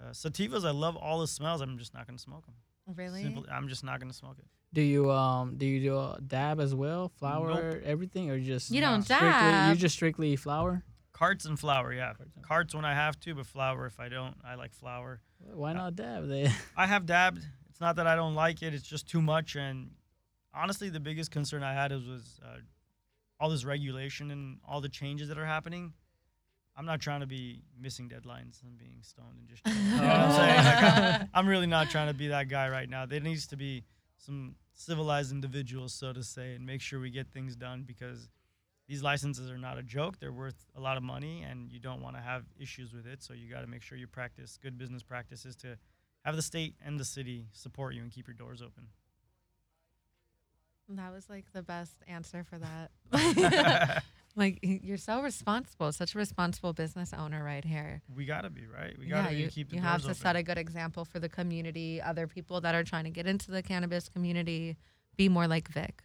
Uh, 0.01 0.09
sativas, 0.09 0.65
I 0.65 0.71
love 0.71 0.95
all 0.95 1.19
the 1.19 1.27
smells. 1.27 1.61
I'm 1.61 1.77
just 1.77 1.93
not 1.93 2.07
gonna 2.07 2.17
smoke 2.17 2.45
them. 2.45 2.55
really, 2.95 3.23
Simple, 3.23 3.45
I'm 3.51 3.67
just 3.67 3.83
not 3.83 3.99
gonna 3.99 4.13
smoke 4.13 4.37
it. 4.39 4.45
Do 4.73 4.81
you 4.81 5.11
um 5.11 5.55
do 5.57 5.67
you 5.67 5.79
do 5.79 5.95
a 5.95 6.17
dab 6.25 6.59
as 6.59 6.73
well, 6.73 7.09
flour, 7.19 7.79
everything, 7.85 8.31
or 8.31 8.39
just 8.39 8.71
You 8.71 8.81
don't 8.81 9.03
strictly, 9.03 9.27
dab. 9.27 9.69
You 9.75 9.79
just 9.79 9.93
strictly 9.93 10.35
flour. 10.35 10.83
Carts 11.23 11.45
and 11.45 11.57
flour, 11.57 11.93
yeah. 11.93 12.13
Carts 12.17 12.35
and- 12.35 12.45
Carts 12.45 12.75
when 12.75 12.83
I 12.85 12.93
have 12.93 13.17
to, 13.21 13.33
but 13.35 13.45
flour 13.45 13.85
if 13.85 13.97
I 13.99 14.09
don't. 14.09 14.35
I 14.45 14.55
like 14.55 14.73
flour. 14.73 15.21
Why 15.39 15.71
not 15.71 15.95
dab? 15.95 16.27
They 16.27 16.51
I 16.77 16.85
have 16.85 17.05
dabbed. 17.05 17.45
It's 17.69 17.79
not 17.79 17.95
that 17.95 18.07
I 18.07 18.15
don't 18.17 18.35
like 18.35 18.61
it. 18.61 18.73
It's 18.73 18.87
just 18.87 19.07
too 19.07 19.21
much. 19.21 19.55
And 19.55 19.91
honestly, 20.53 20.89
the 20.89 20.99
biggest 20.99 21.31
concern 21.31 21.63
I 21.63 21.73
had 21.73 21.91
was, 21.93 22.05
was 22.05 22.39
uh, 22.45 22.57
all 23.39 23.49
this 23.49 23.63
regulation 23.63 24.31
and 24.31 24.57
all 24.67 24.81
the 24.81 24.89
changes 24.89 25.29
that 25.29 25.37
are 25.37 25.45
happening. 25.45 25.93
I'm 26.75 26.85
not 26.85 26.99
trying 26.99 27.21
to 27.21 27.27
be 27.27 27.61
missing 27.79 28.09
deadlines 28.09 28.61
and 28.63 28.77
being 28.77 28.99
stoned 29.01 29.37
and 29.39 29.47
just. 29.47 29.61
You 29.93 30.01
know 30.01 30.13
I'm 30.13 30.31
saying? 30.31 31.19
Like, 31.21 31.29
I'm 31.33 31.47
really 31.47 31.67
not 31.67 31.89
trying 31.89 32.07
to 32.07 32.13
be 32.13 32.27
that 32.27 32.49
guy 32.49 32.67
right 32.67 32.89
now. 32.89 33.05
There 33.05 33.21
needs 33.21 33.47
to 33.47 33.55
be 33.55 33.85
some 34.17 34.55
civilized 34.73 35.31
individuals, 35.31 35.93
so 35.93 36.11
to 36.11 36.23
say, 36.23 36.55
and 36.55 36.65
make 36.65 36.81
sure 36.81 36.99
we 36.99 37.11
get 37.11 37.31
things 37.31 37.55
done 37.55 37.83
because 37.87 38.27
these 38.87 39.01
licenses 39.01 39.49
are 39.49 39.57
not 39.57 39.77
a 39.77 39.83
joke. 39.83 40.19
They're 40.19 40.33
worth 40.33 40.65
a 40.75 40.81
lot 40.81 40.97
of 40.97 41.03
money, 41.03 41.41
and 41.41 41.71
you 41.71 41.79
don't 41.79 42.01
want 42.01 42.15
to 42.15 42.21
have 42.21 42.43
issues 42.59 42.93
with 42.93 43.07
it. 43.07 43.23
So 43.23 43.33
you 43.33 43.49
got 43.49 43.61
to 43.61 43.67
make 43.67 43.81
sure 43.81 43.97
you 43.97 44.07
practice 44.07 44.57
good 44.61 44.77
business 44.77 45.03
practices 45.03 45.55
to 45.57 45.77
have 46.25 46.35
the 46.35 46.41
state 46.41 46.75
and 46.83 46.99
the 46.99 47.05
city 47.05 47.47
support 47.53 47.93
you 47.93 48.01
and 48.01 48.11
keep 48.11 48.27
your 48.27 48.35
doors 48.35 48.61
open. 48.61 48.87
that 50.89 51.11
was 51.13 51.29
like 51.29 51.45
the 51.53 51.63
best 51.63 51.93
answer 52.07 52.43
for 52.43 52.59
that. 52.59 54.03
like 54.35 54.59
you're 54.61 54.97
so 54.97 55.21
responsible, 55.21 55.91
such 55.91 56.13
a 56.13 56.17
responsible 56.17 56.73
business 56.73 57.13
owner 57.13 57.43
right 57.43 57.63
here. 57.65 58.01
we 58.13 58.25
got 58.25 58.41
to 58.41 58.49
be 58.49 58.65
right. 58.67 58.97
We 58.99 59.07
got 59.07 59.29
to 59.29 59.35
you, 59.35 59.47
keep 59.47 59.69
the 59.69 59.77
you 59.77 59.81
have 59.81 60.01
to 60.01 60.07
open. 60.07 60.15
set 60.15 60.35
a 60.35 60.43
good 60.43 60.57
example 60.57 61.05
for 61.05 61.19
the 61.19 61.29
community, 61.29 62.01
other 62.01 62.27
people 62.27 62.61
that 62.61 62.75
are 62.75 62.83
trying 62.83 63.05
to 63.05 63.09
get 63.11 63.27
into 63.27 63.49
the 63.51 63.63
cannabis 63.63 64.09
community. 64.09 64.77
Be 65.15 65.29
more 65.29 65.47
like 65.47 65.67
Vic. 65.69 66.03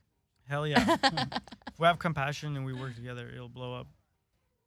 Hell 0.48 0.66
yeah! 0.66 0.96
if 1.02 1.78
we 1.78 1.86
have 1.86 1.98
compassion 1.98 2.56
and 2.56 2.64
we 2.64 2.72
work 2.72 2.94
together, 2.94 3.28
it'll 3.32 3.48
blow 3.48 3.74
up. 3.74 3.86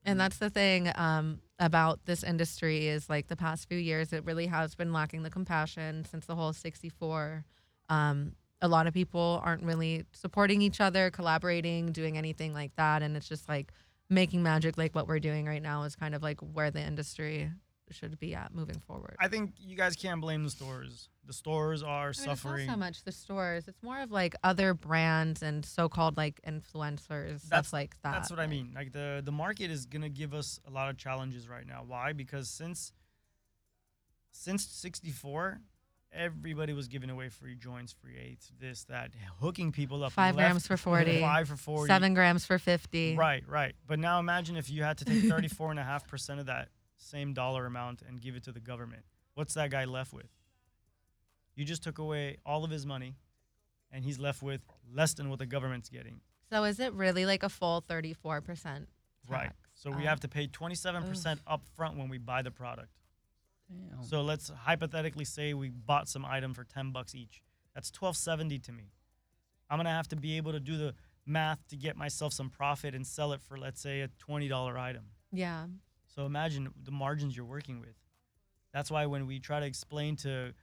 And 0.03 0.19
that's 0.19 0.37
the 0.37 0.49
thing 0.49 0.91
um, 0.95 1.41
about 1.59 2.05
this 2.05 2.23
industry 2.23 2.87
is 2.87 3.09
like 3.09 3.27
the 3.27 3.35
past 3.35 3.67
few 3.67 3.77
years, 3.77 4.13
it 4.13 4.25
really 4.25 4.47
has 4.47 4.73
been 4.73 4.91
lacking 4.91 5.23
the 5.23 5.29
compassion 5.29 6.05
since 6.05 6.25
the 6.25 6.35
whole 6.35 6.53
64. 6.53 7.45
Um, 7.89 8.33
a 8.61 8.67
lot 8.67 8.87
of 8.87 8.93
people 8.93 9.41
aren't 9.43 9.63
really 9.63 10.05
supporting 10.11 10.61
each 10.61 10.81
other, 10.81 11.11
collaborating, 11.11 11.91
doing 11.91 12.17
anything 12.17 12.53
like 12.53 12.75
that. 12.77 13.03
And 13.03 13.15
it's 13.15 13.27
just 13.27 13.47
like 13.47 13.71
making 14.09 14.43
magic 14.43 14.77
like 14.77 14.93
what 14.93 15.07
we're 15.07 15.19
doing 15.19 15.45
right 15.45 15.61
now 15.61 15.83
is 15.83 15.95
kind 15.95 16.15
of 16.15 16.21
like 16.23 16.39
where 16.39 16.71
the 16.71 16.81
industry 16.81 17.51
should 17.91 18.19
be 18.19 18.35
at 18.35 18.53
moving 18.53 18.79
forward. 18.79 19.15
I 19.19 19.27
think 19.27 19.53
you 19.59 19.75
guys 19.75 19.95
can't 19.95 20.21
blame 20.21 20.43
the 20.43 20.49
stores. 20.49 21.09
The 21.25 21.33
stores 21.33 21.83
are 21.83 22.03
I 22.03 22.05
mean, 22.07 22.13
suffering. 22.13 22.59
It's 22.61 22.67
not 22.67 22.73
so 22.73 22.79
much 22.79 23.03
the 23.03 23.11
stores. 23.11 23.67
It's 23.67 23.81
more 23.83 23.99
of 23.99 24.11
like 24.11 24.35
other 24.43 24.73
brands 24.73 25.41
and 25.41 25.65
so-called 25.65 26.17
like 26.17 26.41
influencers. 26.47 27.41
That's, 27.49 27.71
like 27.71 27.95
that. 28.03 28.13
That's 28.13 28.29
what 28.29 28.39
I 28.39 28.47
mean. 28.47 28.71
Like 28.75 28.91
the 28.91 29.21
the 29.23 29.31
market 29.31 29.71
is 29.71 29.85
gonna 29.85 30.09
give 30.09 30.33
us 30.33 30.59
a 30.67 30.71
lot 30.71 30.89
of 30.89 30.97
challenges 30.97 31.47
right 31.47 31.65
now. 31.65 31.83
Why? 31.85 32.13
Because 32.13 32.49
since 32.49 32.91
since 34.31 34.65
'64, 34.65 35.61
everybody 36.13 36.73
was 36.73 36.87
giving 36.87 37.09
away 37.09 37.29
free 37.29 37.55
joints, 37.55 37.93
free 37.93 38.17
eighths, 38.17 38.51
this, 38.59 38.83
that, 38.85 39.11
hooking 39.39 39.71
people 39.71 40.03
up. 40.03 40.11
Five 40.11 40.35
grams 40.35 40.67
for 40.67 40.77
40. 40.77 41.21
Five 41.21 41.47
for 41.47 41.55
forty. 41.55 41.87
Seven 41.87 42.13
grams 42.13 42.45
for 42.45 42.57
50. 42.57 43.15
Right, 43.15 43.43
right. 43.47 43.73
But 43.87 43.99
now 43.99 44.19
imagine 44.19 44.57
if 44.57 44.69
you 44.69 44.83
had 44.83 44.97
to 44.99 45.05
take 45.05 45.23
34.5% 45.23 46.39
of 46.39 46.47
that 46.47 46.69
same 47.01 47.33
dollar 47.33 47.65
amount 47.65 48.01
and 48.07 48.21
give 48.21 48.35
it 48.35 48.43
to 48.43 48.51
the 48.51 48.59
government. 48.59 49.03
What's 49.33 49.53
that 49.55 49.71
guy 49.71 49.85
left 49.85 50.13
with? 50.13 50.27
You 51.55 51.65
just 51.65 51.83
took 51.83 51.97
away 51.99 52.37
all 52.45 52.63
of 52.63 52.71
his 52.71 52.85
money 52.85 53.15
and 53.91 54.05
he's 54.05 54.19
left 54.19 54.41
with 54.41 54.61
less 54.93 55.13
than 55.13 55.29
what 55.29 55.39
the 55.39 55.45
government's 55.45 55.89
getting. 55.89 56.21
So 56.49 56.63
is 56.63 56.79
it 56.79 56.93
really 56.93 57.25
like 57.25 57.43
a 57.43 57.49
full 57.49 57.81
34%? 57.89 58.87
Right. 59.27 59.43
tax? 59.43 59.55
So 59.73 59.89
we 59.91 60.03
Oh. 60.03 60.07
have 60.07 60.19
to 60.21 60.27
pay 60.27 60.47
27% 60.47 61.39
up 61.47 61.65
front 61.75 61.97
when 61.97 62.09
we 62.09 62.17
buy 62.17 62.41
the 62.41 62.51
product. 62.51 62.89
Damn. 63.69 64.03
So 64.03 64.21
let's 64.21 64.49
hypothetically 64.49 65.25
say 65.25 65.53
we 65.53 65.69
bought 65.69 66.07
some 66.09 66.25
item 66.25 66.53
for 66.53 66.63
10 66.63 66.91
bucks 66.91 67.15
each. 67.15 67.41
That's 67.73 67.89
1270 67.89 68.59
to 68.59 68.71
me. 68.71 68.91
I'm 69.69 69.77
going 69.77 69.85
to 69.85 69.91
have 69.91 70.09
to 70.09 70.15
be 70.17 70.35
able 70.37 70.51
to 70.51 70.59
do 70.59 70.77
the 70.77 70.93
math 71.25 71.65
to 71.69 71.77
get 71.77 71.95
myself 71.95 72.33
some 72.33 72.49
profit 72.49 72.93
and 72.93 73.07
sell 73.07 73.31
it 73.31 73.41
for 73.41 73.57
let's 73.57 73.79
say 73.79 74.01
a 74.01 74.09
$20 74.09 74.77
item. 74.77 75.05
Yeah. 75.31 75.67
So 76.13 76.25
imagine 76.25 76.69
the 76.83 76.91
margins 76.91 77.35
you're 77.35 77.45
working 77.45 77.79
with. 77.79 77.95
That's 78.73 78.91
why 78.91 79.05
when 79.05 79.27
we 79.27 79.39
try 79.39 79.59
to 79.59 79.65
explain 79.65 80.15
to 80.17 80.53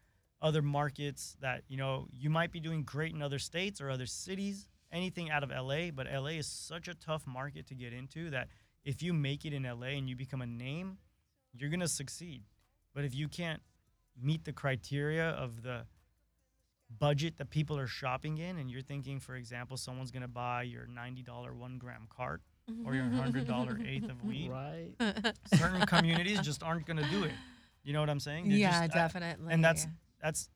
other 0.40 0.62
markets 0.62 1.36
that, 1.40 1.62
you 1.68 1.76
know, 1.76 2.06
you 2.12 2.30
might 2.30 2.52
be 2.52 2.60
doing 2.60 2.84
great 2.84 3.14
in 3.14 3.22
other 3.22 3.38
states 3.38 3.80
or 3.80 3.90
other 3.90 4.06
cities, 4.06 4.68
anything 4.92 5.30
out 5.30 5.42
of 5.42 5.50
LA, 5.50 5.90
but 5.90 6.06
LA 6.06 6.38
is 6.38 6.46
such 6.46 6.88
a 6.88 6.94
tough 6.94 7.26
market 7.26 7.66
to 7.68 7.74
get 7.74 7.92
into 7.92 8.30
that 8.30 8.48
if 8.84 9.02
you 9.02 9.12
make 9.12 9.44
it 9.44 9.52
in 9.52 9.64
LA 9.64 9.88
and 9.88 10.08
you 10.08 10.16
become 10.16 10.42
a 10.42 10.46
name, 10.46 10.98
you're 11.52 11.70
going 11.70 11.80
to 11.80 11.88
succeed. 11.88 12.42
But 12.94 13.04
if 13.04 13.14
you 13.14 13.28
can't 13.28 13.62
meet 14.20 14.44
the 14.44 14.52
criteria 14.52 15.30
of 15.30 15.62
the 15.62 15.86
budget 16.98 17.36
that 17.38 17.50
people 17.50 17.78
are 17.78 17.86
shopping 17.86 18.38
in 18.38 18.56
and 18.56 18.70
you're 18.70 18.80
thinking 18.80 19.20
for 19.20 19.36
example 19.36 19.76
someone's 19.76 20.10
going 20.10 20.22
to 20.22 20.28
buy 20.28 20.62
your 20.62 20.86
$90 20.86 21.54
1 21.54 21.78
gram 21.78 22.06
cart 22.08 22.40
or 22.84 22.94
your 22.94 23.04
$100 23.04 23.86
eighth 23.88 24.10
of 24.10 24.24
weed 24.24 24.50
right. 24.50 24.90
certain 25.54 25.86
communities 25.86 26.40
just 26.40 26.62
aren't 26.62 26.86
going 26.86 26.96
to 26.98 27.08
do 27.10 27.24
it. 27.24 27.32
You 27.84 27.92
know 27.92 28.00
what 28.00 28.10
I'm 28.10 28.20
saying? 28.20 28.48
They're 28.48 28.58
yeah, 28.58 28.86
just- 28.86 28.96
I- 28.96 28.98
definitely. 28.98 29.52
and 29.52 29.64
that's 29.64 29.86
that's 30.22 30.48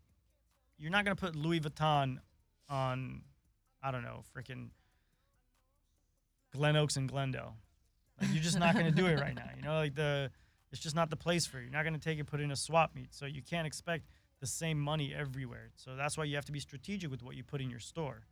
you're 0.78 0.90
not 0.90 1.04
going 1.04 1.16
to 1.16 1.20
put 1.20 1.36
Louis 1.36 1.60
Vuitton 1.60 2.18
on 2.68 3.22
I 3.82 3.90
don't 3.90 4.02
know, 4.02 4.22
freaking 4.36 4.68
Glen 6.52 6.76
Oaks 6.76 6.96
and 6.96 7.08
Glendale. 7.08 7.54
Like 8.20 8.32
you're 8.32 8.42
just 8.42 8.58
not 8.58 8.74
going 8.74 8.86
to 8.86 8.92
do 8.92 9.06
it 9.06 9.18
right 9.20 9.34
now. 9.36 9.48
You 9.56 9.62
know, 9.62 9.74
like 9.74 9.94
the 9.94 10.30
it's 10.70 10.80
just 10.80 10.94
not 10.96 11.10
the 11.10 11.16
place 11.16 11.46
for 11.46 11.58
you. 11.58 11.64
You're 11.64 11.72
not 11.72 11.82
going 11.82 11.94
to 11.94 12.00
take 12.00 12.18
it 12.18 12.24
put 12.26 12.40
it 12.40 12.44
in 12.44 12.50
a 12.50 12.56
swap 12.56 12.94
meet. 12.94 13.14
So 13.14 13.26
you 13.26 13.42
can't 13.42 13.66
expect 13.66 14.04
the 14.40 14.46
same 14.46 14.78
money 14.80 15.14
everywhere. 15.14 15.70
So 15.76 15.96
that's 15.96 16.16
why 16.16 16.24
you 16.24 16.34
have 16.36 16.44
to 16.46 16.52
be 16.52 16.60
strategic 16.60 17.10
with 17.10 17.22
what 17.22 17.36
you 17.36 17.44
put 17.44 17.60
in 17.60 17.70
your 17.70 17.78
store. 17.80 18.22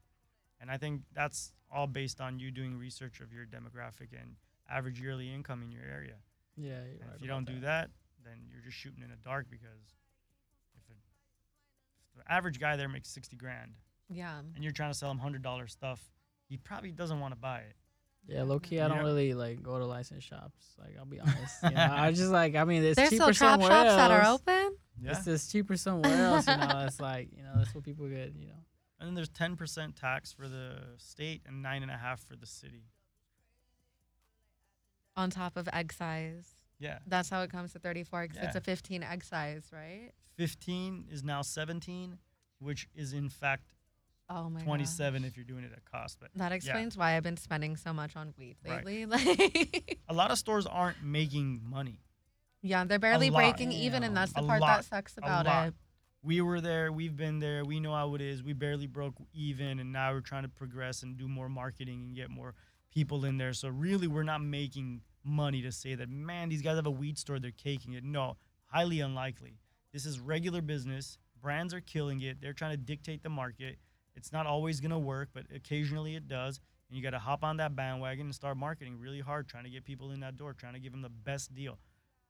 And 0.61 0.71
I 0.71 0.77
think 0.77 1.03
that's 1.15 1.53
all 1.73 1.87
based 1.87 2.21
on 2.21 2.39
you 2.39 2.51
doing 2.51 2.77
research 2.77 3.21
of 3.21 3.33
your 3.33 3.47
demographic 3.47 4.13
and 4.21 4.37
average 4.69 5.01
yearly 5.01 5.33
income 5.33 5.63
in 5.63 5.71
your 5.71 5.83
area. 5.83 6.17
Yeah. 6.57 6.69
You're 6.69 7.07
right 7.07 7.17
if 7.17 7.23
you 7.23 7.29
don't 7.29 7.47
do 7.47 7.61
that, 7.61 7.91
then 8.25 8.39
you're 8.51 8.63
just 8.63 8.77
shooting 8.77 9.03
in 9.03 9.11
the 9.11 9.17
dark 9.17 9.47
because 9.51 9.95
if, 10.75 10.91
it, 10.91 10.99
if 12.19 12.25
the 12.25 12.33
average 12.33 12.61
guy 12.61 12.77
there 12.77 12.89
makes 12.89 13.09
60 13.11 13.37
grand 13.37 13.73
yeah. 14.09 14.39
and 14.55 14.63
you're 14.63 14.73
trying 14.73 14.91
to 14.93 14.99
sell 14.99 15.11
him 15.11 15.21
$100 15.21 15.71
stuff, 15.71 16.01
he 16.49 16.57
probably 16.57 16.91
doesn't 16.91 17.21
want 17.21 17.33
to 17.33 17.39
buy 17.41 17.59
it. 17.61 17.77
Yeah, 18.27 18.43
low 18.43 18.59
key, 18.61 18.81
I 18.81 18.89
don't 18.89 18.99
Yeah. 18.99 19.03
really 19.05 19.35
like 19.35 19.63
go 19.63 19.79
to 19.79 19.87
license 19.87 20.23
shops. 20.23 20.75
Like, 20.79 20.97
I'll 20.99 21.07
be 21.07 21.21
honest. 21.21 21.63
You 21.63 21.71
know, 21.71 21.89
I 21.91 22.13
just 22.13 22.31
like, 22.31 22.55
I 22.55 22.65
mean, 22.65 22.85
it's 22.85 22.97
There's 22.97 23.11
cheaper 23.11 23.33
still 23.33 23.49
trap 23.49 23.61
somewhere 23.61 23.71
shops 23.71 23.89
else. 23.89 23.97
that 23.97 24.11
are 24.11 24.27
open. 24.27 24.77
Yeah. 25.03 25.11
It's 25.13 25.25
just 25.25 25.51
cheaper 25.51 25.77
somewhere 25.77 26.15
else. 26.15 26.47
You 26.47 26.57
know, 26.57 26.85
it's 26.87 27.01
like, 27.01 27.31
you 27.35 27.43
know, 27.43 27.53
that's 27.57 27.75
what 27.75 27.85
people 27.85 28.07
get. 28.09 28.35
You 28.37 28.49
know. 28.49 28.55
And 29.01 29.09
then 29.09 29.15
there's 29.15 29.31
10% 29.31 29.95
tax 29.97 30.31
for 30.33 30.47
the 30.47 30.77
state 30.99 31.41
and 31.47 31.65
9.5 31.65 32.19
for 32.21 32.37
the 32.37 32.47
city. 32.47 32.85
On 35.17 35.31
top 35.31 35.57
of 35.57 35.69
excise. 35.73 36.55
Yeah. 36.79 36.99
That's 37.07 37.29
how 37.31 37.43
it 37.43 37.51
comes 37.51 37.73
to 37.73 37.79
34 37.79 38.29
'cause 38.29 38.37
it's 38.37 38.55
Yeah. 38.55 38.59
a 38.59 38.61
15 38.61 39.03
excise, 39.03 39.71
right? 39.73 40.13
15 40.37 41.07
is 41.11 41.23
now 41.25 41.43
17, 41.43 42.19
which 42.59 42.89
is 42.95 43.13
in 43.13 43.29
fact 43.29 43.75
Oh 44.29 44.49
my 44.49 44.61
27 44.63 45.23
gosh. 45.23 45.29
if 45.31 45.37
you're 45.37 45.45
doing 45.45 45.65
it 45.65 45.73
at 45.73 45.85
cost. 45.85 46.21
But 46.21 46.31
That 46.37 46.53
explains 46.53 46.97
why 46.97 47.17
I've 47.17 47.23
been 47.25 47.37
spending 47.37 47.77
so 47.77 47.93
much 47.93 48.15
on 48.17 48.33
weed 48.39 48.57
Right. 48.65 48.85
lately. 48.85 49.07
Like, 49.11 49.99
a 50.09 50.15
lot 50.15 50.31
of 50.31 50.39
stores 50.39 50.67
aren't 50.67 51.03
making 51.03 51.63
money. 51.65 52.01
yeah, 52.63 52.85
they're 52.85 52.99
barely 52.99 53.31
breaking 53.31 53.73
even, 53.73 54.03
and 54.05 54.15
that's 54.17 54.33
the 54.33 54.43
A 54.43 54.47
part 54.47 54.61
lot. 54.61 54.77
that 54.77 54.85
sucks 54.85 55.17
about 55.19 55.47
it. 55.69 55.75
We 56.23 56.41
were 56.41 56.61
there, 56.61 56.93
we've 56.93 57.17
been 57.17 57.39
there, 57.39 57.65
we 57.65 57.81
know 57.81 57.95
how 57.95 58.15
it 58.15 58.21
is. 58.21 58.43
We 58.43 58.53
barely 58.53 58.87
broke 58.87 59.15
even, 59.33 59.79
and 59.79 59.93
now 59.93 60.13
we're 60.13 60.21
trying 60.21 60.43
to 60.43 60.49
progress 60.49 61.03
and 61.03 61.17
do 61.17 61.29
more 61.29 61.49
marketing 61.49 62.03
and 62.07 62.17
get 62.17 62.31
more 62.31 62.55
people 62.93 63.25
in 63.25 63.39
there. 63.39 63.53
So 63.53 63.69
really, 63.69 64.07
we're 64.07 64.23
not 64.23 64.43
making 64.43 65.01
money 65.25 65.63
to 65.63 65.73
say 65.73 65.95
that 65.95 66.09
man, 66.09 66.49
these 66.49 66.63
guys 66.63 66.77
have 66.77 66.87
a 66.87 66.91
weed 66.91 67.19
store, 67.19 67.39
they're 67.39 67.51
caking 67.51 67.95
it. 67.95 68.05
No, 68.05 68.37
highly 68.67 69.01
unlikely. 69.01 69.59
This 69.93 70.07
is 70.07 70.21
regular 70.21 70.63
business. 70.63 71.19
Brands 71.41 71.73
are 71.73 71.81
killing 71.81 72.21
it. 72.21 72.41
They're 72.41 72.53
trying 72.53 72.73
to 72.73 72.77
dictate 72.77 73.23
the 73.23 73.31
market. 73.31 73.79
It's 74.15 74.33
not 74.33 74.47
always 74.47 74.81
gonna 74.81 74.99
work, 74.99 75.31
but 75.33 75.47
occasionally 75.55 76.17
it 76.17 76.29
does. 76.29 76.61
And 76.91 76.97
you 76.97 77.03
got 77.03 77.11
to 77.11 77.21
hop 77.21 77.45
on 77.45 77.57
that 77.59 77.77
bandwagon 77.77 78.27
and 78.27 78.35
start 78.35 78.57
marketing 78.57 78.99
really 78.99 79.21
hard, 79.21 79.49
trying 79.49 79.63
to 79.63 79.71
get 79.71 79.85
people 79.85 80.11
in 80.11 80.21
that 80.21 80.37
door, 80.37 80.53
trying 80.53 80.75
to 80.75 80.81
give 80.81 80.91
them 80.91 81.03
the 81.03 81.09
best 81.09 81.55
deal. 81.55 81.79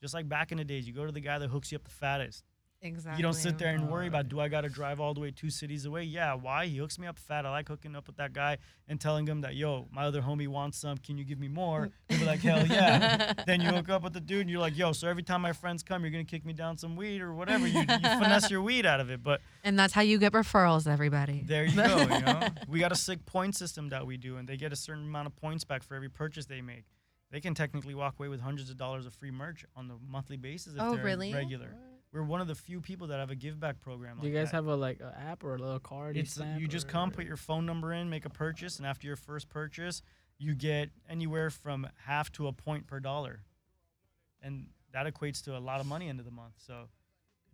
Just 0.03 0.13
like 0.13 0.29
back 0.29 0.53
in 0.53 0.59
the 0.59 0.65
days, 0.65 0.87
you 0.87 0.93
go 0.93 1.07
to 1.07 1.13
the 1.13 1.21
guy 1.21 1.39
that 1.39 1.49
hooks 1.49 1.73
you 1.73 1.77
up 1.77 1.85
the 1.85 1.91
fattest. 1.91 2.45
Exactly. 2.83 3.19
You 3.19 3.23
don't 3.23 3.35
sit 3.35 3.59
there 3.59 3.75
and 3.75 3.91
worry 3.91 4.07
about 4.07 4.29
do 4.31 4.41
I 4.41 4.49
got 4.49 4.63
to 4.63 4.71
drive 4.71 5.01
all 5.01 5.13
the 5.13 5.21
way 5.21 5.31
two 5.31 5.51
cities 5.51 5.85
away? 5.85 6.05
Yeah, 6.05 6.33
why? 6.35 6.65
He 6.67 6.79
hooks 6.79 6.99
me 6.99 7.07
up 7.07 7.19
fat. 7.19 7.45
I 7.45 7.51
like 7.51 7.69
hooking 7.69 7.95
up 7.95 8.07
with 8.07 8.17
that 8.17 8.33
guy 8.33 8.57
and 8.89 8.99
telling 8.99 9.27
him 9.27 9.43
that 9.43 9.55
yo, 9.55 9.87
my 9.93 10.05
other 10.05 10.23
homie 10.23 10.49
wants 10.49 10.79
some. 10.79 10.97
Can 10.97 11.19
you 11.19 11.25
give 11.25 11.39
me 11.39 11.47
more? 11.49 11.91
He'll 12.09 12.19
be 12.21 12.25
like, 12.25 12.41
hell 12.41 12.67
yeah. 12.67 13.35
then 13.47 13.61
you 13.61 13.69
hook 13.69 13.91
up 13.91 14.03
with 14.03 14.15
the 14.15 14.21
dude 14.21 14.41
and 14.43 14.51
you're 14.51 14.61
like, 14.61 14.79
yo, 14.79 14.93
so 14.93 15.09
every 15.09 15.23
time 15.23 15.43
my 15.43 15.53
friends 15.53 15.83
come, 15.83 16.03
you're 16.03 16.11
gonna 16.11 16.25
kick 16.25 16.47
me 16.47 16.55
down 16.55 16.79
some 16.79 16.97
weed 16.97 17.21
or 17.21 17.35
whatever. 17.35 17.67
You, 17.67 17.81
you 17.81 17.87
finesse 18.03 18.51
your 18.51 18.63
weed 18.63 18.87
out 18.87 19.01
of 19.01 19.11
it. 19.11 19.23
But 19.23 19.43
And 19.63 19.79
that's 19.79 19.93
how 19.93 20.01
you 20.03 20.17
get 20.17 20.33
referrals, 20.33 20.87
everybody. 20.87 21.43
there 21.45 21.65
you 21.67 21.77
go. 21.77 21.99
You 21.99 22.21
know, 22.23 22.41
we 22.69 22.79
got 22.81 22.93
a 22.93 22.97
sick 22.97 23.27
point 23.27 23.57
system 23.57 23.91
that 23.91 24.07
we 24.07 24.17
do, 24.17 24.39
and 24.39 24.49
they 24.49 24.57
get 24.57 24.73
a 24.73 24.77
certain 24.77 25.05
amount 25.05 25.27
of 25.27 25.37
points 25.37 25.65
back 25.65 25.83
for 25.83 25.97
every 25.97 26.09
purchase 26.09 26.47
they 26.47 26.63
make. 26.63 26.85
They 27.31 27.41
can 27.41 27.55
technically 27.55 27.95
walk 27.95 28.15
away 28.19 28.29
with 28.29 28.41
hundreds 28.41 28.71
of 28.71 28.77
dollars 28.79 29.05
of 29.07 29.13
free 29.13 29.31
merch 29.31 29.65
on 29.77 29.87
the 29.87 29.95
monthly 30.09 30.37
basis 30.39 30.75
if 30.75 30.81
Oh, 30.81 30.95
they're 30.97 31.05
really? 31.05 31.33
regular. 31.35 31.75
We're 32.13 32.23
one 32.25 32.41
of 32.41 32.49
the 32.49 32.57
few 32.57 32.81
people 32.81 33.07
that 33.09 33.19
have 33.21 33.31
a 33.31 33.37
give 33.37 33.61
back 33.61 33.81
program. 33.81 34.19
Do 34.21 34.27
you 34.27 34.35
guys 34.35 34.51
that. 34.51 34.57
have 34.57 34.67
a 34.67 34.75
like 34.75 34.99
an 35.01 35.13
app 35.17 35.45
or 35.45 35.55
a 35.55 35.59
little 35.59 35.79
card? 35.79 36.17
It's 36.17 36.37
uh, 36.39 36.43
stamp 36.43 36.61
you 36.61 36.67
just 36.67 36.87
or- 36.89 36.91
come, 36.91 37.11
put 37.13 37.25
your 37.25 37.37
phone 37.37 37.67
number 37.67 37.93
in, 37.93 38.11
make 38.11 38.25
a 38.25 38.31
purchase, 38.31 38.79
and 38.79 38.87
after 38.87 39.07
your 39.07 39.17
first 39.17 39.49
purchase, 39.49 40.03
you 40.39 40.55
get 40.55 40.91
anywhere 41.09 41.51
from 41.51 41.87
half 42.07 42.33
to 42.33 42.49
a 42.49 42.53
point 42.53 42.87
per 42.89 42.99
dollar, 42.99 43.43
and 44.43 44.67
that 44.93 45.07
equates 45.07 45.43
to 45.45 45.57
a 45.57 45.61
lot 45.61 45.79
of 45.81 45.87
money 45.87 46.09
end 46.09 46.19
of 46.19 46.25
the 46.25 46.33
month. 46.33 46.55
So 46.59 46.89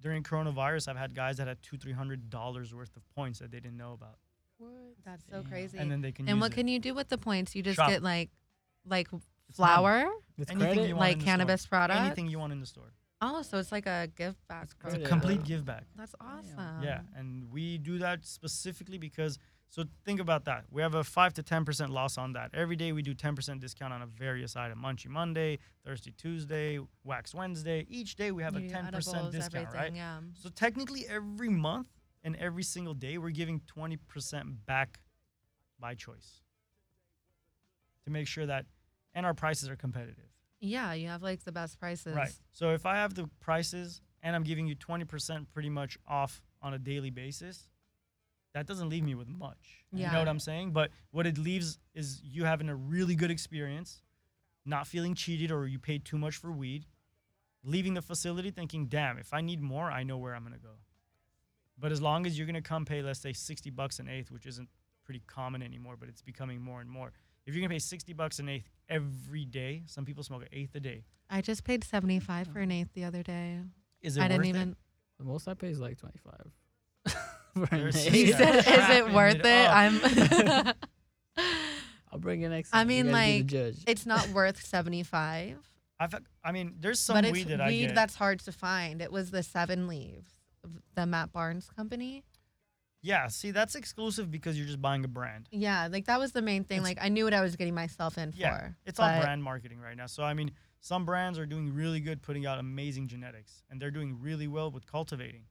during 0.01 0.23
coronavirus, 0.23 0.89
I've 0.89 0.97
had 0.97 1.15
guys 1.15 1.37
that 1.37 1.49
had 1.49 1.61
two, 1.63 1.77
three 1.77 1.93
hundred 1.93 2.31
dollars 2.31 2.75
worth 2.75 2.97
of 2.97 3.03
points 3.15 3.41
that 3.41 3.51
they 3.51 3.61
didn't 3.61 3.77
know 3.77 3.93
about, 3.93 4.17
What? 4.57 4.71
That's 5.05 5.23
so 5.31 5.43
Damn. 5.43 5.51
crazy. 5.51 5.77
and 5.79 5.91
then 5.91 6.01
they 6.01 6.13
can. 6.13 6.27
and 6.29 6.37
use 6.37 6.41
what 6.41 6.53
it. 6.53 6.55
can 6.55 6.69
you 6.69 6.79
do 6.79 6.95
with 6.95 7.09
the 7.11 7.19
points? 7.19 7.55
You 7.55 7.63
just 7.63 7.77
Shop. 7.77 7.91
get 7.91 8.03
like, 8.03 8.31
like 8.87 9.09
It's 9.49 9.59
money. 9.59 9.75
flour, 9.75 10.09
With 10.39 10.51
anything 10.51 10.69
credit? 10.75 10.89
you 10.89 10.95
want 10.97 11.01
like 11.01 11.13
in 11.15 11.19
the 11.19 11.23
store. 11.25 11.31
cannabis 11.33 11.67
products. 11.67 12.01
Anything 12.01 12.29
you 12.29 12.39
want 12.39 12.53
in 12.55 12.61
the 12.61 12.67
store. 12.67 12.93
Oh, 13.29 13.43
so 13.43 13.59
it's 13.59 13.73
like 13.73 13.87
a 13.87 14.09
give 14.15 14.37
back. 14.47 14.69
It's 14.85 14.95
a 14.95 15.01
complete 15.01 15.43
give 15.45 15.65
back. 15.65 15.85
That's 15.97 16.15
awesome. 16.21 16.83
Yeah, 16.83 17.01
and 17.17 17.51
we 17.51 17.79
do 17.79 17.99
that 17.99 18.25
specifically 18.25 18.99
because. 18.99 19.39
So 19.69 19.83
think 20.05 20.21
about 20.21 20.45
that. 20.45 20.63
We 20.71 20.81
have 20.81 20.95
a 20.95 21.03
five 21.03 21.35
to 21.35 21.43
ten 21.43 21.65
percent 21.65 21.91
loss 21.91 22.19
on 22.19 22.35
that. 22.35 22.51
Every 22.55 22.77
day 22.77 22.93
we 22.93 23.03
do 23.03 23.15
ten 23.15 23.35
percent 23.35 23.61
discount 23.61 23.93
on 23.93 24.01
a 24.01 24.07
various 24.07 24.55
item. 24.55 24.81
Munchie 24.81 25.09
Monday, 25.09 25.59
Thursday 25.85 26.15
Tuesday, 26.17 26.79
Wax 27.03 27.35
Wednesday. 27.35 27.85
Each 27.91 28.15
day 28.15 28.31
we 28.31 28.45
have 28.45 28.55
You 28.55 28.67
a 28.67 28.71
ten 28.71 28.87
percent 28.93 29.33
discount, 29.33 29.75
right? 29.75 29.93
Yeah. 29.93 30.21
So 30.41 30.51
technically, 30.51 31.05
every 31.09 31.49
month 31.49 31.89
and 32.23 32.37
every 32.37 32.63
single 32.63 32.95
day, 32.95 33.19
we're 33.19 33.31
giving 33.31 33.61
twenty 33.67 33.97
percent 33.97 34.65
back 34.67 35.01
by 35.81 35.95
choice 35.95 36.43
to 38.05 38.11
make 38.11 38.29
sure 38.29 38.47
that, 38.47 38.67
and 39.15 39.27
our 39.27 39.35
prices 39.35 39.69
are 39.69 39.77
competitive. 39.77 40.31
Yeah, 40.61 40.95
you 40.95 41.09
have 41.09 41.23
like 41.23 41.45
the 41.45 41.53
best 41.53 41.79
prices. 41.79 42.15
Right. 42.17 42.33
So 42.53 42.71
if 42.71 42.87
I 42.87 42.97
have 42.97 43.15
the 43.15 43.29
prices 43.41 44.01
and 44.23 44.35
I'm 44.35 44.43
giving 44.43 44.67
you 44.67 44.75
20% 44.75 45.47
pretty 45.53 45.69
much 45.69 45.99
off 46.07 46.43
on 46.63 46.75
a 46.75 46.79
daily 46.79 47.11
basis, 47.11 47.69
that 48.55 48.67
doesn't 48.67 48.89
leave 48.89 49.05
me 49.05 49.15
with 49.15 49.29
much. 49.29 49.85
Yeah. 49.93 50.07
You 50.07 50.13
know 50.15 50.19
what 50.21 50.29
I'm 50.29 50.41
saying? 50.41 50.73
But 50.73 50.91
what 51.11 51.27
it 51.27 51.37
leaves 51.37 51.79
is 51.95 52.21
you 52.25 52.45
having 52.45 52.69
a 52.69 52.75
really 52.75 53.15
good 53.15 53.31
experience, 53.31 54.03
not 54.65 54.87
feeling 54.87 55.15
cheated 55.15 55.53
or 55.53 55.67
you 55.67 55.79
paid 55.79 56.05
too 56.05 56.17
much 56.17 56.37
for 56.37 56.51
weed, 56.51 56.87
leaving 57.63 57.95
the 57.95 58.03
facility 58.03 58.51
thinking, 58.51 58.87
damn, 58.87 59.19
if 59.19 59.35
I 59.35 59.43
need 59.43 59.61
more, 59.61 59.91
I 59.91 60.05
know 60.05 60.17
where 60.17 60.35
I'm 60.35 60.43
going 60.43 60.55
to 60.55 60.59
go. 60.59 60.77
But 61.79 61.93
as 61.93 62.01
long 62.01 62.25
as 62.25 62.39
you're 62.39 62.47
going 62.47 62.55
to 62.55 62.63
come 62.63 62.87
pay, 62.87 63.03
let's 63.03 63.21
say 63.21 63.35
60 63.35 63.69
bucks 63.71 63.99
an 63.99 64.09
eighth, 64.09 64.31
which 64.31 64.47
isn't 64.47 64.71
pretty 65.05 65.23
common 65.27 65.63
anymore, 65.63 65.97
but 65.99 66.09
it's 66.09 66.23
becoming 66.23 66.61
more 66.61 66.81
and 66.81 66.91
more. 66.91 67.13
If 67.47 67.55
you're 67.55 67.61
going 67.61 67.69
to 67.71 67.75
pay 67.75 67.79
60 67.79 68.13
bucks 68.13 68.39
an 68.41 68.49
eighth 68.49 68.69
every 68.89 69.45
day, 69.45 69.83
some 69.87 70.05
people 70.05 70.23
smoke 70.25 70.43
an 70.43 70.49
eighth 70.53 70.75
a 70.75 70.81
day. 70.81 71.05
I 71.31 71.41
just 71.41 71.65
paid 71.65 71.85
75 71.85 72.49
for 72.49 72.59
an 72.59 72.73
eighth 72.73 72.91
the 72.95 73.05
other 73.05 73.23
day. 73.23 73.61
Is 74.03 74.17
it 74.17 74.23
I 74.23 74.29
didn't 74.29 74.39
worth 74.39 74.47
it? 74.47 74.51
even. 74.51 74.77
The 75.19 75.25
most 75.25 75.49
I 75.49 75.55
pay 75.55 75.69
is 75.69 75.81
like 75.81 75.99
twenty 75.99 76.19
five. 76.19 76.53
For 77.55 77.75
an 77.75 77.87
eighth. 77.89 78.13
He 78.13 78.33
said, 78.33 78.57
"Is 78.57 78.67
it 78.69 79.13
worth 79.15 79.37
it 79.37 79.47
it?" 79.47 79.71
I'm. 79.71 79.99
I'll 82.13 82.19
bring 82.19 82.43
it 82.43 82.49
next 82.51 82.71
I 82.73 82.85
mean, 82.85 83.07
guys 83.07 83.15
be 83.15 83.23
the 83.33 83.39
like, 83.39 83.47
judge. 83.47 83.77
it's 83.87 84.07
not 84.07 84.29
worth 84.29 84.63
75, 84.65 85.59
I've, 85.99 86.15
I 86.45 86.53
mean, 86.53 86.75
there's 86.79 87.01
some 87.01 87.15
but 87.15 87.25
it's 87.25 87.33
weed 87.33 87.49
that 87.49 87.61
I 87.61 87.69
weed 87.69 87.87
get. 87.87 87.95
that's 87.95 88.15
hard 88.15 88.41
to 88.41 88.53
find. 88.53 89.01
It 89.03 89.11
was 89.11 89.31
the 89.31 89.43
seven 89.43 89.89
leaves, 89.89 90.31
the 90.95 91.07
Matt 91.07 91.33
Barnes 91.33 91.69
company. 91.75 92.25
Yeah, 93.07 93.29
see, 93.29 93.53
that's 93.53 93.77
exclusive 93.77 94.31
because 94.33 94.59
you're 94.59 94.67
just 94.67 94.83
buying 94.83 95.05
a 95.05 95.09
brand. 95.09 95.49
Yeah, 95.53 95.89
like 95.91 96.07
that 96.07 96.19
was 96.19 96.33
the 96.33 96.43
main 96.43 96.65
thing. 96.65 96.79
It's- 96.79 96.91
like 96.91 96.99
I 97.01 97.09
knew 97.09 97.23
what 97.25 97.35
I 97.35 97.41
was 97.41 97.55
getting 97.55 97.75
myself 97.75 98.19
in 98.19 98.33
Yeah, 98.37 98.59
for. 98.59 98.77
it's 98.85 98.99
all 98.99 99.21
brand 99.21 99.45
marketing 99.45 99.79
right 99.79 99.97
now. 99.97 100.07
So 100.07 100.25
I 100.25 100.35
mean, 100.35 100.51
some 100.81 101.05
brands 101.05 101.39
are 101.39 101.47
doing 101.47 101.73
really 101.73 102.01
good, 102.01 102.21
putting 102.21 102.47
out 102.47 102.59
amazing 102.59 103.07
genetics, 103.09 103.63
and 103.71 103.81
they're 103.81 103.93
doing 103.93 104.19
really 104.21 104.49
well 104.49 104.71
with 104.73 104.87
cultivating. 104.87 105.45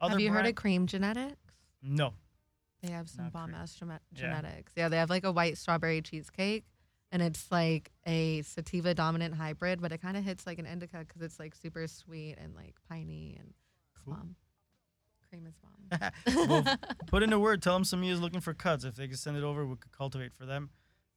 Other 0.00 0.12
Have 0.12 0.20
you 0.20 0.32
heard 0.32 0.46
of 0.46 0.54
Cream 0.54 0.86
Genetics? 0.86 1.36
No. 1.82 2.14
They 2.82 2.90
have 2.90 3.08
some 3.10 3.24
Not 3.24 3.32
bomb 3.34 3.50
Cream. 3.50 3.60
ass 3.62 3.78
Yeah. 3.80 3.94
genetics. 4.14 4.72
Yeah, 4.74 4.88
they 4.88 4.96
have 4.96 5.10
like 5.10 5.24
a 5.24 5.32
white 5.32 5.58
strawberry 5.58 6.00
cheesecake, 6.02 6.64
and 7.12 7.20
it's 7.22 7.50
like 7.52 7.92
a 8.06 8.40
sativa 8.42 8.94
dominant 8.94 9.34
hybrid, 9.34 9.80
but 9.82 9.92
it 9.92 10.00
kind 10.00 10.16
of 10.16 10.24
hits 10.24 10.46
like 10.46 10.58
an 10.58 10.66
indica 10.66 11.00
because 11.00 11.20
it's 11.20 11.38
like 11.38 11.54
super 11.54 11.86
sweet 11.86 12.36
and 12.38 12.54
like 12.54 12.74
piney 12.88 13.36
and 13.38 13.52
Cool. 14.04 14.18
Cream 15.32 15.46
is 15.46 15.54
bomb. 15.56 16.46
well, 16.48 16.76
put 17.06 17.22
in 17.22 17.32
a 17.32 17.38
word. 17.38 17.62
Tell 17.62 17.72
them 17.72 17.84
Semilla 17.84 18.10
is 18.12 18.20
looking 18.20 18.42
for 18.42 18.52
cuts. 18.52 18.84
If 18.84 18.96
they 18.96 19.08
can 19.08 19.16
send 19.16 19.38
it 19.38 19.42
over, 19.42 19.64
we 19.64 19.76
could 19.76 19.90
cultivate 19.90 20.34
for 20.34 20.44
them, 20.44 20.68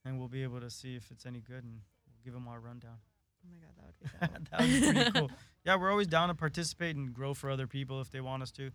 and 0.06 0.18
we'll 0.18 0.30
be 0.30 0.44
able 0.44 0.62
to 0.62 0.70
see 0.70 0.96
if 0.96 1.12
it's 1.12 1.26
any 1.26 1.42
good, 1.42 1.66
and 1.66 1.82
we'll 2.08 2.24
give 2.24 2.34
them 2.34 2.48
our 2.48 2.62
rundown. 2.62 2.96
Oh 3.44 3.50
my 3.52 3.58
god, 3.60 4.48
that 4.52 4.62
would 4.62 4.70
be 4.70 4.80
that 4.80 4.94
would 4.94 4.96
be 4.96 5.02
pretty 5.02 5.20
cool. 5.20 5.32
Yeah, 5.66 5.76
we're 5.76 5.92
always 5.92 6.08
down 6.08 6.30
to 6.30 6.34
participate 6.34 6.96
and 6.96 7.14
grow 7.14 7.34
for 7.34 7.50
other 7.50 7.68
people 7.68 8.00
if 8.00 8.10
they 8.10 8.22
want 8.22 8.42
us 8.42 8.52
to. 8.54 8.72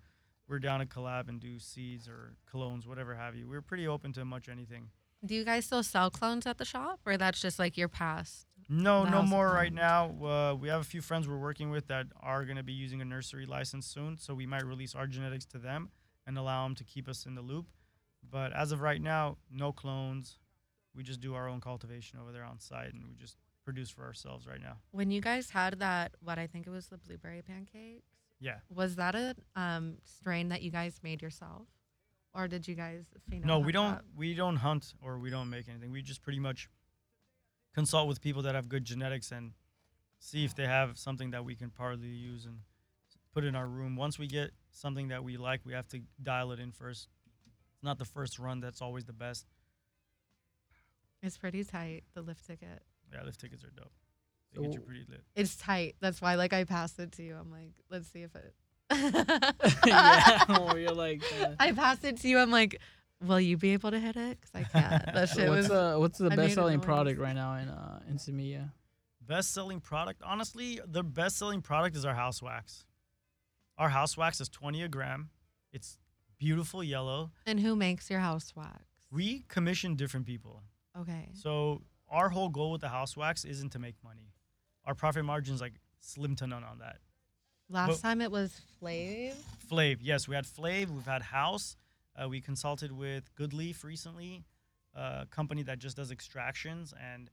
We're 0.46 0.58
down 0.58 0.80
to 0.80 0.86
collab 0.86 1.30
and 1.30 1.40
do 1.40 1.58
seeds 1.58 2.06
or 2.06 2.34
colognes, 2.52 2.86
whatever 2.86 3.14
have 3.14 3.34
you. 3.34 3.48
We're 3.48 3.62
pretty 3.62 3.88
open 3.88 4.12
to 4.14 4.24
much 4.26 4.46
anything. 4.46 4.90
Do 5.24 5.34
you 5.34 5.44
guys 5.44 5.64
still 5.64 5.82
sell 5.82 6.10
clones 6.10 6.46
at 6.46 6.58
the 6.58 6.66
shop, 6.66 7.00
or 7.06 7.16
that's 7.16 7.40
just 7.40 7.58
like 7.58 7.78
your 7.78 7.88
past? 7.88 8.46
No, 8.72 9.04
no 9.04 9.22
more 9.22 9.48
right 9.48 9.72
now. 9.72 10.14
Uh, 10.24 10.54
we 10.54 10.68
have 10.68 10.80
a 10.80 10.84
few 10.84 11.02
friends 11.02 11.28
we're 11.28 11.36
working 11.36 11.70
with 11.70 11.88
that 11.88 12.06
are 12.20 12.44
going 12.44 12.56
to 12.56 12.62
be 12.62 12.72
using 12.72 13.00
a 13.00 13.04
nursery 13.04 13.44
license 13.44 13.84
soon, 13.84 14.16
so 14.16 14.32
we 14.32 14.46
might 14.46 14.64
release 14.64 14.94
our 14.94 15.08
genetics 15.08 15.44
to 15.46 15.58
them 15.58 15.90
and 16.24 16.38
allow 16.38 16.62
them 16.64 16.76
to 16.76 16.84
keep 16.84 17.08
us 17.08 17.26
in 17.26 17.34
the 17.34 17.42
loop. 17.42 17.66
But 18.30 18.52
as 18.52 18.70
of 18.70 18.80
right 18.80 19.02
now, 19.02 19.38
no 19.50 19.72
clones. 19.72 20.38
We 20.94 21.02
just 21.02 21.20
do 21.20 21.34
our 21.34 21.48
own 21.48 21.60
cultivation 21.60 22.20
over 22.20 22.30
there 22.30 22.44
on 22.44 22.60
site, 22.60 22.92
and 22.92 23.04
we 23.08 23.14
just 23.14 23.36
produce 23.64 23.90
for 23.90 24.04
ourselves 24.04 24.46
right 24.46 24.60
now. 24.60 24.76
When 24.92 25.10
you 25.10 25.20
guys 25.20 25.50
had 25.50 25.80
that, 25.80 26.12
what 26.22 26.38
I 26.38 26.46
think 26.46 26.66
it 26.66 26.70
was 26.70 26.86
the 26.86 26.98
blueberry 26.98 27.42
pancakes. 27.42 28.06
Yeah. 28.40 28.56
Was 28.72 28.96
that 28.96 29.14
a 29.14 29.34
um, 29.56 29.98
strain 30.04 30.48
that 30.48 30.62
you 30.62 30.70
guys 30.70 31.00
made 31.02 31.22
yourself, 31.22 31.66
or 32.34 32.46
did 32.46 32.68
you 32.68 32.74
guys? 32.74 33.04
No, 33.28 33.58
we 33.58 33.72
don't. 33.72 33.94
that? 33.96 34.04
We 34.16 34.34
don't 34.34 34.56
hunt 34.56 34.94
or 35.02 35.18
we 35.18 35.30
don't 35.30 35.50
make 35.50 35.68
anything. 35.68 35.90
We 35.90 36.02
just 36.02 36.22
pretty 36.22 36.38
much 36.40 36.68
consult 37.74 38.08
with 38.08 38.20
people 38.20 38.42
that 38.42 38.54
have 38.54 38.68
good 38.68 38.84
genetics 38.84 39.30
and 39.30 39.52
see 40.18 40.44
if 40.44 40.54
they 40.54 40.66
have 40.66 40.98
something 40.98 41.30
that 41.30 41.44
we 41.44 41.54
can 41.54 41.70
partly 41.70 42.08
use 42.08 42.44
and 42.44 42.58
put 43.32 43.44
in 43.44 43.54
our 43.54 43.66
room. 43.66 43.96
Once 43.96 44.18
we 44.18 44.26
get 44.26 44.50
something 44.72 45.08
that 45.08 45.24
we 45.24 45.36
like, 45.36 45.60
we 45.64 45.72
have 45.72 45.88
to 45.88 46.00
dial 46.22 46.52
it 46.52 46.60
in 46.60 46.72
first. 46.72 47.08
It's 47.74 47.84
not 47.84 47.98
the 47.98 48.04
first 48.04 48.38
run 48.38 48.60
that's 48.60 48.82
always 48.82 49.04
the 49.04 49.12
best. 49.12 49.46
It's 51.22 51.36
pretty 51.38 51.64
tight. 51.64 52.04
The 52.14 52.22
lift 52.22 52.46
ticket. 52.46 52.82
Yeah, 53.12 53.22
lift 53.24 53.40
tickets 53.40 53.64
are 53.64 53.70
dope. 53.70 53.92
They 54.54 54.62
get 54.62 54.74
you 54.74 54.80
pretty 54.80 55.04
lit. 55.08 55.22
It's 55.36 55.56
tight. 55.56 55.96
That's 56.00 56.20
why, 56.20 56.34
like, 56.34 56.52
I 56.52 56.64
passed 56.64 56.98
it 56.98 57.12
to 57.12 57.22
you. 57.22 57.36
I'm 57.36 57.50
like, 57.50 57.72
let's 57.90 58.08
see 58.08 58.22
if 58.22 58.34
it. 58.34 58.54
yeah, 59.86 60.44
oh, 60.48 60.74
you're 60.76 60.92
like. 60.92 61.22
Uh, 61.40 61.54
I 61.60 61.72
passed 61.72 62.04
it 62.04 62.16
to 62.18 62.28
you. 62.28 62.38
I'm 62.38 62.50
like, 62.50 62.80
will 63.24 63.40
you 63.40 63.56
be 63.56 63.70
able 63.72 63.90
to 63.90 63.98
hit 63.98 64.16
it? 64.16 64.38
Because 64.40 64.54
I 64.54 64.62
can't. 64.80 65.06
That 65.14 65.28
so 65.28 65.34
shit 65.40 65.48
what's 65.48 65.68
was. 65.68 65.70
uh, 65.70 65.96
what's 65.98 66.18
the 66.18 66.30
I 66.30 66.36
best 66.36 66.54
selling 66.54 66.80
product 66.80 67.18
right 67.20 67.34
now 67.34 67.54
in 67.56 67.68
uh 67.68 68.00
in 68.08 68.16
Semilla? 68.16 68.70
Best 69.26 69.52
selling 69.54 69.80
product, 69.80 70.22
honestly, 70.24 70.80
the 70.86 71.02
best 71.04 71.36
selling 71.38 71.62
product 71.62 71.96
is 71.96 72.04
our 72.04 72.14
house 72.14 72.42
wax. 72.42 72.84
Our 73.78 73.88
house 73.88 74.16
wax 74.16 74.40
is 74.40 74.48
20 74.48 74.82
a 74.82 74.88
gram. 74.88 75.30
It's 75.72 75.98
beautiful 76.38 76.82
yellow. 76.82 77.30
and 77.46 77.60
who 77.60 77.76
makes 77.76 78.10
your 78.10 78.20
house 78.20 78.52
wax? 78.56 78.82
We 79.12 79.44
commission 79.48 79.94
different 79.96 80.26
people. 80.26 80.62
Okay. 80.98 81.28
So 81.34 81.82
our 82.10 82.28
whole 82.28 82.48
goal 82.48 82.72
with 82.72 82.80
the 82.80 82.88
house 82.88 83.16
wax 83.16 83.44
isn't 83.44 83.70
to 83.72 83.78
make 83.78 83.94
money. 84.02 84.32
Our 84.84 84.94
profit 84.94 85.24
margin 85.24 85.54
is 85.54 85.60
like 85.60 85.74
slim 86.00 86.34
to 86.36 86.46
none 86.46 86.64
on 86.64 86.78
that. 86.78 86.96
Last 87.68 87.88
Well- 87.88 87.96
time 87.98 88.20
it 88.20 88.30
was 88.32 88.60
Flav. 88.82 89.34
Flav, 89.70 89.98
yes, 90.00 90.26
we 90.26 90.34
had 90.34 90.44
Flav, 90.44 90.88
we've 90.90 91.06
had 91.06 91.22
House. 91.22 91.76
Uh, 92.16 92.28
we 92.28 92.40
consulted 92.40 92.92
with 92.92 93.34
Goodleaf 93.36 93.84
recently, 93.84 94.44
a 94.94 95.26
company 95.30 95.62
that 95.62 95.78
just 95.78 95.96
does 95.96 96.10
extractions, 96.10 96.92
and 97.00 97.30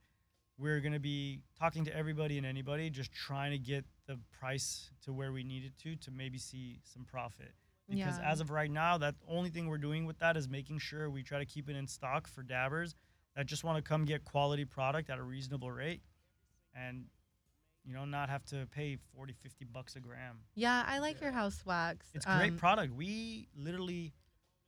we're 0.58 0.80
gonna 0.80 1.00
be 1.00 1.42
talking 1.58 1.86
to 1.86 1.96
everybody 1.96 2.38
and 2.38 2.46
anybody, 2.46 2.90
just 2.90 3.12
trying 3.12 3.52
to 3.52 3.58
get 3.60 3.86
the 4.06 4.18
price 4.32 4.92
to 5.04 5.14
where 5.14 5.32
we 5.32 5.44
need 5.44 5.64
it 5.64 5.78
to 5.80 5.96
to 5.98 6.12
maybe 6.12 6.38
see 6.38 6.80
some 6.84 7.04
profit. 7.06 7.54
Because 7.90 8.18
Yeah. 8.20 8.32
as 8.32 8.40
of 8.42 8.50
right 8.52 8.70
now, 8.70 8.98
that 8.98 9.16
only 9.28 9.50
thing 9.50 9.68
we're 9.68 9.78
doing 9.78 10.06
with 10.06 10.18
that 10.20 10.36
is 10.36 10.48
making 10.50 10.80
sure 10.80 11.10
we 11.10 11.24
try 11.24 11.40
to 11.40 11.46
keep 11.46 11.70
it 11.70 11.76
in 11.76 11.88
stock 11.88 12.28
for 12.28 12.44
dabbers 12.44 12.96
that 13.36 13.46
just 13.46 13.64
want 13.64 13.78
to 13.84 13.88
come 13.88 14.04
get 14.06 14.26
quality 14.26 14.66
product 14.66 15.10
at 15.10 15.18
a 15.20 15.24
reasonable 15.24 15.72
rate, 15.72 16.02
and 16.74 17.10
you 17.86 17.94
know 17.94 18.04
not 18.04 18.30
have 18.30 18.44
to 18.46 18.66
pay 18.68 18.98
40, 19.16 19.32
50 19.34 19.64
bucks 19.66 19.96
a 19.96 20.02
gram. 20.02 20.44
Yeah, 20.56 20.84
I 20.86 21.00
like 21.00 21.22
your 21.22 21.32
house 21.32 21.66
wax. 21.66 22.10
It's 22.14 22.26
great 22.26 22.52
Um, 22.54 22.58
product. 22.58 22.94
We 22.94 23.48
literally 23.56 24.14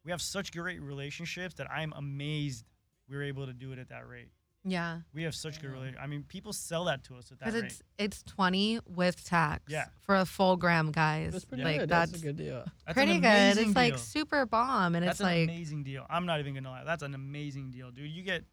we 0.10 0.12
have 0.12 0.22
such 0.24 0.52
great 0.52 0.82
relationships 0.82 1.54
that 1.56 1.70
I'm 1.72 1.94
amazed 1.96 2.66
we 3.08 3.16
were 3.16 3.22
able 3.22 3.46
to 3.46 3.54
do 3.54 3.72
it 3.74 3.78
at 3.80 3.90
that 3.90 4.08
rate. 4.08 4.30
Yeah, 4.66 5.02
We 5.14 5.22
have 5.24 5.36
such 5.36 5.62
good 5.62 5.70
relation. 5.72 5.98
I 6.02 6.08
mean, 6.08 6.24
people 6.24 6.52
sell 6.52 6.86
that 6.86 7.04
to 7.06 7.16
us 7.16 7.32
at 7.32 7.40
that 7.40 7.46
because 7.46 7.62
rate. 7.62 7.72
it's 7.72 7.84
it's 7.98 8.24
twenty 8.24 8.80
with 8.88 9.24
tax. 9.24 9.64
Yeah. 9.70 9.86
For 10.02 10.16
a 10.16 10.26
full 10.26 10.58
gram, 10.58 10.92
guys. 10.92 11.32
That's 11.34 11.46
pretty 11.46 11.64
like 11.64 11.80
good. 11.82 11.90
that's, 11.90 12.12
That's, 12.12 12.24
a 12.24 12.26
good 12.26 12.38
deal. 12.38 12.66
That's 12.86 12.96
pretty 12.96 13.14
good. 13.20 13.26
amazing 13.26 13.68
It's 13.68 13.76
like 13.76 13.94
deal. 13.94 13.98
super 14.00 14.46
bomb, 14.48 14.96
and 14.96 15.06
That's 15.06 15.14
it's 15.14 15.20
an 15.22 15.26
like 15.28 15.44
amazing 15.50 15.84
deal. 15.84 16.06
I'm 16.10 16.26
not 16.26 16.40
even 16.40 16.56
gonna 16.56 16.70
lie. 16.72 16.84
That's 16.84 17.04
an 17.04 17.14
amazing 17.14 17.70
deal, 17.72 17.92
dude. 17.92 18.10
You 18.10 18.24
get 18.24 18.44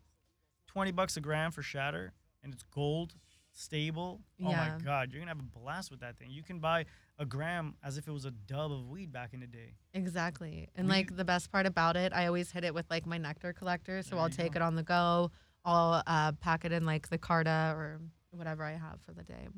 twenty 0.67 0.93
bucks 0.93 1.17
a 1.17 1.21
gram 1.21 1.51
for 1.53 1.63
shatter, 1.63 2.13
and 2.45 2.53
it's 2.53 2.63
gold, 2.65 3.15
stable. 3.57 4.21
Oh 4.45 4.51
Yeah. 4.51 4.77
my 4.79 4.85
god, 4.85 5.11
you're 5.11 5.21
gonna 5.21 5.31
have 5.31 5.39
a 5.41 5.59
blast 5.59 5.91
with 5.91 6.01
that 6.01 6.17
thing. 6.19 6.31
You 6.31 6.43
can 6.43 6.59
buy 6.61 6.85
a 7.19 7.25
gram 7.25 7.75
as 7.83 7.97
if 7.97 8.07
it 8.07 8.11
was 8.13 8.27
a 8.27 8.31
dub 8.31 8.71
of 8.71 8.87
weed 8.89 9.11
back 9.11 9.33
in 9.33 9.41
the 9.41 9.47
day. 9.47 9.75
Exactly. 9.95 10.69
And 10.77 10.89
like 10.89 11.17
the 11.17 11.25
best 11.25 11.51
part 11.51 11.65
about 11.67 11.97
it, 11.97 12.13
I 12.13 12.27
always 12.27 12.51
hit 12.53 12.65
it 12.65 12.75
with 12.75 12.85
like 12.91 13.07
my 13.07 13.17
nectar 13.19 13.53
collector. 13.55 14.03
So 14.03 14.11
There 14.17 14.21
I'll 14.21 14.29
take 14.31 14.53
go. 14.53 14.59
it 14.59 14.63
on 14.63 14.75
the 14.75 14.83
go. 14.83 15.31
I'll 15.65 16.03
uh, 16.07 16.33
pack 16.33 16.65
it 16.65 16.73
in 16.73 16.85
like 16.85 17.09
the 17.09 17.19
Carta 17.19 17.73
or 17.77 18.01
whatever 18.31 18.63
I 18.63 18.73
have 18.75 19.01
for 19.01 19.13
the 19.13 19.25
day. 19.25 19.49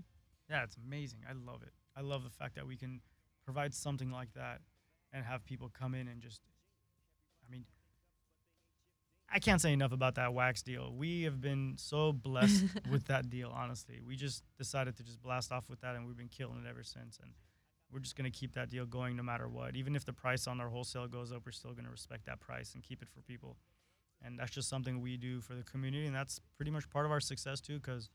Yeah, 0.49 0.63
it's 0.63 0.77
amazing. 0.77 1.21
I 1.29 1.33
love 1.33 1.63
it. 1.63 1.73
I 1.97 2.01
love 2.01 2.23
the 2.23 2.31
fact 2.31 2.55
that 2.55 2.67
we 2.67 2.77
can 2.77 3.01
provide 3.45 3.75
something 3.75 4.11
like 4.13 4.33
that 4.35 4.61
and 5.13 5.25
have 5.25 5.45
people 5.45 5.69
come 5.77 5.95
in 5.95 6.07
and 6.07 6.23
just 6.23 6.41
I 7.47 7.51
mean 7.51 7.65
I 9.31 9.39
can't 9.41 9.61
say 9.61 9.73
enough 9.73 9.93
about 9.93 10.15
that 10.15 10.33
wax 10.33 10.63
deal. 10.63 10.93
We 10.97 11.25
have 11.25 11.41
been 11.41 11.75
so 11.77 12.13
blessed 12.13 12.65
with 12.91 13.07
that 13.07 13.29
deal, 13.29 13.53
honestly. 13.55 14.01
We 14.07 14.17
just 14.17 14.43
decided 14.57 14.97
to 14.97 15.03
just 15.03 15.23
blast 15.23 15.53
off 15.53 15.69
with 15.69 15.81
that 15.83 15.97
and 15.97 16.07
we've 16.07 16.17
been 16.17 16.29
killing 16.29 16.63
it 16.65 16.69
ever 16.69 16.83
since 16.83 17.19
and 17.23 17.33
we're 17.93 18.01
just 18.01 18.17
going 18.17 18.31
to 18.31 18.37
keep 18.37 18.55
that 18.55 18.71
deal 18.71 18.87
going 18.87 19.17
no 19.17 19.23
matter 19.23 19.49
what. 19.49 19.77
Even 19.77 19.95
if 19.95 20.05
the 20.05 20.13
price 20.13 20.47
on 20.47 20.61
our 20.61 20.69
wholesale 20.69 21.07
goes 21.09 21.31
up, 21.33 21.43
we're 21.45 21.53
still 21.53 21.73
going 21.73 21.85
to 21.85 21.91
respect 21.91 22.27
that 22.27 22.41
price 22.41 22.75
and 22.75 22.83
keep 22.83 23.03
it 23.03 23.09
for 23.09 23.21
people. 23.21 23.57
And 24.25 24.39
that's 24.39 24.51
just 24.51 24.69
something 24.69 25.01
we 25.01 25.17
do 25.17 25.41
for 25.41 25.55
the 25.55 25.63
community 25.63 26.07
and 26.07 26.15
that's 26.15 26.41
pretty 26.57 26.71
much 26.71 26.89
part 26.91 27.05
of 27.05 27.13
our 27.13 27.21
success 27.21 27.61
too 27.61 27.79
cuz 27.81 28.09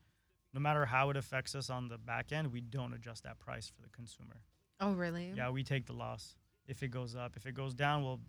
no 0.52 0.60
matter 0.60 0.86
how 0.86 1.10
it 1.10 1.16
affects 1.16 1.54
us 1.54 1.68
on 1.68 1.88
the 1.88 1.98
back 1.98 2.32
end, 2.32 2.52
we 2.52 2.60
don't 2.60 2.92
adjust 2.92 3.24
that 3.24 3.38
price 3.38 3.68
for 3.68 3.82
the 3.82 3.88
consumer. 3.88 4.42
Oh, 4.80 4.92
really? 4.92 5.32
Yeah, 5.36 5.50
we 5.50 5.64
take 5.64 5.86
the 5.86 5.92
loss 5.92 6.36
if 6.66 6.82
it 6.82 6.88
goes 6.88 7.14
up. 7.16 7.36
If 7.36 7.46
it 7.46 7.54
goes 7.54 7.74
down, 7.74 8.04
well, 8.04 8.20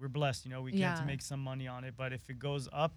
we're 0.00 0.08
blessed. 0.08 0.44
You 0.44 0.50
know, 0.52 0.62
we 0.62 0.72
get 0.72 0.96
to 0.96 1.04
make 1.04 1.22
some 1.22 1.40
money 1.40 1.66
on 1.66 1.84
it. 1.84 1.94
But 1.96 2.12
if 2.12 2.28
it 2.30 2.38
goes 2.38 2.68
up, 2.72 2.94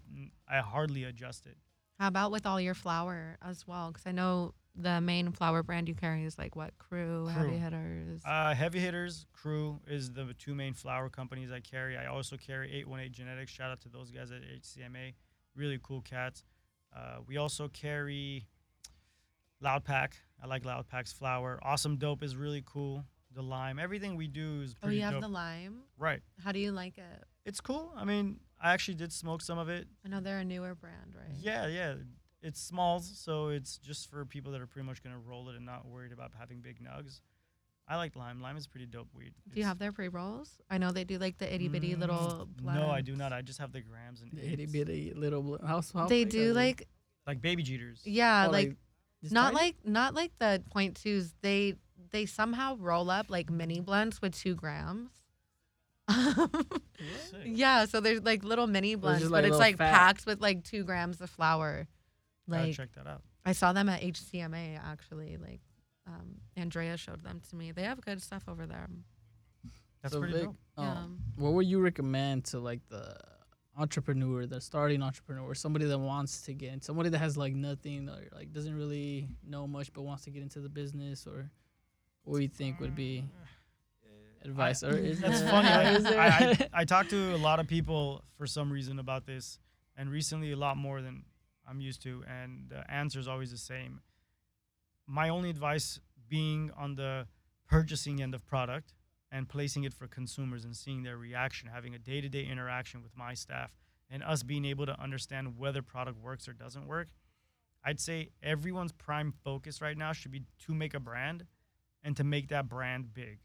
I 0.48 0.58
hardly 0.58 1.04
adjust 1.04 1.46
it. 1.46 1.56
How 1.98 2.08
about 2.08 2.32
with 2.32 2.46
all 2.46 2.60
your 2.60 2.74
flour 2.74 3.38
as 3.42 3.66
well? 3.66 3.88
Because 3.88 4.06
I 4.06 4.12
know 4.12 4.54
the 4.74 5.00
main 5.00 5.30
flour 5.32 5.62
brand 5.62 5.88
you 5.88 5.94
carry 5.94 6.24
is 6.24 6.38
like 6.38 6.56
what 6.56 6.76
Crew, 6.78 7.26
Heavy 7.26 7.58
Hitters. 7.58 8.22
Uh, 8.24 8.54
Heavy 8.54 8.80
Hitters 8.80 9.26
Crew 9.32 9.80
is 9.86 10.12
the 10.12 10.34
two 10.38 10.54
main 10.54 10.74
flour 10.74 11.08
companies 11.08 11.52
I 11.52 11.60
carry. 11.60 11.96
I 11.96 12.06
also 12.06 12.36
carry 12.36 12.72
818 12.72 13.12
Genetics. 13.12 13.52
Shout 13.52 13.70
out 13.70 13.80
to 13.82 13.88
those 13.88 14.10
guys 14.10 14.30
at 14.30 14.40
HCMA. 14.42 15.14
Really 15.54 15.78
cool 15.82 16.00
cats. 16.00 16.42
Uh, 16.96 17.18
we 17.26 17.36
also 17.36 17.68
carry 17.68 18.46
Loud 19.60 19.84
Pack. 19.84 20.16
I 20.42 20.46
like 20.46 20.64
Loud 20.64 20.88
Pack's 20.88 21.12
flour 21.12 21.60
Awesome 21.62 21.96
Dope 21.96 22.22
is 22.22 22.34
really 22.36 22.62
cool. 22.66 23.04
The 23.34 23.42
lime. 23.42 23.78
Everything 23.78 24.16
we 24.16 24.28
do 24.28 24.60
is 24.62 24.74
pretty 24.74 24.74
much 24.74 24.76
oh, 24.76 24.86
pretty 24.86 24.96
you 24.98 25.02
have 25.04 25.12
dope. 25.14 25.22
the 25.22 25.28
lime. 25.28 25.76
right. 25.98 26.20
How 26.44 26.52
do 26.52 26.58
you 26.58 26.72
like 26.72 26.98
it? 26.98 27.24
It's 27.44 27.60
cool. 27.60 27.92
I 27.96 28.04
mean, 28.04 28.40
I 28.60 28.72
actually 28.72 28.94
did 28.94 29.12
smoke 29.12 29.40
some 29.42 29.58
of 29.58 29.68
it. 29.68 29.86
I 30.04 30.08
know 30.08 30.20
they're 30.20 30.38
a 30.38 30.44
newer 30.44 30.74
brand, 30.74 31.14
right? 31.16 31.34
Yeah, 31.40 31.66
yeah. 31.66 31.94
It's 32.42 32.60
smalls, 32.60 33.10
so 33.18 33.48
it's 33.48 33.78
just 33.78 34.10
for 34.10 34.24
people 34.24 34.52
that 34.52 34.60
are 34.60 34.66
pretty 34.66 34.86
much 34.86 35.02
gonna 35.02 35.18
roll 35.18 35.48
it 35.48 35.56
and 35.56 35.64
not 35.64 35.86
worried 35.86 36.12
about 36.12 36.32
having 36.38 36.60
big 36.60 36.80
nugs. 36.82 37.20
I 37.88 37.96
like 37.96 38.14
lime. 38.16 38.40
Lime 38.40 38.56
is 38.56 38.66
pretty 38.66 38.86
dope 38.86 39.08
weed. 39.14 39.32
Do 39.48 39.56
you 39.56 39.62
It's- 39.62 39.66
have 39.66 39.78
their 39.78 39.92
pre 39.92 40.08
rolls? 40.08 40.60
I 40.70 40.78
know 40.78 40.92
they 40.92 41.04
do 41.04 41.18
like 41.18 41.38
the 41.38 41.52
itty 41.52 41.68
bitty 41.68 41.94
little. 41.96 42.48
Mm, 42.60 42.64
No, 42.64 42.90
I 42.90 43.00
do 43.00 43.12
blends. 43.12 43.18
not. 43.18 43.32
I 43.32 43.42
just 43.42 43.58
have 43.58 43.72
the 43.72 43.80
grams 43.80 44.22
and 44.22 44.32
itty 44.38 44.62
eighths. 44.64 44.72
bitty 44.72 45.12
little 45.14 45.42
bl- 45.42 45.66
how, 45.66 45.82
how 45.94 46.06
They 46.06 46.24
do 46.24 46.52
like 46.52 46.88
like 47.26 47.40
baby 47.40 47.62
Jeeters. 47.62 48.02
yeah, 48.04 48.46
Oh, 48.48 48.50
like 48.50 48.76
just 49.20 49.32
not 49.32 49.52
tiny? 49.52 49.56
like 49.66 49.76
not 49.84 50.14
like 50.14 50.32
the 50.38 50.62
point 50.70 50.96
twos. 50.96 51.32
They 51.42 51.74
they 52.10 52.26
somehow 52.26 52.76
roll 52.76 53.10
up 53.10 53.30
like 53.30 53.50
mini 53.50 53.80
blunts 53.80 54.20
with 54.20 54.34
two 54.34 54.54
grams. 54.54 55.10
Yeah, 57.44 57.86
so 57.86 58.00
there's 58.00 58.22
like 58.22 58.44
little 58.44 58.66
mini 58.66 58.94
blunts, 58.94 59.20
just, 59.22 59.32
but 59.32 59.44
it's 59.44 59.58
like 59.58 59.76
fat. 59.78 59.92
packed 59.92 60.26
with 60.26 60.40
like 60.40 60.62
two 60.64 60.84
grams 60.84 61.20
of 61.20 61.30
flour. 61.30 61.88
Gotta 62.48 62.64
Like 62.64 62.74
check 62.76 62.92
that 62.94 63.06
out. 63.06 63.22
I 63.44 63.52
saw 63.52 63.72
them 63.72 63.88
at 63.88 64.02
HCMA 64.02 64.78
actually. 64.84 65.36
Like 65.36 65.60
um, 66.06 66.36
Andrea 66.56 66.96
showed 66.96 67.24
them 67.24 67.40
to 67.50 67.56
me. 67.56 67.72
They 67.72 67.82
have 67.82 68.00
good 68.00 68.22
stuff 68.22 68.44
over 68.48 68.66
there. 68.66 68.88
That's 70.02 70.12
So, 70.14 70.20
pretty 70.20 70.34
Vic, 70.34 70.44
dope. 70.44 70.56
um, 70.76 70.86
Um, 70.86 71.18
what 71.36 71.52
would 71.54 71.66
you 71.66 71.80
recommend 71.80 72.44
to 72.46 72.60
like 72.60 72.80
the 72.88 73.16
entrepreneur, 73.76 74.46
the 74.46 74.60
starting 74.60 75.02
entrepreneur, 75.02 75.42
or 75.44 75.54
somebody 75.54 75.86
that 75.86 75.98
wants 75.98 76.42
to 76.42 76.54
get 76.54 76.72
in, 76.72 76.80
somebody 76.80 77.08
that 77.08 77.18
has 77.18 77.36
like 77.36 77.54
nothing 77.54 78.08
or 78.08 78.28
like 78.34 78.52
doesn't 78.52 78.76
really 78.76 79.28
know 79.44 79.66
much 79.66 79.92
but 79.92 80.02
wants 80.02 80.24
to 80.24 80.30
get 80.30 80.42
into 80.42 80.60
the 80.60 80.68
business, 80.68 81.26
or 81.26 81.50
what 82.24 82.42
you 82.42 82.48
think 82.48 82.80
would 82.80 82.94
be 82.94 83.24
advice? 84.44 84.82
or 84.82 84.96
is 84.96 85.20
That's 85.20 85.42
funny. 85.42 85.68
I, 86.16 86.28
I, 86.28 86.68
I 86.72 86.84
talk 86.84 87.08
to 87.08 87.34
a 87.34 87.38
lot 87.38 87.60
of 87.60 87.66
people 87.66 88.22
for 88.36 88.46
some 88.46 88.70
reason 88.70 88.98
about 88.98 89.26
this, 89.26 89.58
and 89.96 90.10
recently 90.10 90.52
a 90.52 90.56
lot 90.56 90.76
more 90.76 91.02
than 91.02 91.24
I'm 91.68 91.80
used 91.80 92.02
to, 92.02 92.22
and 92.28 92.68
the 92.68 92.88
answer 92.90 93.18
is 93.18 93.28
always 93.28 93.50
the 93.50 93.58
same. 93.58 94.00
My 95.06 95.28
only 95.28 95.50
advice 95.50 96.00
being 96.28 96.70
on 96.76 96.94
the 96.94 97.26
purchasing 97.68 98.22
end 98.22 98.34
of 98.34 98.46
product 98.46 98.94
and 99.30 99.48
placing 99.48 99.84
it 99.84 99.94
for 99.94 100.06
consumers 100.06 100.64
and 100.64 100.76
seeing 100.76 101.02
their 101.02 101.16
reaction, 101.16 101.68
having 101.72 101.94
a 101.94 101.98
day 101.98 102.20
to 102.20 102.28
day 102.28 102.44
interaction 102.44 103.02
with 103.02 103.16
my 103.16 103.34
staff, 103.34 103.72
and 104.10 104.22
us 104.22 104.42
being 104.42 104.64
able 104.64 104.86
to 104.86 105.00
understand 105.00 105.58
whether 105.58 105.82
product 105.82 106.18
works 106.22 106.48
or 106.48 106.52
doesn't 106.52 106.86
work. 106.86 107.08
I'd 107.84 107.98
say 107.98 108.28
everyone's 108.42 108.92
prime 108.92 109.32
focus 109.42 109.80
right 109.80 109.96
now 109.96 110.12
should 110.12 110.30
be 110.30 110.42
to 110.66 110.74
make 110.74 110.94
a 110.94 111.00
brand 111.00 111.46
and 112.02 112.16
to 112.16 112.24
make 112.24 112.48
that 112.48 112.68
brand 112.68 113.14
big. 113.14 113.38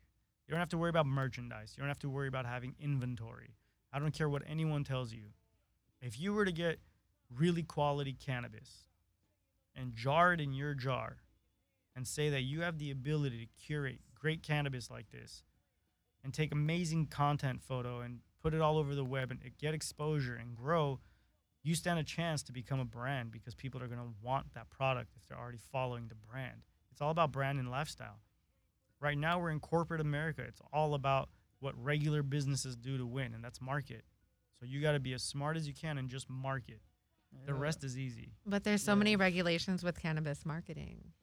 You 0.48 0.52
don't 0.52 0.60
have 0.60 0.70
to 0.70 0.78
worry 0.78 0.90
about 0.90 1.06
merchandise. 1.06 1.74
You 1.76 1.82
don't 1.82 1.90
have 1.90 2.00
to 2.00 2.10
worry 2.10 2.28
about 2.28 2.46
having 2.46 2.76
inventory. 2.80 3.56
I 3.92 4.00
don't 4.00 4.14
care 4.14 4.30
what 4.30 4.44
anyone 4.48 4.84
tells 4.84 5.14
you. 5.14 5.34
If 6.02 6.20
you 6.20 6.34
were 6.34 6.46
to 6.46 6.52
get 6.52 6.80
really 7.36 7.64
quality 7.64 8.14
cannabis 8.14 8.88
and 9.76 9.96
jar 9.96 10.34
it 10.34 10.42
in 10.42 10.54
your 10.54 10.74
jar 10.74 11.18
and 11.96 12.08
say 12.08 12.30
that 12.30 12.42
you 12.42 12.62
have 12.62 12.78
the 12.78 12.92
ability 12.92 13.40
to 13.46 13.66
curate 13.66 14.00
great 14.16 14.44
cannabis 14.44 14.90
like 14.90 15.12
this 15.12 15.44
and 16.24 16.34
take 16.34 16.52
amazing 16.52 17.08
content 17.08 17.62
photo 17.62 18.02
and 18.02 18.20
put 18.42 18.54
it 18.54 18.62
all 18.62 18.78
over 18.78 18.96
the 18.96 19.04
web 19.04 19.32
and 19.32 19.42
get 19.60 19.74
exposure 19.74 20.36
and 20.36 20.56
grow, 20.56 21.00
you 21.64 21.76
stand 21.76 22.00
a 22.00 22.04
chance 22.04 22.44
to 22.44 22.54
become 22.54 22.80
a 22.80 22.86
brand 22.86 23.32
because 23.32 23.56
people 23.56 23.82
are 23.82 23.88
going 23.88 24.00
to 24.00 24.14
want 24.22 24.54
that 24.54 24.70
product 24.70 25.14
if 25.16 25.28
they're 25.28 25.38
already 25.38 25.60
following 25.72 26.08
the 26.08 26.16
brand. 26.16 26.62
It's 26.92 27.02
all 27.02 27.12
about 27.12 27.32
brand 27.32 27.60
and 27.60 27.70
lifestyle. 27.70 28.20
Right 29.00 29.18
now, 29.18 29.40
we're 29.40 29.52
in 29.52 29.60
corporate 29.60 30.02
America. 30.02 30.42
It's 30.42 30.62
all 30.74 30.94
about 30.96 31.30
what 31.60 31.76
regular 31.82 32.24
businesses 32.24 32.76
do 32.76 32.98
to 32.98 33.06
win, 33.06 33.34
and 33.34 33.44
that's 33.44 33.62
market. 33.62 34.04
So 34.60 34.66
you 34.66 34.82
got 34.82 34.94
to 34.94 35.00
be 35.00 35.14
as 35.14 35.22
smart 35.24 35.56
as 35.56 35.68
you 35.68 35.74
can 35.74 35.98
and 35.98 36.10
just 36.10 36.30
market. 36.30 36.82
The 37.46 37.54
Yeah. 37.54 37.60
rest 37.60 37.84
is 37.84 37.98
easy. 37.98 38.32
but 38.46 38.64
there's 38.64 38.82
so 38.82 38.94
Yeah. 38.94 39.00
many 39.00 39.16
regulations 39.16 39.84
with 39.84 40.00
cannabis 40.00 40.46
marketing. 40.46 41.14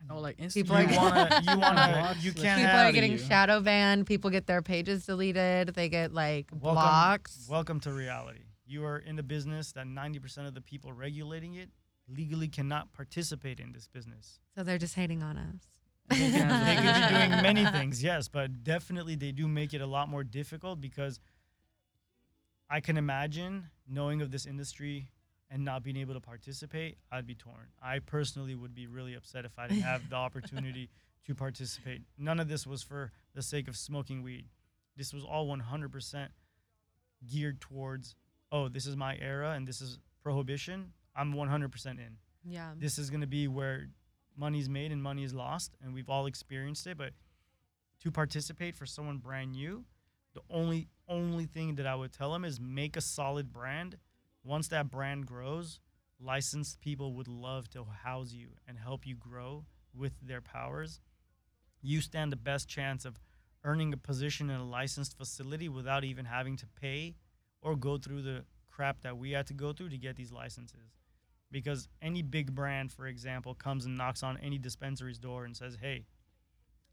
I 0.00 0.04
know, 0.04 0.20
like 0.20 0.36
Instagram. 0.36 0.52
People 0.52 0.76
are 0.76 0.82
You 0.82 0.96
wanna, 0.98 1.40
you 1.42 1.58
wanna, 1.58 1.92
Blocks 1.92 2.24
you 2.24 2.32
can't 2.34 2.60
People 2.60 2.76
are 2.76 2.92
getting 2.92 3.12
you. 3.12 3.18
shadow 3.18 3.60
banned. 3.62 4.06
People 4.06 4.28
get 4.30 4.46
their 4.46 4.60
pages 4.60 5.06
deleted. 5.06 5.68
They 5.68 5.88
get 5.88 6.12
like 6.12 6.50
Welcome- 6.50 6.72
blocks. 6.74 7.46
Welcome 7.48 7.80
to 7.80 7.92
reality. 7.92 8.44
You 8.66 8.84
are 8.84 8.98
in 8.98 9.16
the 9.16 9.22
business 9.22 9.72
that 9.72 9.86
90% 9.86 10.46
of 10.48 10.52
the 10.54 10.60
people 10.60 10.92
regulating 10.92 11.54
it 11.54 11.70
legally 12.08 12.48
cannot 12.48 12.92
participate 12.92 13.58
in 13.60 13.72
this 13.72 13.86
business. 13.88 14.40
So 14.54 14.62
they're 14.64 14.76
just 14.76 14.96
hating 14.96 15.22
on 15.22 15.38
us. 15.38 15.62
They 16.08 16.16
could, 16.30 16.48
they 16.48 16.76
could 16.76 16.94
be 16.94 17.14
doing 17.14 17.30
many 17.42 17.66
things, 17.66 18.02
yes, 18.02 18.28
but 18.28 18.62
definitely 18.64 19.14
they 19.16 19.32
do 19.32 19.48
make 19.48 19.74
it 19.74 19.80
a 19.80 19.86
lot 19.86 20.08
more 20.08 20.24
difficult 20.24 20.80
because 20.80 21.18
I 22.68 22.80
can 22.80 22.96
imagine 22.96 23.70
knowing 23.88 24.22
of 24.22 24.30
this 24.30 24.46
industry 24.46 25.08
and 25.50 25.64
not 25.64 25.82
being 25.84 25.96
able 25.96 26.14
to 26.14 26.20
participate, 26.20 26.98
I'd 27.12 27.26
be 27.26 27.34
torn. 27.36 27.68
I 27.80 28.00
personally 28.00 28.54
would 28.56 28.74
be 28.74 28.86
really 28.88 29.14
upset 29.14 29.44
if 29.44 29.58
I 29.58 29.68
didn't 29.68 29.84
have 29.84 30.08
the 30.10 30.16
opportunity 30.16 30.90
to 31.26 31.34
participate. 31.34 32.02
None 32.18 32.40
of 32.40 32.48
this 32.48 32.66
was 32.66 32.82
for 32.82 33.12
the 33.34 33.42
sake 33.42 33.68
of 33.68 33.76
smoking 33.76 34.22
weed. 34.22 34.46
This 34.96 35.12
was 35.14 35.24
all 35.24 35.46
100% 35.46 36.28
geared 37.30 37.60
towards, 37.60 38.16
oh, 38.50 38.68
this 38.68 38.86
is 38.86 38.96
my 38.96 39.16
era 39.20 39.52
and 39.52 39.66
this 39.68 39.80
is 39.80 39.98
prohibition. 40.22 40.92
I'm 41.14 41.32
100% 41.34 41.86
in 41.92 42.16
Yeah. 42.44 42.72
this 42.76 42.98
is 42.98 43.10
going 43.10 43.20
to 43.20 43.26
be 43.28 43.46
where 43.46 43.86
money's 44.36 44.68
made 44.68 44.92
and 44.92 45.02
money 45.02 45.24
is 45.24 45.34
lost 45.34 45.76
and 45.82 45.94
we've 45.94 46.08
all 46.08 46.26
experienced 46.26 46.86
it 46.86 46.96
but 46.96 47.12
to 48.00 48.10
participate 48.10 48.74
for 48.74 48.86
someone 48.86 49.18
brand 49.18 49.52
new 49.52 49.84
the 50.36 50.42
only 50.54 50.88
only 51.08 51.46
thing 51.46 51.76
that 51.76 51.86
i 51.86 51.94
would 51.94 52.12
tell 52.12 52.32
them 52.32 52.44
is 52.44 52.60
make 52.60 52.96
a 52.96 53.00
solid 53.00 53.52
brand. 53.52 53.96
Once 54.44 54.68
that 54.68 54.90
brand 54.90 55.26
grows 55.26 55.80
licensed 56.20 56.80
people 56.80 57.14
would 57.14 57.28
love 57.28 57.68
to 57.70 57.84
house 58.04 58.32
you 58.32 58.48
and 58.68 58.78
help 58.78 59.06
you 59.06 59.14
grow 59.14 59.64
with 59.94 60.12
their 60.22 60.40
powers. 60.40 61.00
You 61.82 62.00
stand 62.00 62.32
the 62.32 62.36
best 62.36 62.68
chance 62.68 63.04
of 63.04 63.18
earning 63.64 63.92
a 63.92 63.96
position 63.96 64.50
in 64.50 64.60
a 64.60 64.64
licensed 64.64 65.16
facility 65.16 65.68
without 65.68 66.04
even 66.04 66.24
having 66.24 66.56
to 66.56 66.66
pay 66.80 67.14
or 67.62 67.76
go 67.76 67.98
through 67.98 68.22
the 68.22 68.44
crap 68.70 69.00
that 69.02 69.16
we 69.16 69.32
had 69.32 69.46
to 69.46 69.54
go 69.54 69.72
through 69.72 69.88
to 69.88 69.98
get 69.98 70.16
these 70.16 70.32
licenses 70.32 70.92
because 71.50 71.88
any 72.02 72.22
big 72.22 72.54
brand, 72.54 72.92
for 72.92 73.06
example, 73.06 73.54
comes 73.54 73.84
and 73.86 73.96
knocks 73.96 74.22
on 74.22 74.36
any 74.38 74.58
dispensary's 74.58 75.18
door 75.18 75.44
and 75.44 75.56
says, 75.56 75.76
"Hey, 75.80 76.06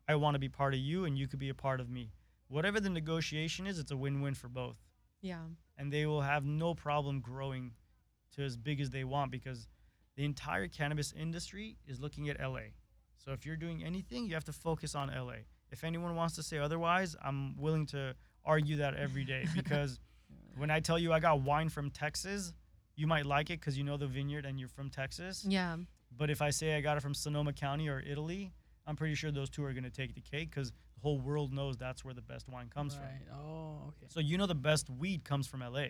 I 0.08 0.16
want 0.16 0.36
to 0.36 0.40
be 0.40 0.50
part 0.50 0.74
of 0.74 0.80
you, 0.80 1.06
and 1.06 1.18
you 1.18 1.28
could 1.28 1.40
be 1.40 1.50
a 1.50 1.56
part 1.56 1.80
of 1.80 1.90
me." 1.90 2.12
Whatever 2.48 2.80
the 2.80 2.90
negotiation 2.90 3.66
is, 3.66 3.80
it's 3.80 3.92
a 3.92 3.98
win-win 3.98 4.36
for 4.36 4.48
both, 4.50 4.78
Yeah. 5.22 5.48
and 5.78 5.92
they 5.92 6.06
will 6.06 6.22
have 6.22 6.46
no 6.46 6.76
problem 6.76 7.20
growing 7.22 7.74
to 8.32 8.44
as 8.44 8.58
big 8.58 8.80
as 8.82 8.90
they 8.92 9.04
want 9.04 9.32
because 9.32 9.68
the 10.16 10.26
entire 10.26 10.68
cannabis 10.68 11.12
industry 11.14 11.78
is 11.88 12.00
looking 12.00 12.30
at 12.30 12.40
LA. 12.40 12.74
So 13.18 13.32
if 13.32 13.46
you're 13.46 13.56
doing 13.58 13.84
anything, 13.84 14.28
you 14.28 14.34
have 14.36 14.44
to 14.46 14.54
focus 14.54 14.94
on 14.94 15.10
LA. 15.10 15.46
If 15.72 15.84
anyone 15.84 16.16
wants 16.16 16.36
to 16.36 16.44
say 16.44 16.60
otherwise, 16.60 17.16
I'm 17.22 17.56
willing 17.58 17.86
to 17.88 18.16
argue 18.46 18.76
that 18.78 18.94
every 18.96 19.24
day 19.24 19.46
because 19.56 20.00
when 20.58 20.70
I 20.70 20.80
tell 20.82 21.00
you 21.00 21.12
I 21.14 21.20
got 21.20 21.42
wine 21.42 21.70
from 21.70 21.90
Texas, 21.90 22.54
you 22.96 23.08
might 23.08 23.26
like 23.26 23.50
it 23.50 23.60
because 23.60 23.78
you 23.78 23.84
know 23.84 23.98
the 23.98 24.08
vineyard 24.08 24.46
and 24.46 24.60
you're 24.60 24.70
from 24.70 24.90
Texas. 24.90 25.46
Yeah. 25.48 25.78
But 26.16 26.30
if 26.30 26.42
I 26.42 26.52
say 26.52 26.76
I 26.76 26.82
got 26.82 26.98
it 26.98 27.02
from 27.02 27.14
Sonoma 27.14 27.54
County 27.54 27.90
or 27.90 28.00
Italy, 28.00 28.52
I'm 28.86 28.96
pretty 28.96 29.16
sure 29.16 29.32
those 29.32 29.50
two 29.50 29.64
are 29.66 29.74
going 29.74 29.84
to 29.84 29.90
take 29.90 30.14
the 30.14 30.22
cake 30.22 30.50
because 30.52 30.70
the 30.70 31.02
whole 31.02 31.20
world 31.20 31.54
knows 31.54 31.78
that's 31.78 32.06
where 32.06 32.14
the 32.14 32.22
best 32.22 32.48
wine 32.48 32.70
comes 32.74 32.94
from. 32.96 33.06
Oh, 33.34 33.88
okay. 33.88 34.08
So 34.10 34.20
you 34.20 34.38
know 34.38 34.46
the 34.46 34.56
best 34.56 34.90
weed 34.90 35.24
comes 35.24 35.48
from 35.48 35.62
LA. 35.62 35.88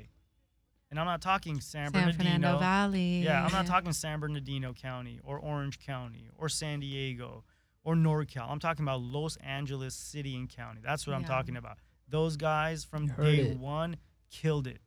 And 0.89 0.99
I'm 0.99 1.07
not 1.07 1.21
talking 1.21 1.59
San, 1.59 1.91
San 1.91 1.91
Bernardino. 1.91 2.23
Fernando 2.23 2.59
Valley. 2.59 3.23
Yeah, 3.23 3.43
I'm 3.43 3.51
not 3.51 3.65
talking 3.73 3.91
San 3.93 4.19
Bernardino 4.19 4.73
County 4.73 5.19
or 5.23 5.39
Orange 5.39 5.79
County 5.79 6.29
or 6.37 6.49
San 6.49 6.81
Diego 6.81 7.43
or 7.83 7.95
NorCal. 7.95 8.49
I'm 8.49 8.59
talking 8.59 8.85
about 8.85 9.01
Los 9.01 9.35
Angeles 9.37 9.95
City 9.95 10.35
and 10.35 10.47
County. 10.47 10.81
That's 10.83 11.07
what 11.07 11.15
I'm 11.15 11.25
talking 11.25 11.57
about. 11.57 11.77
Those 12.07 12.37
guys 12.37 12.83
from 12.83 13.07
heard 13.07 13.23
day 13.23 13.41
it. 13.49 13.57
one 13.57 13.97
killed 14.29 14.67
it. 14.67 14.79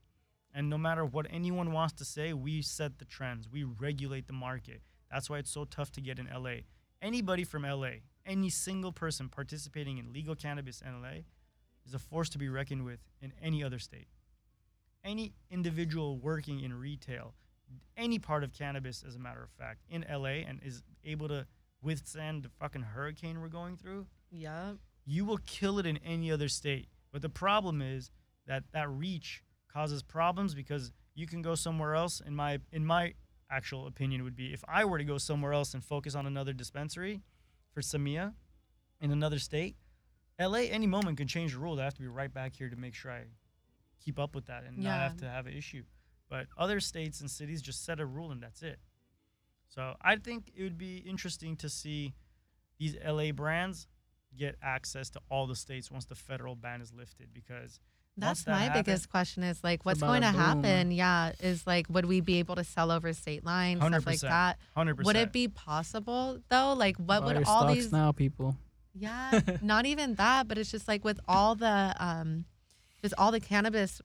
And 0.57 0.71
no 0.71 0.79
matter 0.79 1.05
what 1.05 1.27
anyone 1.29 1.73
wants 1.73 1.93
to 1.97 2.05
say, 2.07 2.33
we 2.33 2.63
set 2.63 2.99
the 2.99 3.05
trends. 3.05 3.47
We 3.47 3.63
regulate 3.63 4.27
the 4.27 4.33
market. 4.33 4.81
That's 5.13 5.29
why 5.29 5.37
it's 5.37 5.51
so 5.51 5.67
tough 5.67 5.93
to 5.93 6.01
get 6.01 6.19
in 6.19 6.31
LA. 6.35 6.61
Anybody 7.03 7.45
from 7.45 7.65
LA, 7.65 8.01
any 8.25 8.49
single 8.49 8.91
person 8.91 9.29
participating 9.29 9.99
in 9.99 10.15
legal 10.15 10.35
cannabis 10.35 10.81
in 10.81 11.03
LA 11.03 11.25
is 11.85 11.93
a 11.93 11.99
force 11.99 12.31
to 12.31 12.39
be 12.39 12.49
reckoned 12.49 12.87
with 12.87 13.01
in 13.21 13.35
any 13.43 13.63
other 13.63 13.79
state. 13.79 14.09
Any 15.05 15.35
individual 15.51 16.17
working 16.17 16.61
in 16.61 16.73
retail, 16.73 17.35
any 17.95 18.19
part 18.19 18.43
of 18.43 18.55
cannabis, 18.55 19.05
as 19.07 19.15
a 19.15 19.19
matter 19.19 19.43
of 19.43 19.51
fact, 19.51 19.83
in 19.91 20.07
LA 20.11 20.41
and 20.49 20.61
is 20.65 20.83
able 21.05 21.29
to 21.29 21.47
withstand 21.83 22.45
the 22.45 22.49
fucking 22.49 22.81
hurricane 22.81 23.43
we're 23.43 23.49
going 23.49 23.77
through, 23.77 24.07
yeah, 24.31 24.73
you 25.05 25.27
will 25.27 25.39
kill 25.45 25.79
it 25.79 25.85
in 25.85 25.99
any 25.99 26.33
other 26.33 26.49
state. 26.49 26.89
But 27.13 27.21
the 27.21 27.29
problem 27.29 27.83
is 27.83 28.11
that 28.47 28.65
that 28.73 28.89
reach 28.89 29.43
causes 29.77 30.03
problems 30.03 30.55
because 30.55 30.91
you 31.15 31.27
can 31.27 31.43
go 31.43 31.55
somewhere 31.55 31.95
else. 31.95 32.23
In 32.27 32.35
my 32.35 32.59
in 32.73 32.87
my 32.87 33.13
actual 33.51 33.87
opinion, 33.87 34.25
would 34.25 34.35
be 34.35 34.53
if 34.53 34.65
I 34.67 34.85
were 34.85 34.99
to 34.99 35.05
go 35.05 35.19
somewhere 35.19 35.53
else 35.53 35.75
and 35.75 35.85
focus 35.85 36.15
on 36.15 36.27
another 36.27 36.55
dispensary 36.55 37.21
for 37.73 37.83
Semilla 37.83 38.33
in 39.01 39.11
another 39.13 39.39
state, 39.39 39.77
LA 40.41 40.61
any 40.71 40.87
moment 40.87 41.19
can 41.19 41.29
change 41.29 41.53
the 41.53 41.59
rule. 41.59 41.79
I 41.79 41.85
have 41.85 41.95
to 41.95 42.01
be 42.01 42.09
right 42.09 42.33
back 42.33 42.57
here 42.57 42.71
to 42.71 42.77
make 42.77 42.95
sure 42.95 43.11
I 43.13 43.25
keep 44.03 44.19
up 44.19 44.35
with 44.35 44.47
that 44.47 44.65
and 44.65 44.79
not 44.79 45.01
have 45.01 45.17
to 45.19 45.29
have 45.29 45.47
an 45.47 45.53
issue. 45.53 45.85
But 46.31 46.47
other 46.57 46.81
states 46.81 47.21
and 47.21 47.31
cities 47.31 47.61
just 47.61 47.85
set 47.85 48.01
a 48.01 48.07
rule 48.07 48.33
and 48.33 48.43
that's 48.43 48.63
it. 48.63 48.79
So 49.69 49.95
I 50.01 50.17
think 50.17 50.53
it 50.57 50.63
would 50.63 50.79
be 50.79 50.99
interesting 50.99 51.57
to 51.57 51.69
see 51.69 52.15
these 52.79 52.97
LA 53.07 53.33
brands 53.33 53.89
get 54.37 54.57
access 54.63 55.11
to 55.11 55.21
all 55.31 55.47
the 55.47 55.57
states 55.57 55.91
once 55.91 56.07
the 56.07 56.15
federal 56.15 56.55
ban 56.55 56.81
is 56.81 56.93
lifted 56.93 57.29
because 57.33 57.79
That's 58.17 58.45
that 58.45 58.51
my 58.53 58.59
happens- 58.65 58.85
biggest 58.87 59.11
question 59.11 59.43
is 59.43 59.63
like, 59.63 59.85
what's 59.85 59.99
about 59.99 60.07
going 60.09 60.23
to 60.23 60.31
boom. 60.33 60.41
happen? 60.41 60.91
Yeah. 60.91 61.33
Is 61.41 61.67
like, 61.67 61.87
would 61.91 62.07
we 62.07 62.21
be 62.21 62.39
able 62.39 62.55
to 62.57 62.65
sell 62.65 62.91
over 62.91 63.13
state 63.13 63.45
lines, 63.45 63.81
stuff 63.85 64.07
like 64.07 64.21
that? 64.21 64.59
100%. 64.77 65.05
Would 65.05 65.17
it 65.17 65.33
be 65.33 65.49
possible 65.49 66.39
though? 66.49 66.73
Like, 66.73 66.97
what 66.97 67.21
Buy 67.21 67.27
would 67.27 67.37
your 67.37 67.45
all 67.47 67.63
stocks 67.63 67.75
these 67.75 67.93
now, 67.93 68.13
people? 68.13 68.57
Yeah, 68.95 69.41
not 69.63 69.85
even 69.85 70.15
that, 70.15 70.49
but 70.49 70.57
it's 70.57 70.71
just 70.71 70.89
like 70.89 71.05
with 71.05 71.21
all 71.29 71.55
the 71.55 71.95
um 71.99 72.47
just 73.03 73.15
all 73.19 73.31
the 73.31 73.41
cannabis 73.41 74.01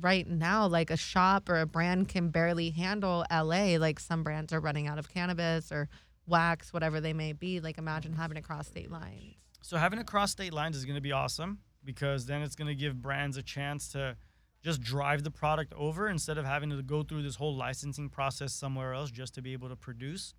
right 0.00 0.26
now, 0.26 0.66
like 0.66 0.90
a 0.90 0.96
shop 0.96 1.48
or 1.48 1.60
a 1.60 1.66
brand 1.66 2.08
can 2.08 2.30
barely 2.30 2.70
handle 2.70 3.24
LA. 3.30 3.76
Like 3.78 4.00
some 4.00 4.24
brands 4.24 4.52
are 4.52 4.58
running 4.58 4.88
out 4.88 4.98
of 4.98 5.08
cannabis 5.08 5.70
or 5.70 5.88
wax, 6.26 6.72
whatever 6.72 7.00
they 7.00 7.12
may 7.12 7.32
be. 7.32 7.60
Like 7.60 7.78
imagine 7.78 8.14
having 8.14 8.34
to 8.34 8.42
cross 8.42 8.66
state 8.66 8.90
lines. 8.90 9.36
So 9.60 9.76
having 9.76 10.00
it 10.00 10.06
cross 10.08 10.32
state 10.32 10.52
lines 10.52 10.76
is 10.76 10.84
going 10.84 10.96
to 10.96 11.00
be 11.00 11.12
awesome 11.12 11.58
because 11.84 12.26
then 12.26 12.42
it's 12.42 12.54
going 12.54 12.68
to 12.68 12.74
give 12.74 13.00
brands 13.00 13.36
a 13.36 13.42
chance 13.42 13.88
to 13.92 14.16
just 14.62 14.80
drive 14.80 15.24
the 15.24 15.30
product 15.30 15.72
over 15.76 16.08
instead 16.08 16.38
of 16.38 16.44
having 16.44 16.70
to 16.70 16.82
go 16.82 17.02
through 17.02 17.22
this 17.22 17.36
whole 17.36 17.56
licensing 17.56 18.08
process 18.08 18.52
somewhere 18.52 18.94
else 18.94 19.10
just 19.10 19.34
to 19.34 19.42
be 19.42 19.52
able 19.52 19.68
to 19.68 19.76
produce. 19.76 20.34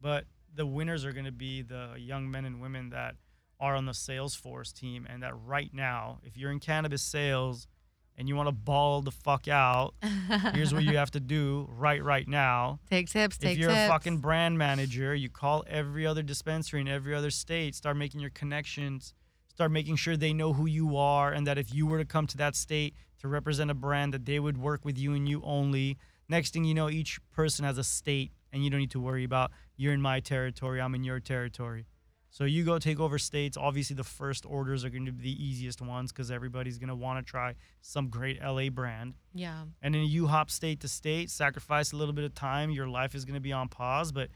But 0.00 0.24
the 0.54 0.66
winners 0.66 1.04
are 1.04 1.12
going 1.12 1.26
to 1.26 1.32
be 1.32 1.62
the 1.62 1.94
young 1.96 2.30
men 2.30 2.44
and 2.44 2.60
women 2.60 2.90
that 2.90 3.14
are 3.60 3.76
on 3.76 3.86
the 3.86 3.94
sales 3.94 4.34
force 4.34 4.72
team 4.72 5.06
and 5.08 5.22
that 5.22 5.34
right 5.44 5.70
now, 5.72 6.18
if 6.24 6.36
you're 6.36 6.50
in 6.50 6.58
cannabis 6.58 7.02
sales 7.02 7.68
and 8.16 8.28
you 8.28 8.34
want 8.34 8.48
to 8.48 8.52
ball 8.52 9.02
the 9.02 9.10
fuck 9.10 9.46
out, 9.46 9.94
here's 10.54 10.74
what 10.74 10.82
you 10.82 10.96
have 10.96 11.10
to 11.12 11.20
do 11.20 11.68
right 11.70 12.02
right 12.02 12.26
now. 12.26 12.80
Take 12.88 13.08
tips, 13.08 13.38
take 13.38 13.52
if 13.52 13.58
you're 13.58 13.70
tips. 13.70 13.86
a 13.86 13.88
fucking 13.88 14.18
brand 14.18 14.58
manager, 14.58 15.14
you 15.14 15.28
call 15.28 15.64
every 15.68 16.06
other 16.06 16.22
dispensary 16.22 16.80
in 16.80 16.88
every 16.88 17.14
other 17.14 17.30
state, 17.30 17.74
start 17.74 17.96
making 17.96 18.20
your 18.20 18.30
connections, 18.30 19.14
start 19.50 19.70
making 19.70 19.96
sure 19.96 20.16
they 20.16 20.32
know 20.32 20.52
who 20.52 20.66
you 20.66 20.96
are, 20.96 21.32
and 21.32 21.46
that 21.46 21.58
if 21.58 21.74
you 21.74 21.86
were 21.86 21.98
to 21.98 22.04
come 22.04 22.26
to 22.28 22.36
that 22.38 22.56
state 22.56 22.94
to 23.18 23.28
represent 23.28 23.70
a 23.70 23.74
brand, 23.74 24.14
that 24.14 24.24
they 24.24 24.40
would 24.40 24.56
work 24.56 24.84
with 24.84 24.96
you 24.96 25.14
and 25.14 25.28
you 25.28 25.42
only. 25.44 25.98
Next 26.28 26.52
thing 26.52 26.64
you 26.64 26.74
know, 26.74 26.88
each 26.88 27.18
person 27.32 27.64
has 27.64 27.76
a 27.76 27.84
state, 27.84 28.32
and 28.52 28.64
you 28.64 28.70
don't 28.70 28.80
need 28.80 28.92
to 28.92 29.00
worry 29.00 29.24
about 29.24 29.50
you're 29.76 29.92
in 29.92 30.00
my 30.00 30.20
territory, 30.20 30.80
I'm 30.80 30.94
in 30.94 31.04
your 31.04 31.20
territory. 31.20 31.86
So 32.30 32.44
you 32.44 32.64
go 32.64 32.78
take 32.78 33.00
over 33.00 33.18
states. 33.18 33.56
Obviously, 33.56 33.96
the 33.96 34.04
first 34.04 34.46
orders 34.46 34.84
are 34.84 34.90
going 34.90 35.06
to 35.06 35.12
be 35.12 35.24
the 35.24 35.44
easiest 35.44 35.82
ones 35.82 36.12
because 36.12 36.30
everybody's 36.30 36.78
going 36.78 36.88
to 36.88 36.94
want 36.94 37.24
to 37.24 37.28
try 37.28 37.54
some 37.80 38.08
great 38.08 38.40
LA 38.40 38.68
brand 38.70 39.14
yeah. 39.34 39.64
and 39.82 39.94
then 39.94 40.04
you 40.04 40.28
hop 40.28 40.48
state 40.48 40.80
to 40.80 40.88
state, 40.88 41.28
sacrifice 41.28 41.92
a 41.92 41.96
little 41.96 42.14
bit 42.14 42.24
of 42.24 42.34
time, 42.34 42.70
your 42.70 42.86
life 42.86 43.16
is 43.16 43.24
going 43.24 43.34
to 43.34 43.40
be 43.40 43.52
on 43.52 43.68
pause. 43.68 44.12
But 44.12 44.30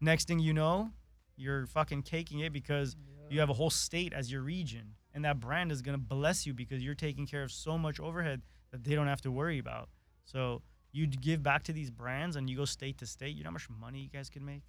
next 0.00 0.26
thing 0.26 0.38
you 0.38 0.54
know, 0.54 0.90
you're 1.36 1.66
fucking 1.66 2.02
caking 2.02 2.40
it 2.40 2.52
because 2.52 2.96
you 3.34 3.40
have 3.40 3.50
a 3.50 3.54
whole 3.54 3.70
state 3.70 4.12
as 4.12 4.30
your 4.30 4.42
region, 4.42 4.94
and 5.12 5.24
that 5.24 5.40
brand 5.40 5.72
is 5.72 5.82
going 5.82 5.98
to 5.98 6.02
bless 6.02 6.46
you 6.46 6.54
because 6.54 6.82
you're 6.82 6.94
taking 6.94 7.26
care 7.26 7.42
of 7.42 7.50
so 7.50 7.76
much 7.76 7.98
overhead 7.98 8.42
that 8.70 8.84
they 8.84 8.94
don't 8.94 9.08
have 9.08 9.20
to 9.22 9.30
worry 9.30 9.58
about. 9.58 9.88
So 10.24 10.62
you 10.92 11.08
give 11.08 11.42
back 11.42 11.64
to 11.64 11.72
these 11.72 11.90
brands 11.90 12.36
and 12.36 12.48
you 12.48 12.56
go 12.56 12.64
state 12.64 12.98
to 12.98 13.06
state. 13.06 13.34
You 13.34 13.42
know 13.42 13.48
how 13.48 13.54
much 13.54 13.68
money 13.68 13.98
you 13.98 14.08
guys 14.08 14.30
can 14.30 14.44
make. 14.44 14.62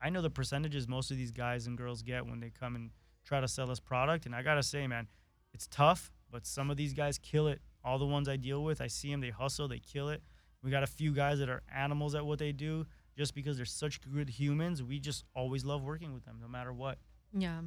I 0.00 0.08
know 0.08 0.22
the 0.22 0.30
percentages 0.30 0.88
most 0.88 1.10
of 1.10 1.18
these 1.18 1.30
guys 1.30 1.66
and 1.66 1.76
girls 1.76 2.02
get 2.02 2.26
when 2.26 2.40
they 2.40 2.50
come 2.50 2.74
and 2.74 2.90
try 3.24 3.40
to 3.40 3.46
sell 3.46 3.70
us 3.70 3.78
product, 3.78 4.26
and 4.26 4.34
I 4.34 4.42
gotta 4.42 4.62
say, 4.62 4.86
man, 4.86 5.06
it's 5.52 5.68
tough, 5.68 6.10
but 6.30 6.46
some 6.46 6.70
of 6.70 6.76
these 6.76 6.94
guys 6.94 7.18
kill 7.18 7.46
it. 7.46 7.60
All 7.84 7.98
the 7.98 8.06
ones 8.06 8.28
I 8.28 8.36
deal 8.36 8.64
with, 8.64 8.80
I 8.80 8.86
see 8.86 9.10
them, 9.10 9.20
they 9.20 9.30
hustle, 9.30 9.68
they 9.68 9.78
kill 9.78 10.08
it. 10.08 10.22
We 10.62 10.70
got 10.70 10.82
a 10.82 10.88
few 10.88 11.12
guys 11.12 11.38
that 11.40 11.48
are 11.48 11.62
animals 11.74 12.14
at 12.14 12.24
what 12.24 12.38
they 12.38 12.52
do 12.52 12.86
just 13.16 13.34
because 13.34 13.56
they're 13.56 13.66
such 13.66 14.00
good 14.00 14.30
humans. 14.30 14.82
We 14.82 14.98
just 14.98 15.24
always 15.34 15.64
love 15.64 15.82
working 15.82 16.14
with 16.14 16.24
them 16.24 16.38
no 16.40 16.48
matter 16.48 16.72
what. 16.72 16.98
Yeah. 17.32 17.62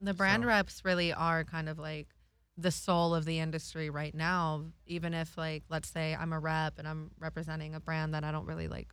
The 0.00 0.14
brand 0.14 0.42
So- 0.44 0.48
reps 0.48 0.84
really 0.84 1.12
are 1.12 1.44
kind 1.44 1.68
of 1.68 1.78
like 1.78 2.08
the 2.56 2.70
soul 2.70 3.14
of 3.14 3.24
the 3.24 3.38
industry 3.38 3.88
right 3.90 4.14
now. 4.14 4.66
Even 4.86 5.14
if, 5.14 5.36
like, 5.38 5.64
let's 5.68 5.88
say 5.88 6.14
I'm 6.14 6.32
a 6.32 6.38
rep 6.40 6.78
and 6.78 6.86
I'm 6.88 7.10
representing 7.18 7.74
a 7.74 7.80
brand 7.80 8.14
that 8.14 8.24
I 8.24 8.32
don't 8.32 8.46
really 8.46 8.68
like 8.68 8.92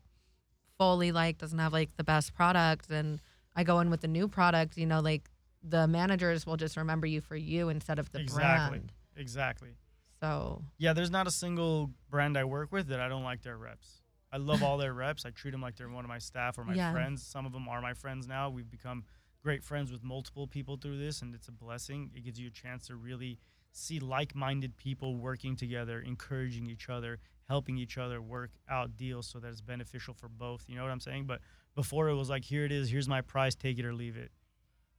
fully 0.77 1.11
like, 1.11 1.37
doesn't 1.37 1.57
have 1.59 1.71
like 1.73 1.95
the 1.95 2.03
best 2.03 2.33
product, 2.33 2.89
and 2.91 3.21
I 3.55 3.63
go 3.63 3.79
in 3.79 3.89
with 3.89 4.01
the 4.01 4.07
new 4.09 4.27
product, 4.27 4.77
you 4.77 4.85
know, 4.85 4.99
like 4.99 5.29
the 5.63 5.87
managers 5.87 6.45
will 6.45 6.57
just 6.57 6.75
remember 6.77 7.07
you 7.07 7.21
for 7.21 7.35
you 7.37 7.69
instead 7.69 7.97
of 7.97 8.11
the 8.11 8.19
Exactly. 8.19 8.79
brand. 8.79 8.91
Exactly. 9.15 9.69
Exactly. 9.69 9.75
So, 10.21 10.63
Yeah, 10.77 10.93
there's 10.93 11.11
not 11.11 11.27
a 11.27 11.31
single 11.31 11.91
brand 12.09 12.37
I 12.37 12.43
work 12.43 12.71
with 12.71 12.87
that 12.87 12.99
I 12.99 13.07
don't 13.07 13.23
like 13.23 13.41
their 13.41 13.57
reps. 13.57 14.01
I 14.31 14.37
love 14.37 14.61
all 14.63 14.77
their 14.77 14.93
reps. 14.93 15.25
I 15.25 15.29
treat 15.29 15.51
them 15.51 15.61
like 15.61 15.75
they're 15.77 15.87
one 15.89 16.03
of 16.03 16.09
my 16.09 16.17
staff 16.19 16.57
or 16.57 16.65
my 16.65 16.73
Yeah. 16.73 16.91
friends. 16.91 17.23
Some 17.25 17.45
of 17.45 17.51
them 17.53 17.67
are 17.69 17.81
my 17.81 17.93
friends 17.93 18.27
now. 18.27 18.49
We've 18.49 18.69
become 18.69 19.05
great 19.45 19.63
friends 19.63 19.91
with 19.91 20.03
multiple 20.03 20.47
people 20.47 20.75
through 20.75 20.97
this, 20.97 21.21
and 21.21 21.35
it's 21.35 21.47
a 21.47 21.51
blessing. 21.51 22.09
It 22.15 22.25
gives 22.25 22.39
you 22.39 22.47
a 22.47 22.51
chance 22.51 22.87
to 22.87 22.95
really 22.95 23.37
see 23.71 23.99
like 23.99 24.33
minded 24.33 24.75
people 24.75 25.15
working 25.17 25.55
together, 25.55 25.99
encouraging 26.01 26.65
each 26.65 26.89
other, 26.89 27.19
helping 27.47 27.77
each 27.77 27.99
other 27.99 28.19
work 28.23 28.49
out 28.67 28.97
deals 28.97 29.27
so 29.27 29.37
that 29.39 29.49
it's 29.49 29.61
beneficial 29.61 30.15
for 30.15 30.27
both. 30.27 30.65
You 30.67 30.75
know 30.75 30.81
what 30.81 30.89
I'm 30.89 30.99
saying? 30.99 31.25
But 31.27 31.41
before 31.75 32.09
it 32.09 32.15
was 32.15 32.27
like, 32.27 32.43
here 32.43 32.65
it 32.65 32.71
is, 32.71 32.89
here's 32.89 33.07
my 33.07 33.21
price, 33.21 33.53
take 33.53 33.77
it 33.77 33.85
or 33.85 33.93
leave 33.93 34.17
it. 34.17 34.31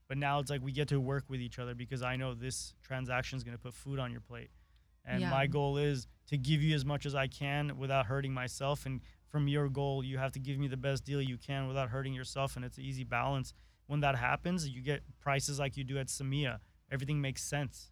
But 0.07 0.17
now 0.17 0.39
it's 0.39 0.49
like 0.49 0.61
we 0.61 0.71
get 0.71 0.87
to 0.89 0.99
work 1.01 1.25
with 1.27 1.41
each 1.41 1.59
other 1.59 1.75
because 1.75 2.01
I 2.01 2.15
know 2.15 2.33
this 2.33 2.73
transaction 2.81 3.35
is 3.35 3.43
going 3.43 3.57
to 3.57 3.61
put 3.61 3.73
food 3.73 3.99
on 3.99 4.11
your 4.13 4.21
plate. 4.21 4.49
And 5.03 5.19
Yeah. 5.19 5.29
my 5.29 5.47
goal 5.47 5.75
is 5.77 6.07
to 6.27 6.37
give 6.37 6.61
you 6.63 6.73
as 6.73 6.85
much 6.85 7.05
as 7.05 7.15
I 7.15 7.27
can 7.27 7.77
without 7.77 8.05
hurting 8.05 8.33
myself. 8.33 8.85
And 8.85 9.01
from 9.27 9.49
your 9.49 9.67
goal, 9.67 10.05
you 10.05 10.17
have 10.17 10.31
to 10.33 10.39
give 10.39 10.57
me 10.57 10.69
the 10.69 10.77
best 10.77 11.03
deal 11.03 11.21
you 11.21 11.37
can 11.37 11.67
without 11.67 11.89
hurting 11.89 12.13
yourself. 12.13 12.55
And 12.55 12.63
it's 12.63 12.77
an 12.77 12.85
easy 12.85 13.03
balance. 13.03 13.53
When 13.87 14.01
that 14.01 14.15
happens, 14.15 14.67
you 14.67 14.81
get 14.81 15.01
prices 15.19 15.59
like 15.59 15.77
you 15.77 15.83
do 15.83 15.97
at 15.97 16.07
Semilla. 16.07 16.59
Everything 16.91 17.21
makes 17.21 17.43
sense. 17.43 17.91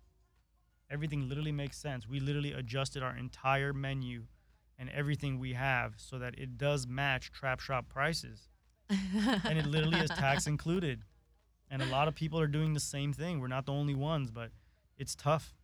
Everything 0.89 1.27
literally 1.27 1.51
makes 1.51 1.77
sense. 1.77 2.07
We 2.07 2.19
literally 2.19 2.51
adjusted 2.51 3.01
our 3.01 3.15
entire 3.17 3.73
menu 3.73 4.25
and 4.77 4.89
everything 4.89 5.39
we 5.39 5.53
have 5.53 5.93
so 5.97 6.19
that 6.19 6.37
it 6.37 6.57
does 6.57 6.85
match 6.85 7.31
trap 7.31 7.59
shop 7.59 7.87
prices. 7.89 8.49
and 8.89 9.57
it 9.57 9.65
literally 9.65 9.99
is 9.99 10.09
tax 10.11 10.47
included. 10.47 11.01
And 11.71 11.81
a 11.81 11.85
lot 11.87 12.07
of 12.07 12.13
people 12.13 12.39
are 12.39 12.47
doing 12.47 12.73
the 12.73 12.79
same 12.79 13.13
thing. 13.13 13.39
We're 13.39 13.47
not 13.47 13.65
the 13.65 13.71
only 13.73 13.95
ones, 13.95 14.29
but 14.29 14.51
it's 14.97 15.15
tough. 15.15 15.55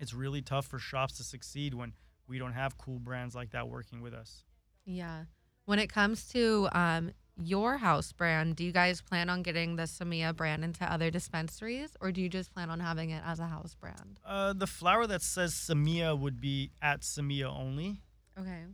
It's 0.00 0.12
really 0.12 0.42
tough 0.42 0.66
for 0.66 0.78
shops 0.78 1.16
to 1.18 1.24
succeed 1.24 1.74
when 1.74 1.92
we 2.26 2.38
don't 2.38 2.52
have 2.52 2.76
cool 2.76 2.98
brands 2.98 3.34
like 3.34 3.50
that 3.50 3.68
working 3.68 4.00
with 4.00 4.14
us. 4.14 4.44
yeah. 4.84 5.24
When 5.66 5.78
it 5.78 5.92
comes 5.92 6.26
to 6.30 6.66
um, 6.72 7.12
your 7.40 7.76
house 7.78 8.12
brand, 8.12 8.56
do 8.56 8.64
you 8.64 8.72
guys 8.72 9.00
plan 9.00 9.30
on 9.30 9.42
getting 9.42 9.76
the 9.76 9.84
Semilla 9.84 10.34
brand 10.34 10.64
into 10.64 10.90
other 10.90 11.10
dispensaries 11.10 11.96
or 12.00 12.10
do 12.12 12.20
you 12.20 12.28
just 12.28 12.52
plan 12.52 12.70
on 12.70 12.80
having 12.80 13.10
it 13.10 13.22
as 13.24 13.38
a 13.40 13.46
house 13.46 13.74
brand? 13.74 14.18
Uh, 14.26 14.52
the 14.52 14.66
flower 14.66 15.06
that 15.06 15.22
says 15.22 15.54
Semilla 15.54 16.18
would 16.18 16.40
be 16.40 16.70
at 16.82 17.02
Semilla 17.02 17.56
only. 17.56 18.00
Okay. 18.38 18.64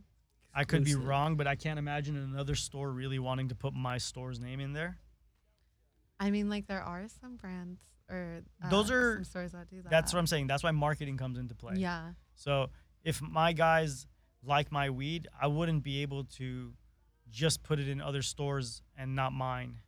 I 0.53 0.63
could 0.63 0.83
be 0.85 0.95
wrong, 0.95 1.35
but 1.35 1.47
I 1.47 1.55
can't 1.55 1.77
imagine 1.77 2.15
another 2.15 2.55
store 2.55 2.89
really 2.91 3.19
wanting 3.19 3.49
to 3.49 3.55
put 3.55 3.73
my 3.73 3.97
store's 3.97 4.39
name 4.39 4.59
in 4.59 4.73
there. 4.73 4.97
I 6.19 6.31
mean, 6.31 6.49
like 6.49 6.67
there 6.67 6.81
are 6.81 7.05
some 7.21 7.35
brands 7.35 7.79
or 8.09 8.41
uh, 8.63 8.69
Those 8.69 8.89
are- 8.89 9.15
some 9.15 9.23
stores 9.25 9.51
that 9.51 9.69
do 9.69 9.81
that. 9.81 9.89
That's 9.89 10.13
what 10.13 10.19
I'm 10.19 10.27
saying. 10.27 10.47
That's 10.47 10.63
why 10.63 10.71
marketing 10.71 11.17
comes 11.17 11.37
into 11.37 11.55
play. 11.55 11.75
Yeah. 11.77 12.11
So 12.35 12.69
if 13.03 13.21
my 13.21 13.51
guys 13.53 14.07
like 14.43 14.71
my 14.71 14.89
weed, 14.89 15.27
I 15.39 15.47
wouldn't 15.47 15.83
be 15.83 16.01
able 16.03 16.23
to 16.37 16.73
just 17.29 17.63
put 17.63 17.79
it 17.79 17.87
in 17.87 18.01
other 18.01 18.21
stores 18.21 18.81
and 18.97 19.15
not 19.15 19.33
mine 19.33 19.79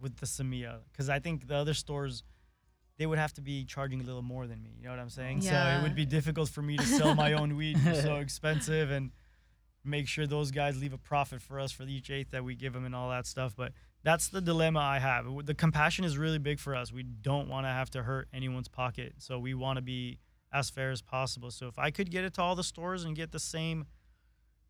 with 0.00 0.16
the 0.16 0.26
Semilla 0.26 0.80
because 0.92 1.08
I 1.08 1.18
think 1.18 1.48
the 1.48 1.56
other 1.56 1.74
stores 1.74 2.22
they 2.96 3.06
would 3.06 3.18
have 3.18 3.32
to 3.34 3.40
be 3.40 3.64
charging 3.64 4.00
a 4.00 4.04
little 4.04 4.22
more 4.22 4.46
than 4.46 4.62
me. 4.62 4.70
You 4.78 4.84
know 4.84 4.90
what 4.90 5.00
I'm 5.00 5.10
saying? 5.10 5.40
Yeah. 5.42 5.74
So 5.74 5.80
it 5.80 5.82
would 5.82 5.96
be 5.96 6.06
difficult 6.06 6.48
for 6.48 6.62
me 6.62 6.76
to 6.76 6.84
sell 6.84 7.14
my 7.14 7.32
own 7.32 7.56
weed 7.56 7.80
for 7.80 7.94
so 7.94 8.16
expensive 8.16 8.90
and 8.90 9.10
make 9.84 10.06
sure 10.06 10.26
those 10.26 10.50
guys 10.50 10.80
leave 10.80 10.92
a 10.92 10.98
profit 10.98 11.42
for 11.42 11.58
us 11.58 11.72
for 11.72 11.82
each 11.82 12.10
eighth 12.10 12.30
that 12.30 12.44
we 12.44 12.54
give 12.54 12.72
them 12.72 12.84
and 12.84 12.94
all 12.94 13.10
that 13.10 13.26
stuff. 13.26 13.54
But 13.56 13.72
that's 14.04 14.28
the 14.28 14.40
dilemma 14.40 14.78
I 14.78 14.98
have. 14.98 15.26
The 15.44 15.54
compassion 15.54 16.04
is 16.04 16.16
really 16.16 16.38
big 16.38 16.60
for 16.60 16.76
us. 16.76 16.92
We 16.92 17.02
don't 17.02 17.48
want 17.48 17.66
to 17.66 17.70
have 17.70 17.90
to 17.90 18.02
hurt 18.02 18.28
anyone's 18.32 18.68
pocket. 18.68 19.14
So 19.18 19.38
we 19.38 19.54
want 19.54 19.76
to 19.76 19.82
be 19.82 20.18
as 20.52 20.70
fair 20.70 20.90
as 20.90 21.02
possible. 21.02 21.50
So 21.50 21.66
if 21.66 21.78
I 21.78 21.90
could 21.90 22.10
get 22.10 22.24
it 22.24 22.34
to 22.34 22.42
all 22.42 22.54
the 22.54 22.62
stores 22.62 23.04
and 23.04 23.16
get 23.16 23.32
the 23.32 23.40
same 23.40 23.86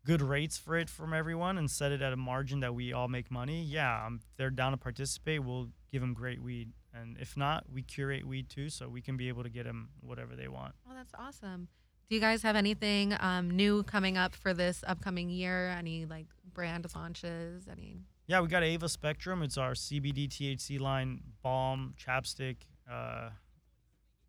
good 0.05 0.21
rates 0.21 0.57
for 0.57 0.77
it 0.77 0.89
from 0.89 1.13
everyone 1.13 1.57
and 1.57 1.69
set 1.69 1.91
it 1.91 2.01
at 2.01 2.13
a 2.13 2.17
margin 2.17 2.61
that 2.61 2.73
we 2.73 2.93
all 2.93 3.07
make 3.07 3.29
money, 3.29 3.63
yeah, 3.63 4.05
um, 4.05 4.21
they're 4.37 4.49
down 4.49 4.71
to 4.71 4.77
participate, 4.77 5.43
we'll 5.43 5.69
give 5.91 6.01
them 6.01 6.13
great 6.13 6.41
weed. 6.41 6.71
And 6.93 7.17
if 7.19 7.35
not, 7.35 7.65
we 7.71 7.81
curate 7.81 8.25
weed 8.25 8.49
too, 8.49 8.69
so 8.69 8.87
we 8.87 9.01
can 9.01 9.17
be 9.17 9.27
able 9.27 9.43
to 9.43 9.49
get 9.49 9.65
them 9.65 9.89
whatever 9.99 10.35
they 10.35 10.47
want. 10.47 10.75
Oh, 10.89 10.93
that's 10.95 11.11
awesome. 11.17 11.67
Do 12.07 12.15
you 12.15 12.21
guys 12.21 12.43
have 12.43 12.55
anything 12.55 13.15
um, 13.19 13.49
new 13.49 13.83
coming 13.83 14.15
up 14.15 14.35
for 14.35 14.53
this 14.53 14.83
upcoming 14.87 15.29
year? 15.29 15.69
Any 15.69 16.05
like 16.05 16.27
brand 16.53 16.85
launches? 16.95 17.67
Any? 17.69 17.97
Yeah, 18.27 18.41
we 18.41 18.47
got 18.47 18.63
Ava 18.63 18.87
Spectrum. 18.87 19.41
It's 19.41 19.57
our 19.57 19.71
CBD 19.71 20.29
THC 20.29 20.79
line 20.79 21.21
balm, 21.41 21.95
chapstick, 21.99 22.57
uh, 22.89 23.29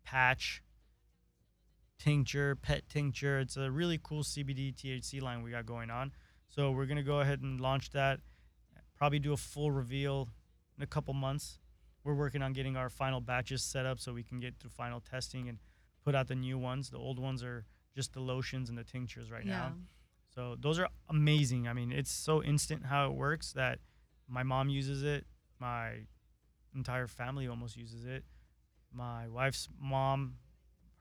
patch, 0.03 0.63
tincture, 1.99 2.55
pet 2.55 2.83
tincture. 2.89 3.39
It's 3.39 3.57
a 3.57 3.69
really 3.71 3.99
cool 4.01 4.23
CBD 4.23 4.73
THC 4.75 5.21
line 5.21 5.43
we 5.43 5.51
got 5.51 5.65
going 5.65 5.89
on. 5.89 6.11
So 6.47 6.71
we're 6.71 6.85
gonna 6.85 7.03
go 7.03 7.19
ahead 7.19 7.41
and 7.41 7.59
launch 7.59 7.91
that. 7.91 8.19
Probably 8.95 9.19
do 9.19 9.33
a 9.33 9.37
full 9.37 9.71
reveal 9.71 10.29
in 10.77 10.83
a 10.83 10.87
couple 10.87 11.13
months. 11.13 11.59
We're 12.03 12.15
working 12.15 12.41
on 12.41 12.53
getting 12.53 12.77
our 12.77 12.89
final 12.89 13.19
batches 13.19 13.63
set 13.63 13.85
up 13.85 13.99
so 13.99 14.13
we 14.13 14.23
can 14.23 14.39
get 14.39 14.57
through 14.59 14.69
final 14.69 15.01
testing 15.01 15.49
and 15.49 15.59
put 16.05 16.15
out 16.15 16.27
the 16.27 16.35
new 16.35 16.57
ones. 16.57 16.89
The 16.89 16.97
old 16.97 17.19
ones 17.19 17.43
are 17.43 17.65
just 17.95 18.13
the 18.13 18.21
lotions 18.21 18.69
and 18.69 18.77
the 18.77 18.83
tinctures 18.83 19.29
right 19.29 19.45
now. 19.45 19.73
So 20.33 20.55
those 20.59 20.79
are 20.79 20.87
amazing. 21.09 21.67
I 21.67 21.73
mean, 21.73 21.91
it's 21.91 22.11
so 22.11 22.43
instant 22.43 22.85
how 22.85 23.07
it 23.09 23.13
works 23.15 23.53
that 23.53 23.79
my 24.27 24.43
mom 24.43 24.69
uses 24.69 25.03
it, 25.03 25.25
my 25.59 26.05
entire 26.75 27.07
family 27.07 27.47
almost 27.47 27.75
uses 27.75 28.05
it. 28.05 28.23
My 28.93 29.27
wife's 29.27 29.67
mom, 29.81 30.35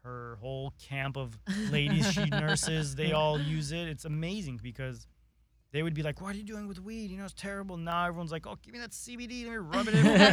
her 0.07 0.39
whole 0.41 0.73
camp 0.81 1.17
of 1.17 1.37
ladies 1.71 2.11
she 2.13 2.25
nurses, 2.31 2.95
they 2.95 3.13
all 3.13 3.39
use 3.39 3.73
it. 3.73 3.89
It's 3.89 4.05
amazing 4.05 4.61
because 4.63 5.07
they 5.73 5.83
would 5.83 5.95
be 5.95 6.03
like, 6.03 6.21
"What 6.23 6.35
are 6.35 6.39
you 6.39 6.45
doing 6.45 6.69
with 6.69 6.81
weed? 6.81 7.11
You 7.11 7.19
know, 7.19 7.25
it's 7.25 7.35
terrible." 7.35 7.77
Now 7.77 8.07
everyone's 8.07 8.31
like, 8.33 8.47
"Oh, 8.47 8.57
give 8.63 8.73
me 8.73 8.79
that 8.81 8.93
CBD. 8.93 9.43
Let 9.45 9.51
me 9.51 9.57
rub 9.59 9.89
it 9.89 9.95
everywhere. 10.01 10.33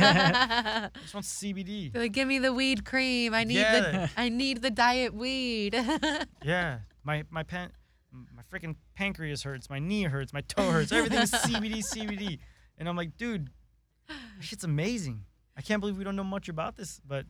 I 0.96 1.00
just 1.02 1.14
want 1.14 1.26
CBD." 1.26 1.92
They're 1.92 2.04
like, 2.04 2.12
give 2.14 2.28
me 2.28 2.40
the 2.40 2.54
weed 2.54 2.86
cream. 2.86 3.34
I 3.34 3.44
need 3.44 3.56
Yeah. 3.58 3.80
the 3.82 4.10
I 4.16 4.30
need 4.30 4.62
the 4.62 4.70
diet 4.72 5.14
weed. 5.14 5.76
Yeah, 6.44 6.80
my 7.04 7.24
my 7.32 7.44
pan, 7.44 7.72
my 8.12 8.44
freaking 8.52 8.76
pancreas 8.96 9.44
hurts, 9.44 9.70
my 9.70 9.80
knee 9.80 10.04
hurts, 10.04 10.32
my 10.34 10.42
toe 10.42 10.70
hurts. 10.72 10.92
Everything's 10.92 11.32
CBD, 11.32 11.82
CBD, 11.94 12.40
and 12.78 12.88
I'm 12.88 12.96
like, 12.96 13.18
dude, 13.18 13.50
shit's 14.40 14.64
amazing. 14.64 15.26
I 15.58 15.62
can't 15.62 15.80
believe 15.82 15.98
we 15.98 16.04
don't 16.04 16.16
know 16.16 16.24
much 16.24 16.48
about 16.48 16.76
this, 16.78 17.02
but 17.06 17.26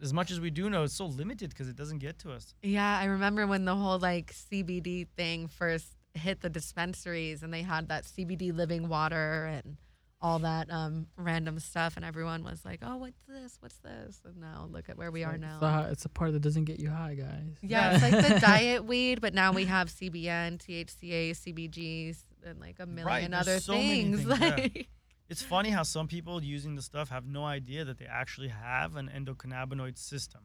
as 0.00 0.12
much 0.12 0.30
as 0.30 0.40
we 0.40 0.50
do 0.50 0.68
know, 0.70 0.84
it's 0.84 0.94
so 0.94 1.06
limited 1.06 1.50
because 1.50 1.68
it 1.68 1.76
doesn't 1.76 1.98
get 1.98 2.18
to 2.20 2.32
us. 2.32 2.54
yeah, 2.62 2.98
I 2.98 3.04
remember 3.04 3.46
when 3.46 3.64
the 3.64 3.74
whole 3.76 3.98
like 3.98 4.32
CBD 4.32 5.06
thing 5.16 5.48
first 5.48 5.96
hit 6.14 6.40
the 6.40 6.50
dispensaries 6.50 7.42
and 7.42 7.52
they 7.54 7.62
had 7.62 7.88
that 7.88 8.04
CBD 8.04 8.54
living 8.54 8.88
water 8.88 9.44
and 9.46 9.76
all 10.20 10.38
that 10.38 10.70
um, 10.70 11.06
random 11.16 11.58
stuff 11.58 11.96
and 11.96 12.04
everyone 12.04 12.44
was 12.44 12.64
like, 12.64 12.80
"Oh, 12.82 12.96
what's 12.96 13.20
this? 13.26 13.56
What's 13.60 13.78
this?" 13.78 14.20
And 14.24 14.36
now 14.36 14.68
look 14.70 14.88
at 14.88 14.96
where 14.96 15.10
we 15.10 15.24
are 15.24 15.36
now. 15.36 15.54
It's 15.54 15.60
the, 15.60 15.90
it's 15.92 16.02
the 16.04 16.08
part 16.10 16.32
that 16.32 16.40
doesn't 16.40 16.64
get 16.64 16.78
you 16.78 16.90
high, 16.90 17.14
guys. 17.14 17.56
Yeah, 17.60 17.94
it's 17.94 18.02
like 18.02 18.28
the 18.28 18.38
diet 18.38 18.84
weed, 18.84 19.20
but 19.20 19.34
now 19.34 19.52
we 19.52 19.64
have 19.64 19.88
CBN, 19.88 20.58
THCA, 20.58 21.30
CBGs, 21.30 22.18
and 22.46 22.60
like 22.60 22.76
a 22.78 22.86
million 22.86 23.32
there's 23.32 23.48
other 23.48 23.58
so 23.60 23.72
many 23.72 23.88
things. 24.14 24.24
things, 24.24 24.40
yeah. 24.40 24.82
It's 25.32 25.40
funny 25.42 25.70
how 25.70 25.82
some 25.82 26.08
people 26.08 26.44
using 26.44 26.74
the 26.74 26.82
stuff 26.82 27.08
have 27.08 27.24
no 27.26 27.46
idea 27.46 27.86
that 27.86 27.96
they 27.96 28.04
actually 28.04 28.48
have 28.48 28.96
an 28.96 29.08
endocannabinoid 29.08 29.96
system. 29.96 30.42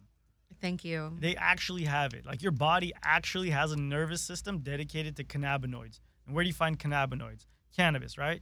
Thank 0.62 0.86
you. 0.86 1.18
They 1.20 1.36
actually 1.36 1.84
have 1.84 2.14
it. 2.14 2.26
Like 2.26 2.42
your 2.42 2.54
body 2.54 2.94
actually 3.04 3.50
has 3.50 3.74
a 3.74 3.76
nervous 3.76 4.22
system 4.22 4.60
dedicated 4.60 5.18
to 5.18 5.26
cannabinoids. 5.26 6.00
And 6.26 6.34
where 6.34 6.42
do 6.46 6.48
you 6.48 6.54
find 6.54 6.80
cannabinoids? 6.80 7.48
Cannabis, 7.76 8.18
right? 8.18 8.42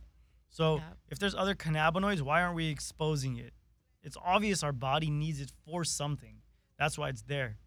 So 0.52 0.76
Yeah. 0.78 0.94
if 1.10 1.18
there's 1.18 1.34
other 1.34 1.56
cannabinoids, 1.56 2.22
why 2.22 2.44
aren't 2.44 2.56
we 2.56 2.68
exposing 2.68 3.38
it? 3.38 3.56
It's 4.04 4.18
obvious 4.24 4.62
our 4.62 4.72
body 4.72 5.10
needs 5.10 5.42
it 5.42 5.52
for 5.66 5.84
something. 5.84 6.44
That's 6.78 6.96
why 6.96 7.10
it's 7.10 7.24
there. 7.24 7.58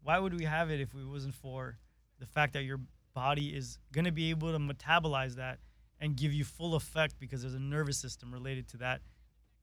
Why 0.00 0.18
would 0.18 0.32
we 0.32 0.44
have 0.44 0.70
it 0.70 0.80
if 0.80 0.94
it 0.94 1.04
wasn't 1.06 1.34
for 1.34 1.76
the 2.18 2.24
fact 2.26 2.54
that 2.54 2.64
your 2.64 2.80
body 3.12 3.54
is 3.54 3.78
going 3.92 4.06
to 4.06 4.10
be 4.22 4.30
able 4.30 4.52
to 4.52 4.58
metabolize 4.58 5.34
that 5.34 5.58
and 6.04 6.16
give 6.16 6.32
you 6.32 6.44
full 6.44 6.74
effect 6.74 7.14
because 7.18 7.40
there's 7.42 7.54
a 7.54 7.58
nervous 7.58 7.96
system 7.98 8.32
related 8.32 8.68
to 8.68 8.76
that 8.78 9.00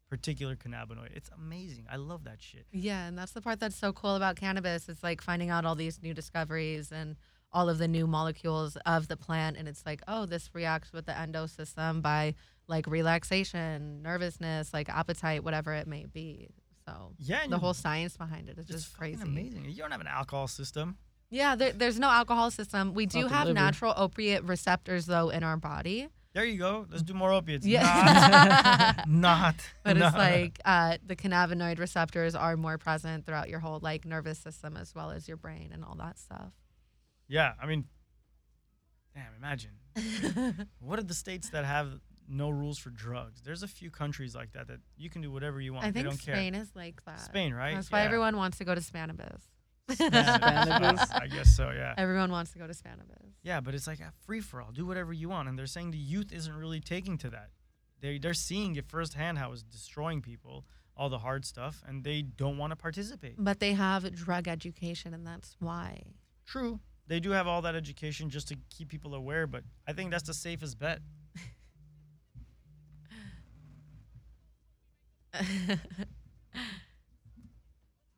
particular 0.09 0.55
cannabinoid? 0.55 1.15
It's 1.15 1.29
amazing. 1.35 1.85
I 1.89 1.95
love 1.95 2.23
that 2.25 2.41
shit. 2.41 2.65
Yeah, 2.71 3.05
and 3.07 3.17
that's 3.17 3.31
the 3.31 3.41
part 3.41 3.59
that's 3.59 3.75
so 3.75 3.93
cool 3.93 4.15
about 4.15 4.35
cannabis. 4.35 4.89
It's 4.89 5.03
like 5.03 5.21
finding 5.21 5.49
out 5.49 5.65
all 5.65 5.75
these 5.75 6.01
new 6.01 6.13
discoveries 6.13 6.91
and 6.91 7.15
all 7.53 7.69
of 7.69 7.77
the 7.77 7.87
new 7.87 8.07
molecules 8.07 8.75
of 8.85 9.07
the 9.07 9.17
plant. 9.17 9.57
And 9.57 9.67
it's 9.67 9.85
like, 9.85 10.01
oh, 10.07 10.25
this 10.25 10.49
reacts 10.53 10.91
with 10.91 11.05
the 11.05 11.17
endo 11.17 11.45
system 11.47 12.01
by 12.01 12.33
like 12.67 12.87
relaxation, 12.87 14.01
nervousness, 14.01 14.73
like 14.73 14.89
appetite, 14.89 15.43
whatever 15.43 15.73
it 15.73 15.87
may 15.87 16.05
be. 16.05 16.47
So 16.87 17.13
Yeah, 17.19 17.45
the 17.47 17.59
whole 17.59 17.73
science 17.73 18.17
behind 18.17 18.49
it 18.49 18.57
is 18.57 18.65
just 18.67 18.97
crazy. 18.97 19.21
amazing. 19.21 19.65
You 19.65 19.75
don't 19.75 19.91
have 19.91 20.01
an 20.01 20.07
alcohol 20.07 20.47
system. 20.47 20.97
Yeah, 21.29 21.55
there, 21.55 21.71
there's 21.71 21.99
no 21.99 22.09
alcohol 22.09 22.51
system. 22.51 22.93
We 22.93 23.05
do 23.05 23.27
have 23.27 23.47
liver. 23.47 23.53
natural 23.59 23.93
opiate 23.95 24.43
receptors 24.43 25.05
though 25.05 25.29
in 25.29 25.43
our 25.43 25.55
body. 25.57 26.09
There 26.33 26.45
you 26.45 26.57
go. 26.57 26.85
Let's 26.89 27.03
do 27.03 27.13
more 27.13 27.33
opiates. 27.33 27.65
Yeah. 27.65 28.93
Not. 29.05 29.07
not 29.07 29.55
But 29.83 29.97
it's 29.97 30.15
like 30.15 30.59
uh, 30.63 30.97
the 31.05 31.15
cannabinoid 31.15 31.77
receptors 31.77 32.35
are 32.35 32.55
more 32.55 32.77
present 32.77 33.25
throughout 33.25 33.49
your 33.49 33.59
whole 33.59 33.79
like 33.81 34.05
nervous 34.05 34.39
system 34.39 34.77
as 34.77 34.95
well 34.95 35.11
as 35.11 35.27
your 35.27 35.35
brain 35.37 35.71
and 35.73 35.83
all 35.83 35.95
that 35.95 36.17
stuff. 36.17 36.53
Yeah, 37.27 37.53
I 37.61 37.65
mean, 37.65 37.85
damn, 39.13 39.33
imagine. 39.37 40.67
what 40.79 40.99
are 40.99 41.03
the 41.03 41.13
states 41.13 41.49
that 41.49 41.65
have 41.65 41.99
no 42.29 42.49
rules 42.49 42.77
for 42.77 42.91
drugs? 42.91 43.41
There's 43.41 43.63
a 43.63 43.67
few 43.67 43.89
countries 43.91 44.33
like 44.33 44.53
that 44.53 44.67
that 44.67 44.79
you 44.97 45.09
can 45.09 45.21
do 45.21 45.31
whatever 45.31 45.59
you 45.59 45.73
want. 45.73 45.85
I 45.85 45.91
they 45.91 46.03
think 46.03 46.21
Spain 46.21 46.53
care. 46.53 46.61
is 46.61 46.69
like 46.75 47.03
that. 47.05 47.19
Spain, 47.19 47.53
right? 47.53 47.75
That's 47.75 47.91
why 47.91 47.99
Yeah. 47.99 48.05
everyone 48.05 48.37
wants 48.37 48.57
to 48.59 48.65
go 48.65 48.73
to 48.73 48.81
Spanibus. 48.81 49.41
I 49.99 51.27
guess 51.31 51.55
so. 51.55 51.71
Yeah. 51.71 51.93
everyone 51.97 52.31
wants 52.31 52.51
to 52.53 52.59
go 52.59 52.67
to 52.67 52.73
Spanibus. 52.73 53.33
Yeah, 53.43 53.59
but 53.59 53.73
it's 53.75 53.87
like 53.87 53.99
a 53.99 54.11
free 54.25 54.39
for 54.41 54.61
all. 54.61 54.71
Do 54.71 54.85
whatever 54.85 55.13
you 55.13 55.29
want, 55.29 55.49
and 55.49 55.57
they're 55.57 55.67
saying 55.67 55.91
the 55.91 55.97
youth 55.97 56.31
isn't 56.31 56.53
really 56.53 56.79
taking 56.79 57.17
to 57.19 57.29
that. 57.31 57.49
They 58.01 58.17
they're 58.17 58.33
seeing 58.33 58.75
it 58.75 58.87
firsthand 58.87 59.37
how 59.37 59.51
it's 59.51 59.63
destroying 59.63 60.21
people, 60.21 60.65
all 60.97 61.09
the 61.09 61.19
hard 61.19 61.45
stuff, 61.45 61.83
and 61.87 62.03
they 62.03 62.21
don't 62.21 62.57
want 62.57 62.71
to 62.71 62.75
participate. 62.75 63.35
But 63.37 63.59
they 63.59 63.73
have 63.73 64.13
drug 64.15 64.47
education, 64.47 65.13
and 65.13 65.25
that's 65.25 65.55
why. 65.59 66.01
True. 66.45 66.79
They 67.07 67.19
do 67.19 67.31
have 67.31 67.47
all 67.47 67.61
that 67.63 67.75
education 67.75 68.29
just 68.29 68.47
to 68.49 68.57
keep 68.69 68.89
people 68.89 69.13
aware, 69.13 69.45
but 69.47 69.63
I 69.87 69.93
think 69.93 70.11
that's 70.11 70.27
the 70.27 70.33
safest 70.33 70.79
bet. 70.79 70.99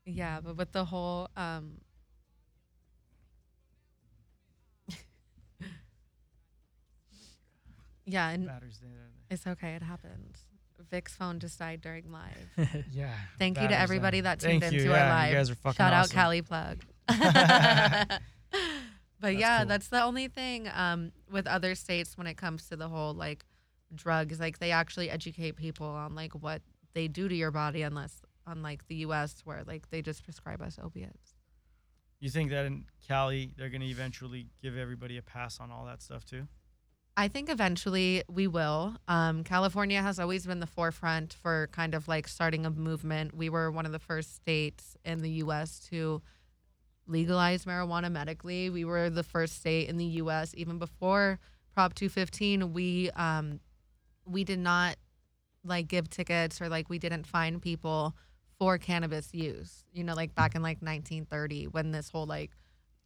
yeah, 0.05 0.39
but 0.41 0.55
with 0.57 0.71
the 0.71 0.85
whole 0.85 1.29
um, 1.35 1.79
yeah, 8.05 8.29
and 8.29 8.45
Batteries 8.45 8.79
there. 8.81 9.09
it's 9.29 9.47
okay. 9.47 9.75
It 9.75 9.83
happens. 9.83 10.39
Vic's 10.91 11.15
phone 11.15 11.39
just 11.39 11.57
died 11.57 11.81
during 11.81 12.11
live. 12.11 12.83
Yeah. 12.91 13.13
Thank 13.39 13.59
you 13.61 13.67
to 13.67 13.77
everybody 13.77 14.21
there. 14.21 14.35
that 14.35 14.39
tuned 14.41 14.61
Thank 14.61 14.73
you. 14.73 14.79
into 14.81 14.91
yeah, 14.91 15.03
our 15.03 15.09
live. 15.09 15.31
You 15.31 15.37
guys 15.37 15.49
are 15.49 15.55
fucking 15.55 15.77
Shout 15.77 15.93
out 15.93 16.03
awesome. 16.03 16.15
Cali 16.15 16.41
Plug. 16.41 16.79
but 17.07 17.19
That's 19.21 19.35
yeah, 19.35 19.59
cool. 19.59 19.67
that's 19.67 19.87
the 19.87 20.03
only 20.03 20.27
thing 20.27 20.69
um, 20.75 21.11
with 21.31 21.47
other 21.47 21.73
states 21.75 22.17
when 22.17 22.27
it 22.27 22.35
comes 22.35 22.67
to 22.69 22.75
the 22.75 22.87
whole 22.89 23.13
like 23.13 23.43
drugs. 23.95 24.39
Like 24.39 24.59
they 24.59 24.71
actually 24.71 25.09
educate 25.09 25.55
people 25.55 25.87
on 25.87 26.13
like 26.15 26.33
what 26.33 26.61
they 26.93 27.07
do 27.07 27.27
to 27.27 27.35
your 27.35 27.51
body, 27.51 27.81
unless 27.81 28.21
unlike 28.45 28.87
the 28.87 28.95
U.S. 28.95 29.41
where 29.43 29.63
like 29.65 29.89
they 29.89 30.01
just 30.01 30.23
prescribe 30.23 30.61
us 30.61 30.77
opiates. 30.81 31.35
You 32.19 32.29
think 32.29 32.51
that 32.51 32.65
in 32.65 32.85
Cali 33.07 33.53
they're 33.57 33.69
gonna 33.69 33.85
eventually 33.85 34.47
give 34.61 34.77
everybody 34.77 35.17
a 35.17 35.21
pass 35.21 35.59
on 35.59 35.71
all 35.71 35.85
that 35.85 36.01
stuff 36.01 36.25
too? 36.25 36.47
I 37.15 37.27
think 37.27 37.49
eventually 37.49 38.23
we 38.27 38.47
will. 38.47 38.95
Um, 39.07 39.43
California 39.43 40.01
has 40.01 40.19
always 40.19 40.47
been 40.47 40.59
the 40.59 40.67
forefront 40.67 41.33
for 41.33 41.69
kind 41.71 41.93
of 41.93 42.07
like 42.07 42.27
starting 42.27 42.65
a 42.65 42.71
movement. 42.71 43.35
We 43.35 43.49
were 43.49 43.69
one 43.69 43.85
of 43.85 43.91
the 43.91 43.99
first 43.99 44.35
states 44.35 44.97
in 45.05 45.21
the 45.21 45.29
U.S. 45.29 45.79
to 45.91 46.23
legalize 47.05 47.65
marijuana 47.65 48.11
medically. 48.11 48.69
We 48.69 48.83
were 48.83 49.09
the 49.09 49.23
first 49.23 49.57
state 49.57 49.89
in 49.89 49.97
the 49.97 50.05
U.S. 50.05 50.53
even 50.57 50.79
before 50.79 51.39
Prop 51.73 51.93
215. 51.93 52.73
We 52.73 53.11
um, 53.11 53.59
we 54.25 54.43
did 54.43 54.59
not 54.59 54.95
like 55.63 55.87
give 55.87 56.09
tickets 56.09 56.61
or 56.61 56.69
like 56.69 56.89
we 56.89 56.99
didn't 56.99 57.27
find 57.27 57.61
people 57.61 58.15
for 58.63 58.77
cannabis 58.77 59.33
use. 59.33 59.83
You 59.91 60.05
know, 60.05 60.13
like 60.13 60.33
back 60.35 60.55
in 60.55 60.61
like 60.61 60.77
1930 60.77 61.67
when 61.67 61.91
this 61.91 62.09
whole 62.09 62.25
like 62.25 62.51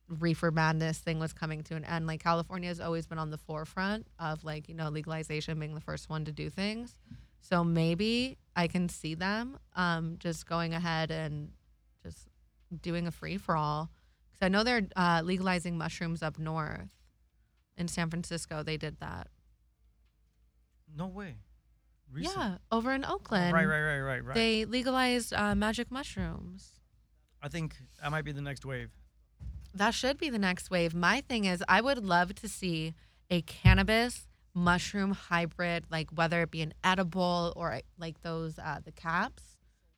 reefer 0.08 0.52
madness 0.52 1.00
thing 1.00 1.20
was 1.20 1.34
coming 1.34 1.64
to 1.64 1.76
an 1.76 1.84
end. 1.84 2.06
Like 2.06 2.22
California 2.24 2.70
has 2.70 2.80
always 2.80 3.08
been 3.08 3.18
on 3.18 3.32
the 3.32 3.40
forefront 3.40 4.06
of 4.20 4.44
like, 4.44 4.70
you 4.70 4.76
know, 4.76 4.90
legalization 4.90 5.60
being 5.60 5.74
the 5.74 5.82
first 5.82 6.12
one 6.12 6.26
to 6.26 6.32
do 6.32 6.52
things. 6.52 6.96
So 7.42 7.64
maybe 7.64 8.38
I 8.56 8.68
can 8.68 8.88
see 8.88 9.16
them 9.16 9.58
um, 9.76 10.18
just 10.20 10.48
going 10.48 10.76
ahead 10.76 11.10
and 11.10 11.50
just 12.04 12.28
doing 12.82 13.08
a 13.08 13.12
free 13.12 13.38
for 13.38 13.56
all. 13.56 13.90
Because 14.32 14.46
I 14.46 14.50
know 14.50 14.64
they're 14.64 14.88
uh, 14.96 15.24
legalizing 15.24 15.76
mushrooms 15.76 16.22
up 16.22 16.38
north 16.38 16.90
in 17.78 17.88
San 17.88 18.12
Francisco. 18.12 18.62
They 18.62 18.78
did 18.78 19.00
that. 19.00 19.30
No 20.96 21.08
way. 21.08 21.38
Recent. 22.12 22.36
Yeah, 22.38 22.58
over 22.72 22.92
in 22.94 23.04
Oh, 23.06 23.16
Oakland. 23.16 23.54
right, 23.54 23.66
right, 23.66 23.82
right, 23.82 24.00
right, 24.00 24.24
right. 24.26 24.36
They 24.36 24.66
legalized 24.66 25.34
uh, 25.34 25.56
magic 25.56 25.92
mushrooms. 25.92 26.80
I 27.42 27.50
think 27.50 27.76
that 28.02 28.12
might 28.12 28.24
be 28.26 28.32
the 28.32 28.42
next 28.42 28.66
wave. 28.66 28.90
That 29.74 29.94
should 29.94 30.18
be 30.18 30.30
the 30.30 30.40
next 30.40 30.72
wave. 30.72 30.94
My 30.96 31.22
thing 31.22 31.46
is, 31.46 31.64
I 31.68 31.82
would 31.82 32.04
love 32.04 32.34
to 32.36 32.48
see 32.48 32.94
a 33.30 33.42
cannabis 33.42 34.28
mushroom 34.56 35.12
hybrid, 35.12 35.86
like 35.92 36.10
whether 36.12 36.42
it 36.42 36.50
be 36.50 36.62
an 36.62 36.74
edible 36.84 37.54
or 37.56 37.80
like 38.00 38.22
those 38.24 38.58
uh, 38.58 38.80
the 38.84 38.92
caps, 38.92 39.44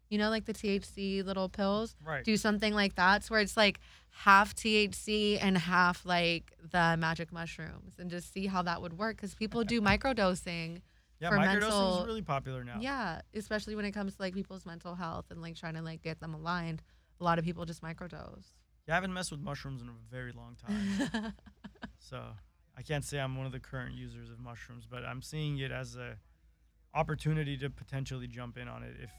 you 0.10 0.18
know, 0.18 0.30
like 0.30 0.46
the 0.46 0.54
THC 0.54 1.24
little 1.24 1.48
pills. 1.48 1.96
Right. 2.04 2.26
Do 2.26 2.36
something 2.36 2.74
like 2.74 2.96
that, 2.96 3.24
so 3.24 3.36
where 3.36 3.42
it's 3.42 3.56
like 3.56 3.80
half 4.10 4.54
THC 4.56 5.38
and 5.42 5.58
half 5.58 6.06
like 6.06 6.52
the 6.72 6.98
magic 6.98 7.32
mushrooms, 7.32 7.94
and 8.00 8.10
just 8.10 8.34
see 8.34 8.48
how 8.48 8.64
that 8.64 8.82
would 8.82 8.98
work. 8.98 9.16
Because 9.16 9.34
people 9.36 9.64
do 9.64 9.80
microdosing. 9.82 10.82
Yeah, 11.20 11.30
for 11.30 11.38
microdosing 11.38 11.62
mental- 11.62 12.02
is 12.02 12.08
really 12.08 12.22
popular 12.22 12.64
now. 12.64 12.78
Yeah, 12.80 13.22
especially 13.34 13.76
when 13.76 13.86
it 13.86 13.92
comes 13.92 14.16
to 14.16 14.22
like 14.22 14.34
people's 14.34 14.66
mental 14.66 14.96
health 14.96 15.26
and 15.32 15.42
like 15.42 15.56
trying 15.56 15.76
to 15.76 15.82
like 15.82 16.02
get 16.02 16.20
them 16.20 16.34
aligned. 16.34 16.82
A 17.20 17.24
lot 17.24 17.38
of 17.40 17.46
people 17.46 17.66
just 17.66 17.82
microdose. 17.82 18.54
Yeah, 18.88 18.94
I 18.94 18.96
haven't 18.96 19.14
messed 19.14 19.32
with 19.32 19.42
mushrooms 19.42 19.82
in 19.82 19.90
a 19.90 19.92
very 20.10 20.32
long 20.32 20.56
time. 20.56 21.34
so 22.00 22.24
I 22.78 22.82
can't 22.82 23.04
say 23.04 23.20
I'm 23.20 23.36
one 23.36 23.46
of 23.46 23.52
the 23.52 23.60
current 23.60 23.96
users 23.96 24.30
of 24.30 24.40
mushrooms, 24.40 24.86
but 24.90 25.04
I'm 25.04 25.22
seeing 25.22 25.58
it 25.60 25.72
as 25.72 25.96
a 25.96 26.18
opportunity 26.94 27.58
to 27.58 27.70
potentially 27.70 28.28
jump 28.28 28.58
in 28.58 28.68
on 28.68 28.84
it 28.84 28.96
if 29.02 29.12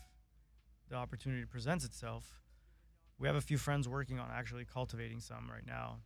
the 0.88 0.96
opportunity 0.96 1.44
presents 1.44 1.84
itself. 1.84 2.40
we 3.18 3.28
have 3.28 3.36
a 3.36 3.40
few 3.40 3.59
friends 3.59 3.86
working 3.86 4.18
on 4.18 4.28
actually 4.32 4.64
cultivating 4.64 5.20
some 5.20 5.48
right 5.51 5.66
now, 5.66 5.98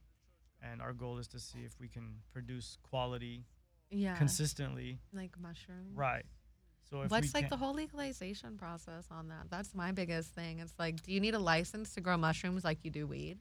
and 0.60 0.82
our 0.82 0.92
goal 0.92 1.18
is 1.18 1.28
to 1.28 1.38
see 1.38 1.60
if 1.60 1.78
we 1.80 1.88
can 1.88 2.16
produce 2.32 2.76
quality 2.82 3.44
Yeah. 3.94 4.16
consistently. 4.16 4.98
like 5.12 5.38
mushrooms. 5.40 5.96
Right. 5.96 6.24
So 6.90 7.02
if 7.02 7.10
What's 7.10 7.32
like 7.32 7.48
the 7.48 7.56
whole 7.56 7.74
legalization 7.74 8.56
process 8.56 9.06
on 9.10 9.28
that? 9.28 9.46
That's 9.50 9.74
my 9.74 9.92
biggest 9.92 10.34
thing. 10.34 10.58
It's 10.58 10.74
like, 10.78 11.02
do 11.02 11.12
you 11.12 11.20
need 11.20 11.34
a 11.34 11.38
license 11.38 11.94
to 11.94 12.00
grow 12.00 12.16
mushrooms 12.16 12.62
like 12.62 12.84
you 12.84 12.90
do 12.90 13.06
weed? 13.06 13.38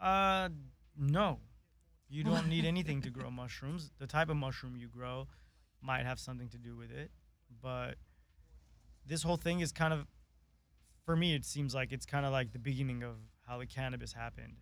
Uh, 0.00 0.50
no. 0.98 1.38
You 2.08 2.24
don't 2.30 2.48
need 2.48 2.64
anything 2.64 3.00
to 3.02 3.10
grow 3.10 3.30
mushrooms. 3.30 3.90
The 3.98 4.06
type 4.06 4.28
of 4.28 4.36
mushroom 4.36 4.76
you 4.76 4.88
grow 4.88 5.28
might 5.80 6.04
have 6.04 6.18
something 6.18 6.48
to 6.48 6.58
do 6.58 6.76
with 6.76 6.90
it, 6.90 7.10
but 7.62 7.96
this 9.06 9.22
whole 9.22 9.36
thing 9.36 9.60
is 9.60 9.72
kind 9.72 9.92
of, 9.92 10.06
for 11.04 11.16
me, 11.16 11.34
it 11.34 11.44
seems 11.44 11.74
like 11.74 11.92
it's 11.92 12.06
kind 12.06 12.24
of 12.24 12.32
like 12.32 12.52
the 12.52 12.58
beginning 12.58 13.02
of 13.02 13.16
how 13.46 13.58
the 13.58 13.66
cannabis 13.66 14.12
happened. 14.12 14.56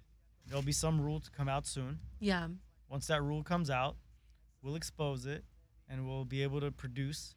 There'll 0.47 0.63
be 0.63 0.73
some 0.73 1.01
rule 1.01 1.21
to 1.21 1.31
come 1.31 1.49
out 1.49 1.67
soon. 1.67 2.01
Yeah. 2.19 2.49
Once 2.89 3.07
that 3.07 3.23
rule 3.23 3.43
comes 3.43 3.71
out, 3.71 3.97
we'll 4.63 4.77
expose 4.77 5.27
it 5.27 5.45
and 5.89 6.07
we'll 6.07 6.25
be 6.25 6.43
able 6.43 6.61
to 6.61 6.71
produce. 6.71 7.35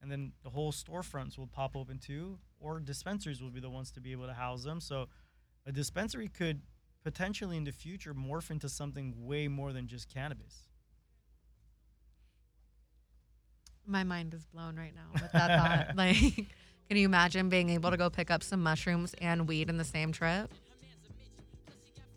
And 0.00 0.10
then 0.10 0.32
the 0.44 0.50
whole 0.50 0.72
storefronts 0.72 1.38
will 1.38 1.46
pop 1.46 1.74
open 1.74 1.98
too, 1.98 2.38
or 2.60 2.78
dispensaries 2.80 3.42
will 3.42 3.50
be 3.50 3.60
the 3.60 3.70
ones 3.70 3.90
to 3.92 4.00
be 4.00 4.12
able 4.12 4.26
to 4.26 4.34
house 4.34 4.64
them. 4.64 4.80
So 4.80 5.06
a 5.66 5.72
dispensary 5.72 6.28
could 6.28 6.60
potentially 7.02 7.56
in 7.56 7.64
the 7.64 7.72
future 7.72 8.14
morph 8.14 8.50
into 8.50 8.68
something 8.68 9.14
way 9.16 9.48
more 9.48 9.72
than 9.72 9.86
just 9.86 10.12
cannabis. 10.12 10.68
My 13.86 14.02
mind 14.02 14.34
is 14.34 14.44
blown 14.44 14.76
right 14.76 14.94
now 14.94 15.08
with 15.12 15.32
that 15.32 15.86
thought. 15.86 15.96
Like, 15.96 16.16
can 16.88 16.96
you 16.96 17.06
imagine 17.06 17.48
being 17.48 17.70
able 17.70 17.90
to 17.90 17.96
go 17.96 18.10
pick 18.10 18.30
up 18.30 18.42
some 18.42 18.62
mushrooms 18.62 19.14
and 19.20 19.48
weed 19.48 19.70
in 19.70 19.76
the 19.76 19.84
same 19.84 20.12
trip? 20.12 20.52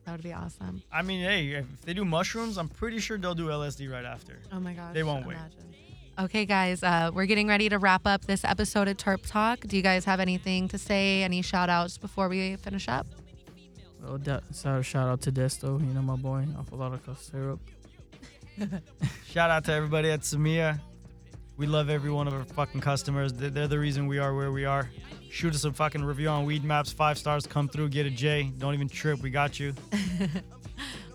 That 0.09 0.13
would 0.13 0.23
be 0.23 0.33
awesome. 0.33 0.81
I 0.91 1.03
mean, 1.03 1.23
hey, 1.23 1.49
if 1.51 1.81
they 1.83 1.93
do 1.93 2.03
mushrooms, 2.03 2.57
I'm 2.57 2.67
pretty 2.67 2.97
sure 2.97 3.19
they'll 3.19 3.35
do 3.35 3.49
LSD 3.49 3.91
right 3.91 4.03
after. 4.03 4.39
Oh 4.51 4.59
my 4.59 4.73
gosh. 4.73 4.91
They 4.91 5.03
won't 5.03 5.27
wait. 5.27 5.35
imagine. 5.35 5.59
Okay, 6.17 6.47
guys, 6.47 6.81
uh, 6.81 7.11
we're 7.13 7.27
getting 7.27 7.47
ready 7.47 7.69
to 7.69 7.77
wrap 7.77 8.07
up 8.07 8.25
this 8.25 8.43
episode 8.43 8.87
of 8.87 8.97
Terp 8.97 9.19
Talk. 9.27 9.59
Do 9.59 9.77
you 9.77 9.83
guys 9.83 10.05
have 10.05 10.19
anything 10.19 10.67
to 10.69 10.79
say? 10.79 11.21
Any 11.21 11.43
shout 11.43 11.69
outs 11.69 11.99
before 11.99 12.27
we 12.27 12.55
finish 12.55 12.87
up? 12.87 13.05
Well, 14.01 14.17
da- 14.17 14.39
so 14.49 14.81
shout 14.81 15.07
out 15.07 15.21
to 15.21 15.31
Desto, 15.31 15.79
you 15.79 15.93
know 15.93 16.01
my 16.01 16.15
boy, 16.15 16.47
off 16.57 16.71
a 16.71 16.75
lot 16.75 16.91
of 16.91 17.19
syrup. 17.19 17.59
Shout 19.27 19.51
out 19.51 19.63
to 19.65 19.73
everybody 19.73 20.09
at 20.09 20.21
Semilla. 20.21 20.79
We 21.55 21.67
love 21.67 21.91
every 21.91 22.09
one 22.09 22.27
of 22.27 22.33
our 22.33 22.45
fucking 22.45 22.81
customers. 22.81 23.31
They're, 23.31 23.51
they're 23.51 23.67
the 23.67 23.77
reason 23.77 24.07
we 24.07 24.17
are 24.17 24.33
where 24.33 24.51
we 24.51 24.65
are. 24.65 24.89
Shoot 25.29 25.53
us 25.55 25.63
a 25.63 25.71
fucking 25.71 26.03
review 26.03 26.27
on 26.29 26.45
Weedmaps. 26.45 26.93
Five 26.93 27.17
stars. 27.17 27.45
Come 27.45 27.67
through. 27.69 27.89
Get 27.89 28.05
a 28.05 28.09
J. 28.09 28.51
Don't 28.57 28.73
even 28.73 28.89
trip. 28.89 29.21
We 29.21 29.29
got 29.29 29.59
you. 29.59 29.73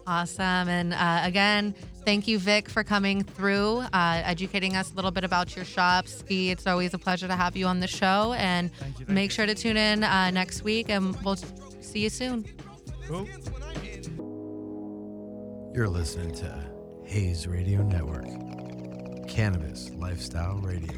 Awesome. 0.06 0.68
And 0.68 0.92
uh, 0.92 1.20
again, 1.22 1.74
thank 2.04 2.28
you, 2.28 2.38
Vic, 2.38 2.68
for 2.68 2.84
coming 2.84 3.22
through, 3.22 3.78
uh, 3.92 4.22
educating 4.24 4.76
us 4.76 4.92
a 4.92 4.94
little 4.94 5.10
bit 5.10 5.24
about 5.24 5.56
your 5.56 5.64
shop. 5.64 6.08
Ski, 6.08 6.50
it's 6.50 6.66
always 6.66 6.92
a 6.94 6.98
pleasure 6.98 7.26
to 7.26 7.34
have 7.34 7.56
you 7.56 7.66
on 7.66 7.80
the 7.80 7.86
show. 7.86 8.34
And 8.36 8.70
Thank 8.74 9.00
you. 9.00 9.06
Thank 9.06 9.14
make 9.14 9.30
you. 9.30 9.34
sure 9.34 9.46
to 9.46 9.54
tune 9.54 9.76
in 9.76 10.04
uh, 10.04 10.30
next 10.30 10.62
week, 10.62 10.90
and 10.90 11.16
we'll 11.22 11.36
see 11.80 12.00
you 12.00 12.10
soon. 12.10 12.44
Cool. 13.08 13.26
You're 15.74 15.88
listening 15.88 16.32
to 16.34 16.70
Hayes 17.04 17.46
Radio 17.46 17.82
Network, 17.82 18.26
Cannabis 19.26 19.90
Lifestyle 19.96 20.58
Radio. 20.58 20.92